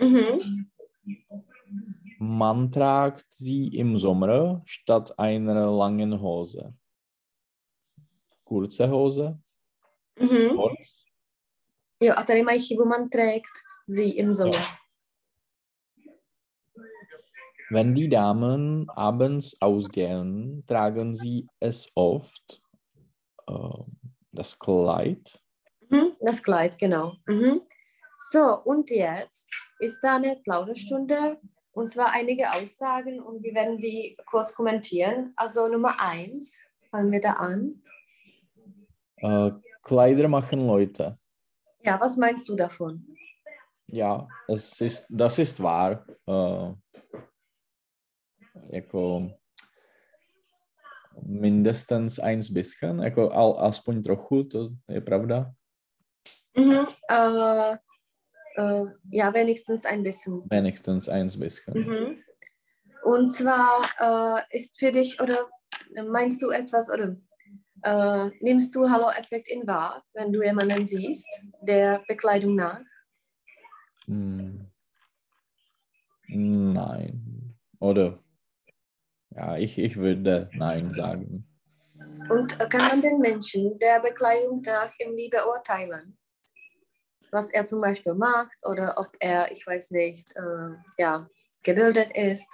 Mhm. 0.01 0.70
Man 2.18 2.70
tragt 2.72 3.26
sie 3.28 3.68
im 3.68 3.99
Sommer 3.99 4.62
statt 4.64 5.18
einer 5.18 5.70
langen 5.70 6.20
Hose. 6.20 6.74
Kurze 8.45 8.88
Hose. 8.90 9.38
Mhm. 10.18 10.57
Kurz. 10.57 11.12
Jo, 12.01 12.12
a 12.16 12.24
tady 12.24 12.42
mají 12.42 12.59
chybu, 12.59 12.84
man 12.84 13.11
trägt 13.11 13.53
sie 13.86 14.11
im 14.18 14.34
Sommer. 14.34 14.61
Wenn 17.70 17.95
die 17.95 18.09
Damen 18.09 18.88
abends 18.90 19.57
ausgehen, 19.61 20.64
tragen 20.66 21.14
sie 21.14 21.47
es 21.61 21.88
oft. 21.95 22.62
Äh, 23.49 23.84
das 24.32 24.59
Kleid. 24.59 25.40
Mhm. 25.88 26.12
Das 26.20 26.42
Kleid, 26.42 26.78
genau. 26.78 27.16
Mhm. 27.26 27.62
So, 28.31 28.62
und 28.64 28.91
jetzt 28.91 29.49
ist 29.79 30.01
da 30.01 30.16
eine 30.16 30.37
Plauderstunde 30.37 31.39
und 31.72 31.89
zwar 31.89 32.12
einige 32.12 32.51
Aussagen 32.53 33.20
und 33.20 33.43
wir 33.43 33.55
werden 33.55 33.79
die 33.79 34.16
kurz 34.27 34.55
kommentieren. 34.55 35.33
Also 35.37 35.68
Nummer 35.68 36.01
eins, 36.01 36.64
fangen 36.91 37.12
wir 37.12 37.20
da 37.20 37.33
an. 37.33 37.83
Äh, 39.16 39.51
Kleider 39.83 40.29
machen 40.29 40.66
Leute. 40.66 41.18
Ja, 41.83 42.01
was 42.01 42.16
meinst 42.16 42.49
du 42.49 42.57
davon? 42.57 43.07
Ja, 43.87 44.27
es 44.49 44.81
ist, 44.81 45.07
das 45.11 45.39
ist 45.39 45.62
wahr. 45.62 46.07
Uh, 46.27 46.75
jako 48.72 49.31
mindestens 51.22 52.18
eins 52.18 52.51
bisschen, 52.51 53.03
jako 53.03 53.31
al, 53.31 53.57
aspoň 53.59 54.03
trochu, 54.03 54.43
to 54.45 54.68
je 54.89 55.01
pravda. 55.01 55.53
Mhm. 56.57 56.85
Äh, 57.11 57.77
äh, 58.55 58.85
ja, 59.11 59.35
wenigstens 59.35 59.85
ein 59.85 60.03
bisschen. 60.03 60.43
Wenigstens 60.51 61.09
eins 61.09 61.39
bisschen. 61.39 61.75
Mhm. 61.75 62.19
Und 63.03 63.31
zwar 63.31 63.83
äh, 64.01 64.57
ist 64.57 64.79
für 64.79 64.93
dich 64.93 65.21
oder 65.21 65.51
meinst 66.09 66.43
du 66.43 66.51
etwas 66.51 66.91
oder 66.91 67.17
äh, 67.83 68.31
nimmst 68.41 68.75
du 68.75 68.89
Hallo-Effekt 68.89 69.49
in 69.49 69.67
wahr, 69.67 70.03
wenn 70.15 70.33
du 70.33 70.43
jemanden 70.43 70.87
siehst, 70.87 71.27
der 71.63 72.03
Bekleidung 72.09 72.55
nach? 72.55 72.81
Hm. 74.07 74.71
Nein. 76.29 77.55
Oder 77.79 78.19
ja, 79.31 79.57
ich, 79.57 79.79
ich 79.79 79.97
würde 79.97 80.49
Nein 80.55 80.95
sagen. 80.95 81.47
Und 82.31 82.59
äh, 82.61 82.69
kann 82.69 82.89
man 82.89 83.03
den 83.03 83.19
Menschen 83.19 83.79
der 83.79 84.01
Bekleidung 84.01 84.63
nach 84.63 84.91
irgendwie 84.99 85.29
beurteilen? 85.29 86.17
Was 87.35 87.51
er 87.51 87.66
zum 87.66 87.80
Beispiel 87.80 88.14
macht 88.14 88.59
oder 88.64 88.95
ob 88.97 89.09
er, 89.18 89.51
ich 89.51 89.66
weiß 89.66 89.91
nicht, 89.91 90.37
äh, 90.37 90.70
ja, 90.99 91.28
gebildet 91.64 92.16
ist. 92.16 92.49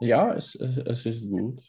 Ja, 0.00 0.32
es, 0.34 0.54
es, 0.54 1.04
ist 1.04 1.28
gut. 1.28 1.60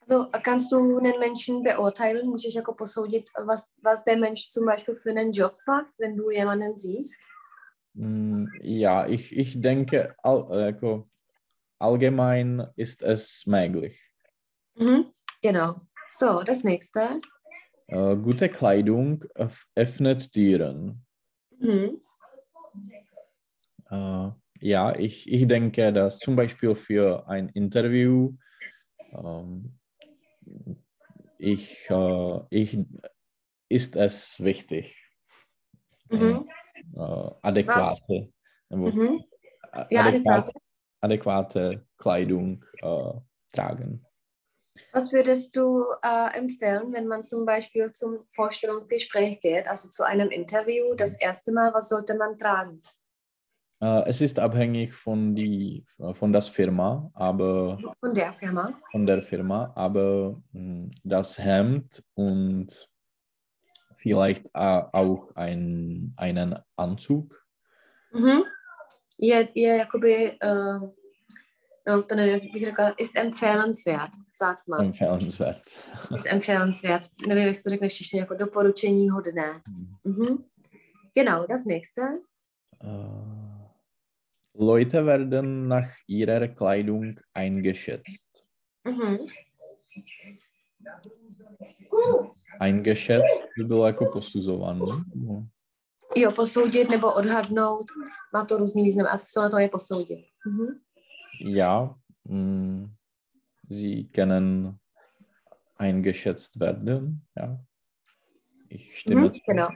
Also 0.00 0.28
kannst 0.44 0.70
du 0.70 0.98
einen 0.98 1.18
Menschen 1.18 1.62
beurteilen? 1.62 2.26
Můžeš 2.28 2.54
jako 2.54 2.74
posoudit, 2.74 3.24
was, 3.46 3.68
was 3.82 4.04
der 4.04 4.18
Mensch 4.18 4.50
zum 4.50 4.66
Beispiel 4.66 4.94
für 4.94 5.10
einen 5.10 5.32
Job 5.32 5.56
macht, 5.66 5.94
wenn 5.98 6.16
du 6.16 6.30
jemanden 6.30 6.76
siehst? 6.76 7.20
Mm, 7.94 8.44
Ja, 8.62 9.06
ich, 9.06 9.32
ich 9.32 9.60
denke, 9.60 10.14
all, 10.22 10.44
jako, 10.60 11.08
allgemein 11.78 12.66
ist 12.76 13.02
es 13.02 13.46
möglich. 13.46 13.98
Mhm. 14.74 15.12
Genau. 15.42 15.80
So, 16.10 16.42
das 16.42 16.62
nächste. 16.62 17.20
Äh, 17.90 18.16
gute 18.16 18.48
Kleidung 18.48 19.24
öff- 19.34 19.66
öffnet 19.74 20.32
Türen. 20.32 21.04
Mhm. 21.58 22.00
Äh, 23.90 24.30
ja, 24.60 24.94
ich, 24.96 25.30
ich 25.30 25.48
denke, 25.48 25.92
dass 25.92 26.18
zum 26.20 26.36
Beispiel 26.36 26.76
für 26.76 27.26
ein 27.28 27.48
Interview 27.48 28.36
ähm, 29.12 29.76
ich, 31.38 31.90
äh, 31.90 32.40
ich, 32.50 32.78
ist 33.68 33.96
es 33.96 34.42
wichtig, 34.44 34.96
Mhm. 36.10 36.46
äh, 36.94 37.30
adäquate, 37.42 38.32
Mhm. 38.68 39.24
Ja, 39.90 40.06
adäquate, 40.06 40.30
adäquate. 40.30 40.52
adäquate 41.00 41.86
Kleidung 41.98 42.64
äh, 42.82 43.12
tragen. 43.52 44.06
Was 44.92 45.12
würdest 45.12 45.56
du 45.56 45.84
äh, 46.02 46.36
empfehlen, 46.38 46.92
wenn 46.92 47.06
man 47.06 47.24
zum 47.24 47.44
Beispiel 47.44 47.92
zum 47.92 48.24
Vorstellungsgespräch 48.30 49.40
geht, 49.40 49.68
also 49.68 49.88
zu 49.88 50.02
einem 50.04 50.30
Interview, 50.30 50.94
das 50.96 51.20
erste 51.20 51.52
Mal, 51.52 51.72
was 51.74 51.88
sollte 51.88 52.14
man 52.16 52.38
tragen? 52.38 52.80
Äh, 53.82 54.08
es 54.08 54.20
ist 54.20 54.38
abhängig 54.38 54.92
von, 54.94 55.34
die, 55.34 55.84
von 56.14 56.32
das 56.32 56.48
Firma, 56.48 57.10
aber 57.14 57.78
Von 58.00 58.14
der 58.14 58.32
Firma. 58.32 58.72
von 58.90 59.06
der 59.06 59.22
Firma, 59.22 59.72
aber 59.74 60.40
mh, 60.52 60.90
das 61.04 61.38
Hemd 61.38 62.02
und 62.14 62.88
vielleicht 63.96 64.46
äh, 64.54 64.82
auch 64.92 65.34
ein, 65.34 66.12
einen 66.16 66.56
Anzug. 66.76 67.44
Mhm. 68.12 68.44
Je, 69.18 69.48
je 69.54 69.76
jakoby, 69.78 70.38
no 71.88 72.02
to 72.02 72.14
nevím, 72.14 72.34
jak 72.34 72.52
bych 72.52 72.64
řekla, 72.64 72.94
ist 72.98 73.18
empfehlenswert, 73.18 74.10
sagt 74.32 74.68
man. 74.68 74.80
Empfehlenswert. 74.84 75.62
Ist 76.14 76.32
empfehlenswert. 76.32 77.02
Nevím, 77.28 77.46
jak 77.46 77.56
se 77.56 77.62
to 77.62 77.70
řekne 77.70 77.88
v 77.88 77.92
češtině, 77.92 78.20
jako 78.20 78.34
doporučení 78.34 79.10
hodné. 79.10 79.60
Mhm. 80.04 80.44
Genau, 81.14 81.46
das 81.46 81.64
nächste. 81.64 82.02
Äh, 82.82 83.40
Leute 84.54 85.06
werden 85.06 85.68
nach 85.68 85.90
ihrer 86.08 86.48
Kleidung 86.48 87.20
eingeschätzt. 87.34 88.44
Mhm. 88.84 89.18
Eingeschätzt 92.60 93.46
by 93.58 93.64
bylo 93.64 93.86
jako 93.86 94.06
posuzovaný. 94.06 94.86
Jo, 96.16 96.32
posoudit 96.32 96.90
nebo 96.90 97.14
odhadnout, 97.14 97.84
má 98.32 98.44
to 98.44 98.56
různý 98.56 98.82
význam. 98.82 99.06
A 99.10 99.18
co 99.18 99.42
na 99.42 99.50
to 99.50 99.58
je 99.58 99.68
posoudit? 99.68 100.20
Mhm. 100.46 100.80
Ja, 101.40 101.96
mh, 102.24 102.88
sie 103.68 104.08
können 104.12 104.78
eingeschätzt 105.76 106.60
werden. 106.60 107.26
Ja. 107.34 107.58
Ich 108.68 108.98
stimme 108.98 109.28
Mhm. 109.30 109.40
Genau. 109.46 109.68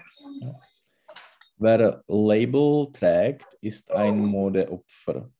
Wer 1.56 2.02
Label 2.08 2.92
trägt, 2.92 3.46
ist 3.60 3.90
ein 3.90 4.18
Modeopfer. 4.18 5.30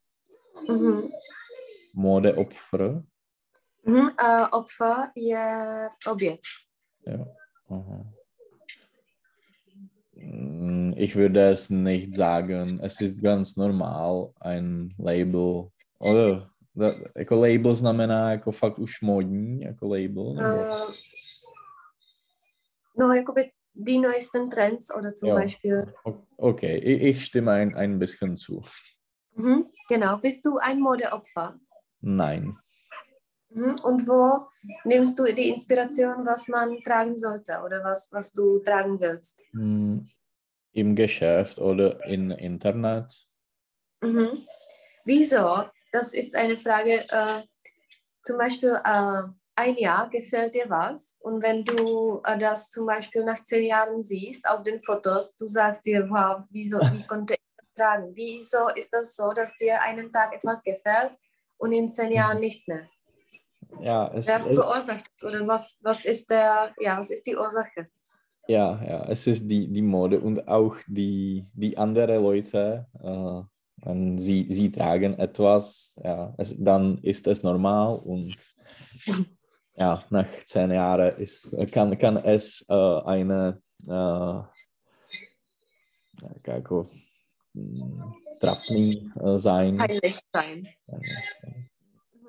Mhm. 0.68 1.12
Modeopfer. 1.93 3.05
Mhm. 3.85 4.11
A 4.16 4.49
Opfer 4.53 5.11
je 5.14 5.89
oběť. 6.07 6.41
Ja. 7.07 7.27
Aha. 7.68 8.07
Mm, 10.16 10.93
Ich 10.97 11.16
würde 11.16 11.51
es 11.51 11.68
nicht 11.70 12.14
sagen. 12.14 12.81
Es 12.81 13.01
ist 13.01 13.20
ganz 13.22 13.57
normal, 13.57 14.33
ein 14.41 14.95
Label. 14.99 15.70
Oder 15.99 16.47
da- 16.75 16.95
jako 17.17 17.35
label 17.35 17.75
znamená 17.75 18.31
jako 18.31 18.53
fakt 18.53 18.79
už 18.79 19.01
modní, 19.01 19.61
jako 19.61 19.87
label. 19.89 20.35
Nebo? 20.35 20.61
Äh, 20.61 20.69
no, 22.99 23.13
jakoby 23.15 23.51
die 23.75 23.99
neuesten 23.99 24.51
Trends 24.51 24.91
oder 24.97 25.13
zum 25.15 25.29
Ja. 25.29 25.35
Beispiel. 25.35 25.93
Okay, 26.37 26.79
ich, 26.79 27.25
stimme 27.25 27.53
ein, 27.53 27.75
ein 27.77 27.99
bisschen 27.99 28.37
zu. 28.37 28.63
Mhm. 29.37 29.65
Genau. 29.89 30.19
Bist 30.19 30.45
du 30.47 30.59
ein 30.59 30.81
Modeopfer? 30.81 31.59
Nein. 32.01 32.57
Mhm. 33.51 33.75
Und 33.85 34.07
wo 34.09 34.47
nimmst 34.85 35.19
du 35.19 35.25
die 35.25 35.49
Inspiration, 35.49 36.25
was 36.27 36.49
man 36.49 36.79
tragen 36.81 37.17
sollte 37.17 37.61
oder 37.65 37.83
was, 37.85 38.09
was 38.13 38.33
du 38.33 38.59
tragen 38.61 39.01
willst? 39.01 39.45
Mm, 39.53 39.99
Im 40.73 40.95
Geschäft 40.97 41.59
oder 41.59 42.05
im 42.07 42.31
Internet. 42.31 43.13
Mhm. 44.01 44.47
Wieso? 45.05 45.65
Das 45.95 46.13
ist 46.13 46.35
eine 46.35 46.59
Frage. 46.59 47.05
Äh, 47.09 47.43
zum 48.25 48.37
Beispiel, 48.37 48.75
äh, 48.85 49.23
ein 49.55 49.77
Jahr 49.77 50.11
gefällt 50.11 50.57
dir 50.57 50.69
was 50.69 51.17
und 51.21 51.41
wenn 51.41 51.65
du 51.65 52.21
äh, 52.25 52.37
das 52.37 52.69
zum 52.69 52.87
Beispiel 52.87 53.23
nach 53.23 53.41
zehn 53.41 53.65
Jahren 53.65 54.03
siehst 54.03 54.49
auf 54.49 54.65
den 54.65 54.81
Fotos, 54.81 55.37
du 55.37 55.47
sagst 55.47 55.87
dir, 55.87 56.05
wow, 56.11 56.43
wieso, 56.51 56.79
wie 56.79 57.03
konnte 57.07 57.35
ich 57.35 57.41
das 57.57 57.67
tragen? 57.77 58.11
Wieso 58.15 58.69
ist 58.75 58.93
das 58.93 59.15
so, 59.15 59.33
dass 59.33 59.55
dir 59.55 59.81
einen 59.83 60.11
Tag 60.11 60.35
etwas 60.35 60.65
gefällt 60.65 61.13
und 61.59 61.71
in 61.71 61.89
zehn 61.89 62.11
Jahren 62.11 62.41
nicht 62.41 62.67
mehr? 62.67 62.89
Ja, 63.81 64.11
es, 64.13 64.27
Wer 64.27 64.45
es, 64.45 64.57
verursacht 64.57 65.05
das 65.15 65.31
oder 65.31 65.47
was, 65.47 65.79
was 65.83 66.05
ist 66.05 66.29
der, 66.29 66.75
ja, 66.81 66.99
was 66.99 67.13
ist 67.13 67.25
die 67.25 67.37
Ursache? 67.37 67.89
ja, 68.49 68.83
ja, 68.85 68.97
es 69.09 69.27
ist 69.29 69.49
die, 69.49 69.69
die 69.69 69.83
Mode 69.83 70.21
und 70.21 70.49
auch 70.49 70.77
die, 70.89 71.47
die 71.55 71.79
anderen 71.79 72.21
Leute, 72.21 72.87
äh, 73.01 73.54
wenn 73.85 74.18
sie, 74.18 74.47
sie 74.51 74.70
tragen 74.70 75.18
etwas, 75.18 75.99
ja, 76.03 76.35
es, 76.39 76.55
dann 76.59 76.99
ist 76.99 77.26
es 77.26 77.43
normal 77.43 77.99
und 77.99 78.37
ja, 79.76 80.03
nach 80.11 80.26
zehn 80.45 80.70
Jahren 80.70 81.16
ist, 81.18 81.55
kann, 81.72 81.99
kann 81.99 82.16
es 82.16 82.64
äh, 82.68 82.74
eine 82.74 83.61
äh, 83.87 84.43
jako, 86.47 86.87
hm, 87.55 88.14
trapný 88.41 89.11
äh, 89.20 89.39
sein. 89.39 89.76
Peinlich 89.76 90.20
sein. 90.32 90.66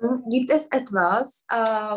Mhm. 0.00 0.28
Gibt 0.28 0.50
es 0.50 0.68
etwas, 0.70 1.44
äh, 1.50 1.56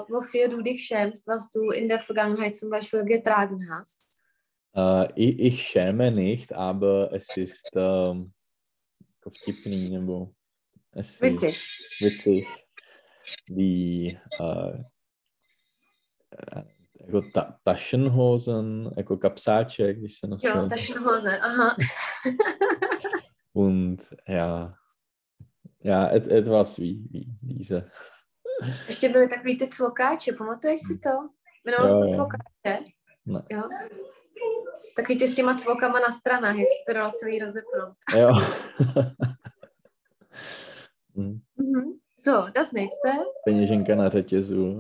wofür 0.10 0.48
du 0.50 0.62
dich 0.62 0.86
schämst, 0.86 1.28
was 1.28 1.50
du 1.50 1.70
in 1.72 1.88
der 1.88 2.00
Vergangenheit 2.00 2.56
zum 2.56 2.70
Beispiel 2.70 3.04
getragen 3.04 3.68
hast? 3.70 4.00
Äh, 4.76 5.12
ich, 5.16 5.40
ich 5.40 5.64
schäme 5.64 6.12
nicht, 6.12 6.54
aber 6.54 7.12
es 7.12 7.36
ist 7.36 7.70
ähm, 7.76 8.34
vtipný, 9.30 9.90
nebo 9.90 10.30
es 10.96 11.22
Witzig. 11.22 11.50
ist 11.50 12.02
witzig, 12.02 12.48
die 13.50 14.20
äh, 14.42 14.84
äh, 16.32 16.64
jako 17.00 17.22
ta, 17.34 17.60
Taschenhosen, 17.64 18.92
jako 18.98 19.18
kapsáček, 19.18 19.98
když 20.00 20.20
se 20.20 20.28
nosil. 20.28 20.56
Jo, 20.56 20.70
Taschenhose, 20.70 21.40
aha. 21.40 21.76
Und 23.54 24.14
ja, 24.28 24.72
ja 25.84 26.16
et, 26.16 26.28
etwas 26.28 26.78
wie, 26.78 26.96
wie 27.12 27.26
diese. 27.42 27.90
Ještě 28.88 29.10
byly 29.10 29.30
takový 29.30 29.58
ty 29.58 29.68
cvokáče, 29.68 30.34
pamatuješ 30.34 30.82
si 30.88 31.00
to? 31.00 31.10
Jmenovalo 31.66 31.88
se 31.88 32.08
to 32.08 32.16
cvokáče? 32.16 32.86
Ne. 33.26 33.44
Jo. 33.50 33.64
Takový 34.96 35.18
ty 35.18 35.28
s 35.28 35.36
těma 35.36 35.54
cvokama 35.56 36.00
na 36.00 36.12
stranách, 36.12 36.56
jak 36.56 36.68
se 36.68 36.84
to 36.88 36.94
dalo 36.94 37.12
celý 37.12 37.40
rozepnout. 37.40 37.94
Jo. 38.18 38.30
Hm, 41.16 41.40
Mhm. 41.58 41.94
So, 42.18 42.32
das 42.56 42.72
nächste. 42.72 43.10
Peněženka 43.46 43.96
na 43.96 44.10
řetězu. 44.10 44.80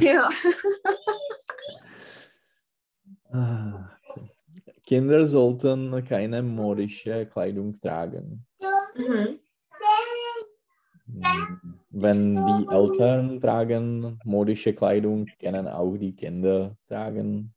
Jo. 0.00 0.22
Kinder 4.86 5.24
sollten 5.24 6.04
keine 6.04 6.42
modische 6.42 7.26
Kleidung 7.26 7.74
tragen. 7.74 8.44
Mhm. 8.96 9.38
Hm, 11.06 11.78
Wenn 11.90 12.44
die 12.46 12.66
Eltern 12.70 13.40
tragen 13.40 14.18
modische 14.24 14.74
Kleidung, 14.74 15.26
können 15.40 15.68
auch 15.68 15.96
die 15.96 16.14
Kinder 16.14 16.76
tragen. 16.88 17.53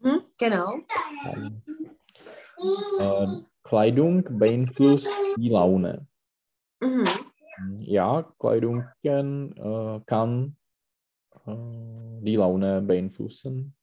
Mhm. 0.00 0.22
Genau. 0.38 0.78
tragen. 1.22 1.62
Äh, 2.98 3.26
Kleidung 3.62 4.24
beeinflusst 4.38 5.08
die 5.36 5.48
Laune. 5.48 6.06
Mhm. 6.80 7.04
Ja, 7.78 8.22
Kleidung 8.38 8.84
kann, 9.04 9.52
äh, 9.56 10.00
kann 10.06 10.56
äh, 11.46 12.22
die 12.24 12.36
Laune 12.36 12.80
beeinflussen. 12.82 13.74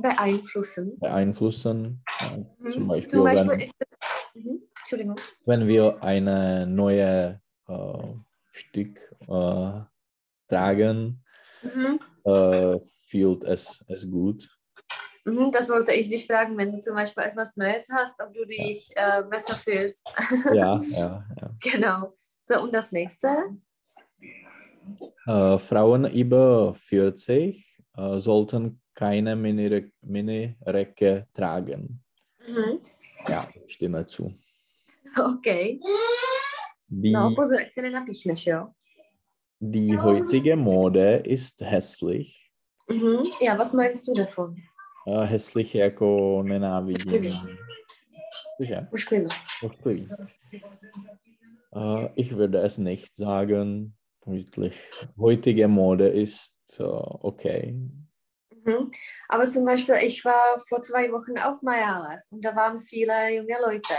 Beeinflussen. 0.00 0.98
beeinflussen. 0.98 2.02
Äh, 2.20 2.38
Mhm. 2.58 2.70
Zum 2.70 2.88
Beispiel, 2.88 3.08
Zum 3.08 3.24
Beispiel 3.24 3.50
wenn, 3.50 3.60
ist 3.60 3.74
es. 3.78 3.98
Mhm. 4.34 4.62
Entschuldigung. 4.80 5.16
wenn 5.44 5.66
wir 5.68 6.02
eine 6.02 6.66
neue 6.66 7.40
äh, 7.68 8.14
Stück 8.52 9.14
äh, 9.28 9.80
tragen, 10.48 11.22
Mhm. 11.62 12.00
äh, 12.24 12.78
fühlt 13.06 13.44
es, 13.44 13.84
es 13.88 14.10
gut. 14.10 14.48
Mhm, 15.24 15.50
Das 15.52 15.68
wollte 15.68 15.92
ich 15.92 16.08
dich 16.08 16.26
fragen, 16.26 16.56
wenn 16.58 16.72
du 16.72 16.80
zum 16.80 16.94
Beispiel 16.96 17.22
etwas 17.24 17.56
Neues 17.56 17.88
hast, 17.92 18.20
ob 18.20 18.32
du 18.34 18.44
dich 18.44 18.90
äh, 18.96 19.22
besser 19.22 19.54
fühlst. 19.56 20.08
Ja, 20.52 20.80
ja, 20.80 21.24
ja. 21.40 21.50
genau. 21.60 22.14
So, 22.42 22.60
und 22.62 22.74
das 22.74 22.90
nächste? 22.90 23.28
Äh, 25.26 25.58
Frauen 25.58 26.06
über 26.06 26.74
40 26.74 27.78
äh, 27.96 28.18
sollten 28.18 28.80
keine 28.94 29.36
Mini- 29.36 29.92
Mini-Recke 30.02 31.26
tragen. 31.32 32.02
Mhm. 32.46 32.80
Ja, 33.28 33.48
stimme 33.68 34.04
zu. 34.06 34.34
OK. 35.16 35.78
Die, 36.88 37.12
No, 37.12 37.32
pozor, 37.34 37.58
se 37.70 37.80
nenapíchneš, 37.82 38.46
jo? 38.46 38.74
die 39.60 39.96
heutige 39.98 40.56
Mode 40.56 41.22
ist 41.24 41.60
hässlich. 41.60 42.50
Mhm. 42.88 43.24
Ja, 43.40 43.56
was 43.56 43.72
meinst 43.72 44.06
du 44.08 44.12
davon? 44.12 44.60
Hässlich 45.06 45.74
jako 45.74 46.42
nenávidím. 46.42 47.12
Ošklivý. 47.12 47.40
Cože? 48.56 48.86
Ošklivý. 48.92 49.26
Ošklivý. 49.64 50.08
Äh, 51.76 52.08
ich 52.16 52.32
würde 52.32 52.62
es 52.62 52.78
nicht 52.78 53.16
sagen. 53.16 53.92
Wirklich. 54.26 54.76
Heutige 55.18 55.68
Mode 55.68 56.08
ist 56.08 56.54
äh, 56.78 56.84
okay. 57.20 57.74
Mhm. 58.64 58.90
Aber 59.28 59.48
zum 59.48 59.64
Beispiel, 59.64 59.96
ich 60.02 60.24
war 60.24 60.60
vor 60.68 60.82
zwei 60.82 61.10
Wochen 61.10 61.38
auf 61.38 61.62
Mayalas 61.62 62.28
und 62.30 62.44
da 62.44 62.54
waren 62.54 62.78
viele 62.78 63.34
junge 63.34 63.56
Leute. 63.60 63.94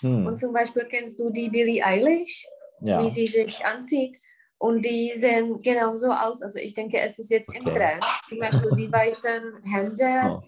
Hm. 0.00 0.26
Und 0.26 0.36
zum 0.36 0.52
Beispiel 0.52 0.84
kennst 0.86 1.20
du 1.20 1.30
die 1.30 1.48
Billie 1.48 1.84
Eilish, 1.84 2.46
Ja. 2.80 3.02
wie 3.02 3.08
sie 3.08 3.26
sich 3.26 3.64
anzieht? 3.64 4.16
Und 4.60 4.84
die 4.84 5.12
sehen 5.12 5.62
genauso 5.62 6.10
aus. 6.10 6.42
Also 6.42 6.58
ich 6.58 6.74
denke, 6.74 6.98
es 7.00 7.18
ist 7.18 7.30
jetzt 7.30 7.54
im. 7.54 7.64
Trend. 7.64 8.04
Zum 8.24 8.38
Beispiel 8.38 8.70
die 8.76 8.90
weiten 8.92 9.62
Hemden 9.64 10.26
Oh. 10.30 10.42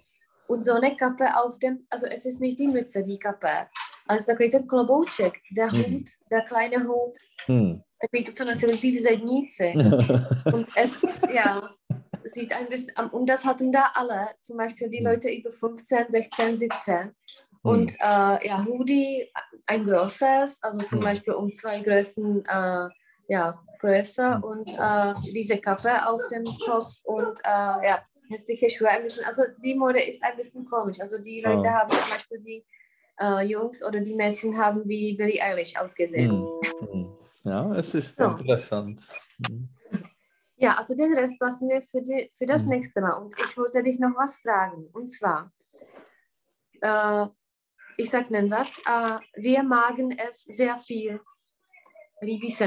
und 0.49 0.65
so 0.65 0.73
eine 0.73 0.97
Kappe 0.97 1.29
auf 1.37 1.59
dem, 1.59 1.87
also 1.91 2.07
es 2.07 2.25
ist 2.27 2.41
nicht 2.41 2.59
die 2.59 2.67
Mütze, 2.69 3.03
die 3.03 3.19
Kappe. 3.19 3.69
Also 4.09 4.33
takový 4.33 4.51
ten 4.51 4.67
klobouček, 4.67 5.35
der 5.57 5.67
Mhm. 5.73 5.95
Hut, 5.95 6.09
der 6.31 6.43
kleine 6.43 6.85
Hut, 6.89 7.17
Hm. 7.47 7.83
takový 8.01 8.25
to, 8.25 8.33
co 8.33 8.45
nosili 8.45 8.77
dřív 8.77 9.01
zedníci. 9.03 9.73
Und 10.55 10.67
es, 10.77 10.91
ja, 11.33 11.71
sieht 12.25 12.53
ein 12.53 12.67
bisschen, 12.69 12.95
und 13.13 13.29
das 13.29 13.45
hatten 13.45 13.71
da 13.73 13.93
alle, 13.95 14.29
zum 14.43 14.57
Beispiel 14.57 14.89
die 14.91 14.99
Hm. 14.99 15.05
Leute 15.07 15.29
über 15.31 15.51
15, 15.53 16.07
16, 16.11 16.59
17. 16.59 17.13
Und 17.63 17.93
äh, 18.01 18.49
ja, 18.49 18.65
Hoodie, 18.67 19.31
ein 19.67 19.85
großes, 19.85 20.59
also 20.63 20.81
zum 20.81 20.99
Hm. 20.99 21.05
Beispiel 21.05 21.35
um 21.35 21.53
zwei 21.53 21.81
Größen 21.81 22.45
äh, 22.47 22.89
ja, 23.31 23.62
größer 23.78 24.35
Hm. 24.35 24.43
und 24.45 24.68
äh, 24.76 25.14
diese 25.33 25.59
Kappe 25.59 25.93
auf 26.09 26.20
dem 26.33 26.43
Kopf 26.66 26.93
und 27.05 27.39
äh, 27.45 27.78
ja, 27.89 28.03
hässliche 28.28 28.68
Schuhe 28.68 28.89
ein 28.89 29.05
bisschen. 29.05 29.24
Also 29.24 29.43
die 29.64 29.76
Mode 29.76 30.03
ist 30.03 30.22
ein 30.24 30.37
bisschen 30.37 30.64
komisch. 30.68 31.01
Also 31.01 31.18
die 31.18 31.41
Leute 31.41 31.68
Ah. 31.68 31.78
haben 31.81 31.91
zum 31.91 32.11
Beispiel 32.11 32.41
die 32.41 32.66
äh, 33.20 33.45
Jungs 33.47 33.85
oder 33.85 34.01
die 34.01 34.16
Mädchen 34.16 34.59
haben 34.59 34.83
wie 34.89 35.16
Billie 35.16 35.41
Eilish 35.41 35.76
ausgesehen. 35.76 36.33
Hm. 36.33 36.89
Hm. 36.93 37.16
Ja, 37.45 37.72
es 37.76 37.95
ist 37.95 38.16
So. 38.16 38.24
interessant. 38.24 39.01
Hm. 39.39 39.68
Ja, 40.57 40.74
also 40.76 40.95
den 40.97 41.14
Rest 41.14 41.41
lassen 41.41 41.68
wir 41.68 41.81
für, 41.83 42.03
die, 42.03 42.31
für 42.37 42.47
das 42.47 42.64
Mhm. 42.64 42.70
nächste 42.70 43.01
Mal. 43.01 43.16
Und 43.16 43.33
ich 43.41 43.57
wollte 43.57 43.83
dich 43.83 43.99
noch 44.01 44.14
was 44.16 44.39
fragen. 44.41 44.89
Und 44.93 45.09
zwar, 45.09 45.53
äh, 46.83 47.26
ich 47.97 48.11
sage 48.11 48.35
einen 48.35 48.51
Satz, 48.51 48.78
äh, 48.87 49.18
wir 49.37 49.62
magen 49.62 50.18
es 50.18 50.43
sehr 50.43 50.76
viel. 50.78 51.20
Líbí 52.22 52.51
se 52.51 52.66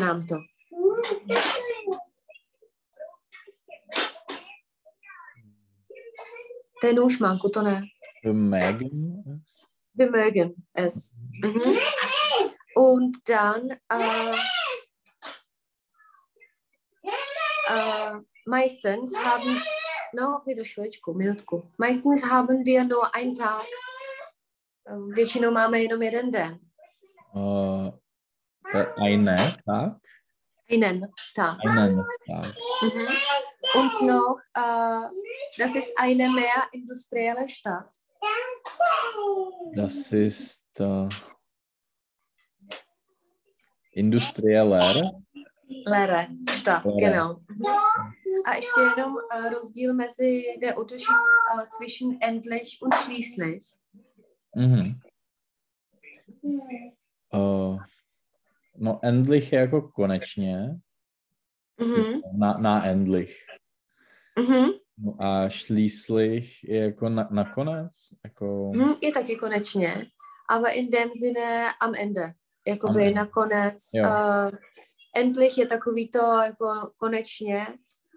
nůžmanku, 6.94 7.50
to 7.50 7.62
ne. 7.62 7.82
Wir 8.24 8.34
mögen 8.34 9.44
Wir 9.96 10.10
mögen 10.10 10.56
es. 10.74 11.16
Mhm. 11.44 11.78
Und 12.76 13.18
dann 13.30 13.72
äh, 13.90 14.36
äh, 17.70 18.14
meistens 18.46 19.16
haben, 19.16 19.62
no. 20.14 20.42
Meistens 21.78 22.26
haben 22.26 22.66
wir 22.66 22.84
nur 22.86 23.14
einen 23.16 23.36
Tag. 23.36 23.64
Äh, 24.86 25.16
Většinou 25.16 25.52
máme 25.52 25.82
jenom 25.82 26.02
jeden 26.02 26.32
den. 26.32 26.60
äh, 27.36 27.92
der 28.74 28.98
eine 28.98 29.38
Tag. 29.66 30.00
Einen 30.74 31.08
Tag. 31.36 31.60
Einen 31.68 32.04
Tag. 32.26 32.46
Mhm. 32.82 33.08
Und 33.76 34.02
noch, 34.02 34.40
äh, 34.56 35.10
das 35.58 35.76
ist 35.76 35.94
eine 35.98 36.30
mehr 36.30 36.68
industrielle 36.72 37.48
Stadt. 37.48 37.90
Das 39.76 40.12
ist 40.12 40.64
äh, 40.80 41.10
industrieller. 43.92 45.22
Lere, 45.68 46.28
Stadt, 46.50 46.86
Lere. 46.86 47.00
genau. 47.00 47.40
A 48.46 48.56
ještě 48.56 48.82
jenom 48.98 49.14
uh, 49.14 49.50
rozdíl 49.50 49.94
mezi, 49.94 50.44
jde 50.58 50.76
unterschied 50.76 51.24
uh, 51.56 51.62
zwischen 51.70 52.18
endlich 52.22 52.82
und 52.82 52.96
schließlich. 52.96 53.64
Mhm. 54.56 55.02
Äh, 57.32 57.78
no, 58.84 59.00
endlich 59.04 59.54
jako 59.54 59.82
konečně. 59.82 60.76
Mhm. 61.82 62.22
Na, 62.40 62.58
na 62.58 62.86
endlich. 62.86 63.38
Mhm. 64.40 64.66
No 64.98 65.16
a 65.20 65.50
schließlich 65.50 66.64
je 66.64 66.78
jako 66.80 67.10
na, 67.10 67.28
nakonec. 67.32 67.92
Jako, 68.26 68.72
Mhm. 68.76 68.94
Je 69.02 69.12
taky 69.12 69.36
konečně, 69.36 70.06
aber 70.50 70.72
in 70.74 70.90
dem 70.90 71.10
Sinne 71.14 71.70
am 71.82 71.96
Ende. 71.96 72.34
Jakoby 72.68 73.02
Am 73.02 73.08
Ende. 73.08 73.20
nakonec. 73.20 73.78
Jo. 73.94 74.04
Uh, 74.06 74.52
endlich 75.16 75.58
je 75.58 75.66
takový 75.66 76.10
to 76.12 76.20
jako 76.20 76.92
konečně 76.98 77.68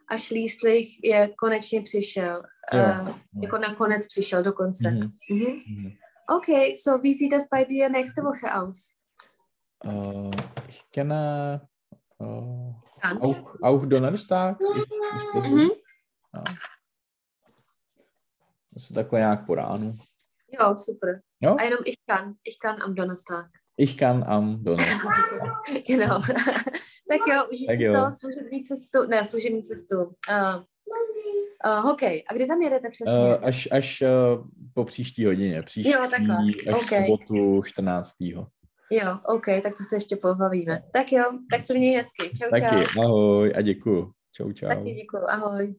a 0.09 0.17
Schließlich 0.17 0.87
je 1.05 1.29
konečně 1.39 1.83
přišel. 1.83 2.43
Jo. 2.75 2.81
Uh, 3.03 3.19
jako 3.43 3.59
nakonec 3.59 4.09
přišel 4.09 4.43
dokonce. 4.43 4.91
Mhm. 4.91 5.09
Mhm. 5.31 5.61
Mhm. 5.69 5.93
Okay, 6.37 6.75
so 6.75 6.99
wie 6.99 7.15
sieht 7.15 7.33
das 7.33 7.49
bei 7.49 7.65
dir 7.65 7.89
nächste 7.91 8.23
Woche 8.23 8.51
aus? 8.55 8.96
Äh, 9.85 10.31
ich 10.69 10.83
kenne 10.91 11.69
äh, 12.21 13.15
auch, 13.21 13.55
auch 13.63 13.87
Donnerstag. 13.87 14.59
Ich, 14.77 14.83
ich 14.83 15.31
versuch, 15.33 15.51
Mhm. 15.57 15.71
ja. 16.35 16.45
To 18.75 18.81
se 18.81 18.95
takhle 18.95 19.19
nějak 19.19 19.47
po 19.47 19.55
ránu. 19.55 19.97
Jo, 20.61 20.75
super. 20.77 21.21
Jo? 21.41 21.57
A 21.61 21.63
jenom 21.63 21.79
ich 21.85 21.97
kann. 22.07 22.35
Ich 22.45 22.59
kann 22.59 22.83
am 22.83 22.95
Donnerstag. 22.95 23.47
Ich 23.77 23.97
kann 23.97 24.25
am 24.25 24.65
Donnerstag. 24.65 25.13
Genau. 25.87 26.21
tak 27.11 27.21
jo, 27.29 27.49
užij 27.53 27.67
Tak 27.67 27.77
si 27.77 27.83
jo. 27.85 27.95
to 27.95 28.11
služební 28.21 28.63
cestu, 28.65 29.07
ne, 29.09 29.25
služební 29.25 29.63
cestu. 29.63 29.97
Uh, 29.99 30.63
uh, 31.67 31.83
hokej. 31.85 32.25
A 32.29 32.35
kdy 32.35 32.47
tam 32.47 32.63
jedete 32.63 32.89
přesně? 32.91 33.13
Uh, 33.13 33.45
až 33.45 33.69
až 33.73 34.03
uh, 34.03 34.47
po 34.75 34.85
příští 34.85 35.25
hodině. 35.25 35.63
Příští 35.63 35.91
Jo, 35.91 36.01
takhle. 36.11 36.37
až 36.69 36.75
OK. 36.75 36.83
v 36.93 37.07
sobotu 37.07 37.63
14. 37.63 38.13
Jo, 38.91 39.19
OK, 39.27 39.47
tak 39.63 39.73
to 39.79 39.85
se 39.89 39.97
ještě 39.97 40.17
pobavíme. 40.17 40.83
Tak 40.93 41.13
jo, 41.13 41.25
tak 41.51 41.63
se 41.63 41.75
měj 41.75 41.97
hezky. 41.97 42.29
Čau, 42.29 42.49
čau. 42.49 42.61
Taky, 42.61 42.85
ahoj 43.01 43.53
a 43.57 43.61
děkuju. 43.61 44.13
Čau, 44.33 44.53
čau. 44.53 44.69
Taky 44.69 44.95
děkuju, 44.95 45.23
ahoj. 45.29 45.75